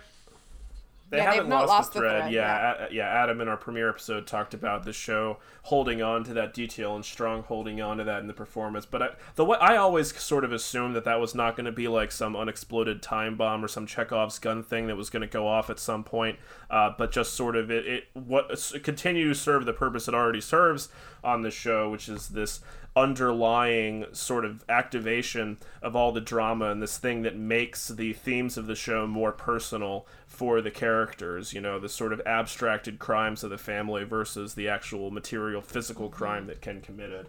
[1.09, 2.21] they Yeah, haven't lost, lost the the thread.
[2.23, 3.07] thread, yeah, A- yeah.
[3.09, 7.05] Adam in our premiere episode talked about the show holding on to that detail and
[7.05, 8.87] strong holding on to that in the performance.
[8.87, 11.73] But I, the way I always sort of assumed that that was not going to
[11.73, 15.27] be like some unexploded time bomb or some Chekhov's gun thing that was going to
[15.29, 16.39] go off at some point.
[16.71, 18.51] Uh, but just sort of it, it what
[18.83, 20.89] continue to serve the purpose it already serves
[21.23, 22.61] on the show, which is this
[23.17, 28.57] underlying sort of activation of all the drama and this thing that makes the themes
[28.57, 30.07] of the show more personal
[30.37, 34.69] for the characters you know the sort of abstracted crimes of the family versus the
[34.69, 37.29] actual material physical crime that ken committed.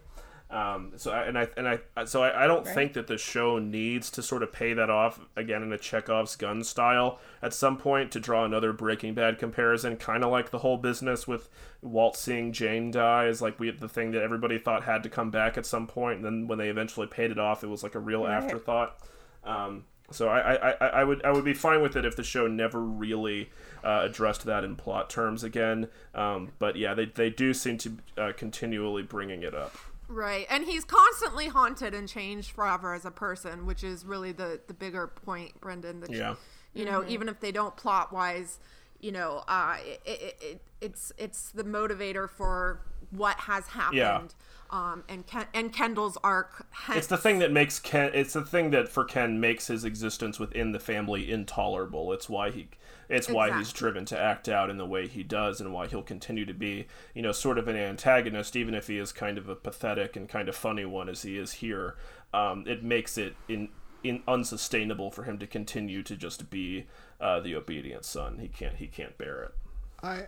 [0.49, 3.59] Um, so I, and I and I so I, I don't think that the show
[3.59, 7.75] needs to sort of pay that off again in a Chekhov's gun style at some
[7.75, 11.49] point to draw another Breaking Bad comparison, kind of like the whole business with
[11.81, 15.31] Walt seeing Jane die is like we the thing that everybody thought had to come
[15.31, 17.95] back at some point, and then when they eventually paid it off, it was like
[17.95, 18.97] a real afterthought.
[19.43, 22.23] Um, so I, I, I, I would I would be fine with it if the
[22.23, 23.49] show never really
[23.83, 25.89] uh, addressed that in plot terms again.
[26.15, 29.75] Um, but yeah, they, they do seem to uh, continually bringing it up.
[30.07, 30.47] Right.
[30.49, 34.73] And he's constantly haunted and changed forever as a person, which is really the the
[34.73, 35.99] bigger point, Brendan.
[36.01, 36.35] That Yeah.
[36.73, 38.59] You know, even if they don't plot wise,
[39.01, 44.35] you know, uh, it, it, it, it's it's the motivator for what has happened.
[44.69, 46.67] Um, and Ken, and Kendall's arc.
[46.89, 48.11] It's the thing that makes Ken.
[48.13, 52.11] It's the thing that for Ken makes his existence within the family intolerable.
[52.11, 52.69] It's why he.
[53.09, 56.01] It's why he's driven to act out in the way he does, and why he'll
[56.01, 59.47] continue to be, you know, sort of an antagonist, even if he is kind of
[59.47, 61.95] a pathetic and kind of funny one as he is here.
[62.33, 63.69] Um, it makes it in,
[64.03, 66.87] in unsustainable for him to continue to just be
[67.21, 68.39] uh, the obedient son.
[68.39, 68.75] He can't.
[68.75, 69.51] He can't bear it.
[70.03, 70.27] I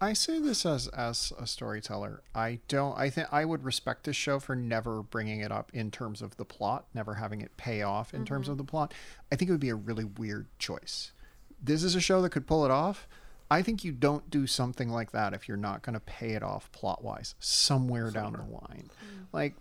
[0.00, 2.22] I say this as as a storyteller.
[2.34, 2.96] I don't.
[2.96, 6.36] I think I would respect this show for never bringing it up in terms of
[6.36, 8.66] the plot, never having it pay off in terms of mm-hmm.
[8.66, 8.94] the plot.
[9.32, 11.12] I think it would be a really weird choice.
[11.60, 13.08] This is a show that could pull it off.
[13.50, 16.42] I think you don't do something like that if you're not going to pay it
[16.42, 18.90] off plot wise somewhere down the line.
[19.02, 19.26] Mm.
[19.32, 19.54] Like,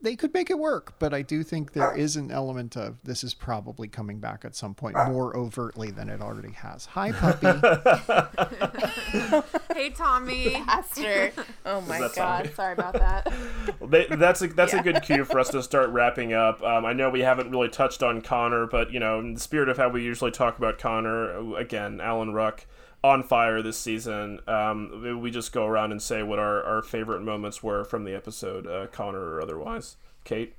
[0.00, 3.24] they could make it work, but I do think there is an element of this
[3.24, 6.86] is probably coming back at some point more overtly than it already has.
[6.86, 7.46] Hi, puppy.
[9.74, 10.50] Hey, Tommy.
[10.50, 11.32] Pastor.
[11.66, 12.14] Oh my god.
[12.14, 12.48] Tommy?
[12.54, 13.32] Sorry about that.
[13.80, 14.80] They- that's a that's Yeah.
[14.80, 16.62] a good cue for us to start wrapping up.
[16.62, 19.68] Um, I know we haven't really touched on Connor, but you know, in the spirit
[19.68, 22.66] of how we usually talk about Connor, again, Alan Ruck
[23.04, 24.40] on fire this season.
[24.46, 28.14] Um, we just go around and say what our, our favorite moments were from the
[28.14, 29.96] episode, uh, Connor or otherwise.
[30.24, 30.54] Kate,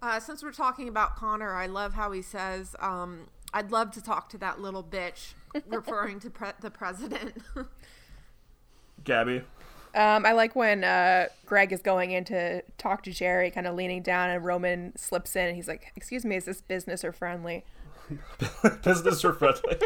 [0.00, 4.02] Uh, since we're talking about Connor, I love how he says, um, "I'd love to
[4.02, 5.34] talk to that little bitch,"
[5.66, 7.42] referring to pre- the president.
[9.04, 9.42] Gabby.
[9.94, 13.74] Um, I like when uh, Greg is going in to talk to Gerri, kind of
[13.74, 17.12] leaning down, and Roman slips in, and he's like, "Excuse me, is this business or
[17.12, 17.64] friendly?"
[18.82, 19.76] Business or friendly?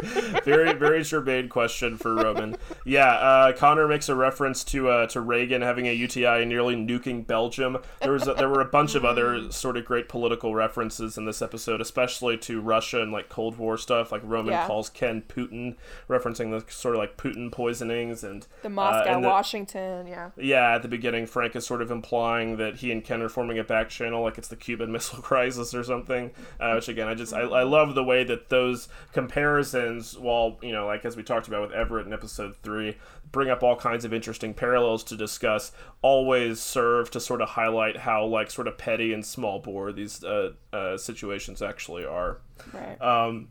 [0.43, 2.55] very, very germane question for Roman.
[2.85, 6.75] Yeah, uh, Connor makes a reference to uh, to Reagan having a UTI and nearly
[6.75, 7.77] nuking Belgium.
[8.01, 11.25] There was a, there were a bunch of other sort of great political references in
[11.25, 14.11] this episode, especially to Russia and like Cold War stuff.
[14.11, 14.67] Like Roman Yeah.
[14.67, 15.75] calls Ken Putin,
[16.09, 20.29] referencing the sort of like Putin poisonings and The uh, Moscow, and the- Washington, yeah.
[20.37, 23.57] yeah, at the beginning, Frank is sort of implying that he and Ken are forming
[23.59, 26.31] a back channel, like it's the Cuban Missile Crisis or something.
[26.59, 30.71] Uh, which again, I just I, I love the way that those comparisons, while you
[30.71, 32.97] know, like as we talked about with Everett in episode three,
[33.31, 35.71] bring up all kinds of interesting parallels to discuss.
[36.01, 40.23] Always serve to sort of highlight how like sort of petty and small bore these
[40.23, 42.41] uh, uh, situations actually are.
[42.73, 43.01] Right.
[43.01, 43.47] Um,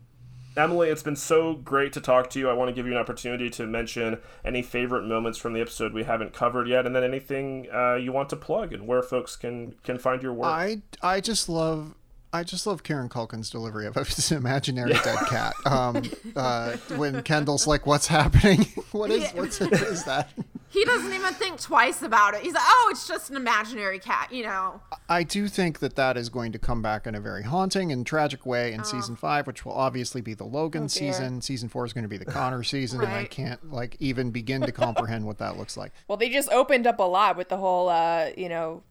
[0.55, 2.49] Emily, it's been so great to talk to you.
[2.49, 5.93] I want to give you an opportunity to mention any favorite moments from the episode
[5.93, 9.35] we haven't covered yet, and then anything uh, you want to plug and where folks
[9.35, 10.51] can can find your work.
[10.51, 11.95] I I just love
[12.33, 15.53] I just love Kieran Culkin's delivery of it's an imaginary dead cat.
[15.65, 16.01] Um,
[16.35, 18.65] uh, when Kendall's like, "What's happening?
[18.91, 20.31] what is what's what is that?"
[20.69, 22.41] he doesn't even think twice about it.
[22.41, 24.81] He's like, "Oh, it's just an imaginary cat," you know.
[25.07, 28.03] I do think that that is going to come back in a very haunting and
[28.03, 31.39] tragic way in season five, which will obviously be the Logan Oh, season.
[31.41, 34.61] Season four is going to be the Connor season, and I can't like even begin
[34.61, 35.91] to comprehend what that looks like.
[36.07, 38.81] Well, they just opened up a lot with the whole, uh, you know,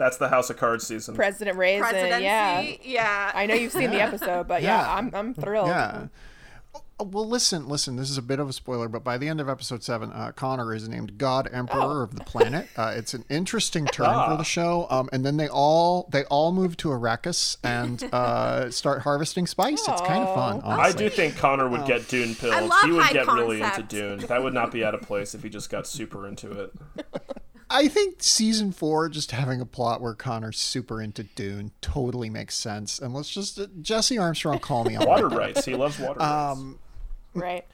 [0.00, 1.14] That's the House of Cards season.
[1.14, 1.82] President Raisin.
[1.90, 2.62] Presidency, Yeah.
[2.82, 3.32] yeah.
[3.34, 4.94] I know you've seen the episode, but yeah, Yeah.
[4.94, 5.68] I'm I'm thrilled.
[5.68, 6.06] Yeah.
[6.98, 7.96] Oh, Well, listen, listen.
[7.96, 10.32] This is a bit of a spoiler, but by the end of episode seven, uh,
[10.32, 12.68] Connor is named God Emperor of the planet.
[12.76, 14.86] Uh, it's an interesting turn for the show.
[14.88, 19.86] Um, and then they all they all move to Arrakis and uh, start harvesting spice.
[19.86, 20.62] It's kind of fun.
[20.64, 22.72] I do think Connor would get Dune pills.
[22.84, 23.82] He would high get really into.
[23.82, 24.18] Dune.
[24.20, 26.72] That would not be out of place if he just got super into it.
[27.72, 32.56] I think season four, just having a plot where Connor's super into Dune, totally makes
[32.56, 32.98] sense.
[32.98, 35.38] And let's just uh, Jesse Armstrong call me on Water that.
[35.38, 35.64] rights.
[35.64, 36.60] He loves water rights.
[37.34, 37.64] Right.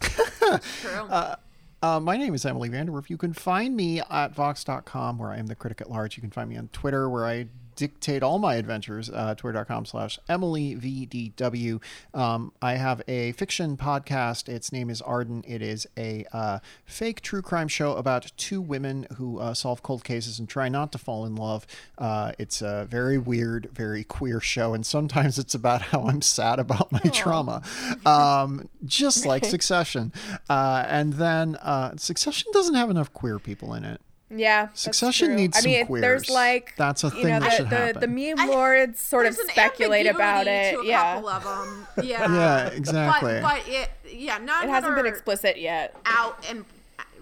[0.00, 1.08] True.
[1.82, 3.10] Uh, my name is Emily VanDerWerff.
[3.10, 6.16] You can find me at Vox.com, where I am the critic at large.
[6.16, 7.46] You can find me on Twitter, where I
[7.76, 11.80] dictate all my adventures, uh, twitter.com slash Emily VDW.
[12.14, 14.48] Um, I have a fiction podcast.
[14.48, 15.44] Its name is Arden.
[15.46, 20.02] It is a uh, fake true crime show about two women who uh, solve cold
[20.02, 21.66] cases and try not to fall in love.
[21.98, 26.58] Uh, it's a very weird, very queer show, and sometimes it's about how I'm sad
[26.58, 27.62] about my trauma,
[28.04, 30.12] um, just like Succession.
[30.48, 34.00] Uh, and then uh, Succession doesn't have enough queer people in it.
[34.28, 34.66] Yeah.
[34.66, 35.36] that's Succession true.
[35.36, 36.00] needs I some mean, queers.
[36.02, 38.00] there's like That's a you thing know, that the, should the, happen.
[38.00, 40.74] the meme lords sort of speculate about it.
[40.74, 41.14] To a yeah.
[41.14, 41.86] couple of them.
[42.04, 42.26] Yeah.
[42.36, 43.40] Yeah, exactly.
[43.40, 45.94] But, but it, yeah, none It hasn't been explicit yet.
[46.06, 46.64] out and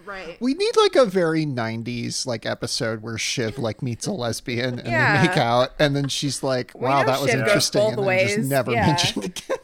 [0.07, 0.37] right.
[0.41, 4.89] We need like a very '90s like episode where Shiv like meets a lesbian and
[4.89, 5.23] Yeah.
[5.23, 8.09] they make out, and then she's like, "Wow, that was Shiv goes interesting," both and
[8.09, 8.87] then just never Yeah.
[8.87, 9.59] mentioned again.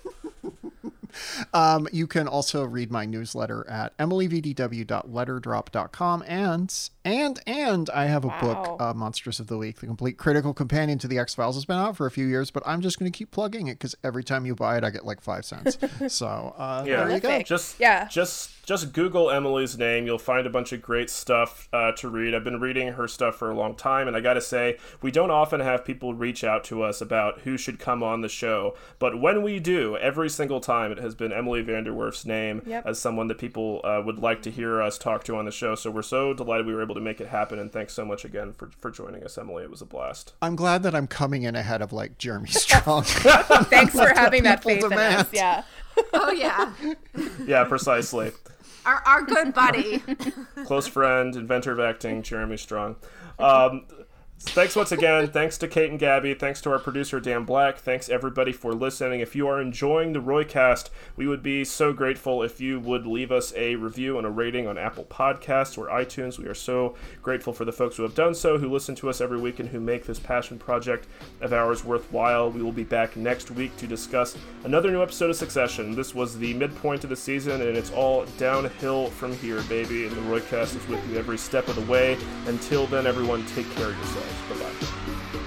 [1.55, 8.29] Um, you can also read my newsletter at emilyvdw.letterdrop.com and and and I have a
[8.29, 8.41] Wow.
[8.41, 11.57] book, uh, Monsters of the Week, the complete critical companion to the X Files.
[11.57, 13.75] It's been out for a few years, but I'm just going to keep plugging it
[13.75, 15.79] because every time you buy it, I get like five cents.
[16.15, 17.05] so uh, Yeah.
[17.05, 17.43] there you go.
[17.43, 18.07] Just Yeah.
[18.09, 20.05] Just just Google Emily's name.
[20.07, 22.35] You'll find a bunch of great stuff uh, to read.
[22.35, 25.11] I've been reading her stuff for a long time, and I got to say, we
[25.11, 28.77] don't often have people reach out to us about who should come on the show.
[29.01, 32.87] But when we do, every single time, it has been Emily VanDerWerff's name Yep.
[32.87, 35.75] as someone that people uh, would like to hear us talk to on the show.
[35.75, 37.59] So we're so delighted we were able to make it happen.
[37.59, 39.63] And thanks so much again for for joining us, Emily.
[39.65, 40.33] It was a blast.
[40.43, 43.03] I'm glad that I'm coming in ahead of like Jeremy Strong.
[43.05, 45.29] Thanks for having that people faith in us.
[45.33, 45.63] Yeah.
[46.13, 46.73] Oh yeah,
[47.47, 48.33] Yeah, precisely.
[48.87, 50.03] our our good buddy.
[50.65, 52.97] close friend, inventor of acting, Jeremy Strong.
[53.39, 53.87] Um,
[54.43, 55.29] Thanks once again.
[55.29, 56.35] Thanks to Kate and Gabby.
[56.35, 57.79] Thanks to our producer, Dan Black.
[57.79, 59.21] Thanks everybody for listening.
[59.21, 63.31] If you are enjoying the Roycast, we would be so grateful if you would leave
[63.31, 66.39] us a review and a rating on Apple Podcasts or iTunes.
[66.39, 69.21] We are so grateful for the folks who have done so, who listen to us
[69.21, 71.07] every week, and who make this passion project
[71.43, 72.51] of ours worthwhile.
[72.51, 75.95] We will be back next week to discuss another new episode of Succession.
[75.95, 80.07] This was the midpoint of the season, and it's all downhill from here, baby.
[80.07, 82.19] And the Roycast is with you every step of the way.
[82.47, 83.99] Until then, everyone, take care of
[84.31, 84.43] guys.
[84.49, 85.41] Bye bye.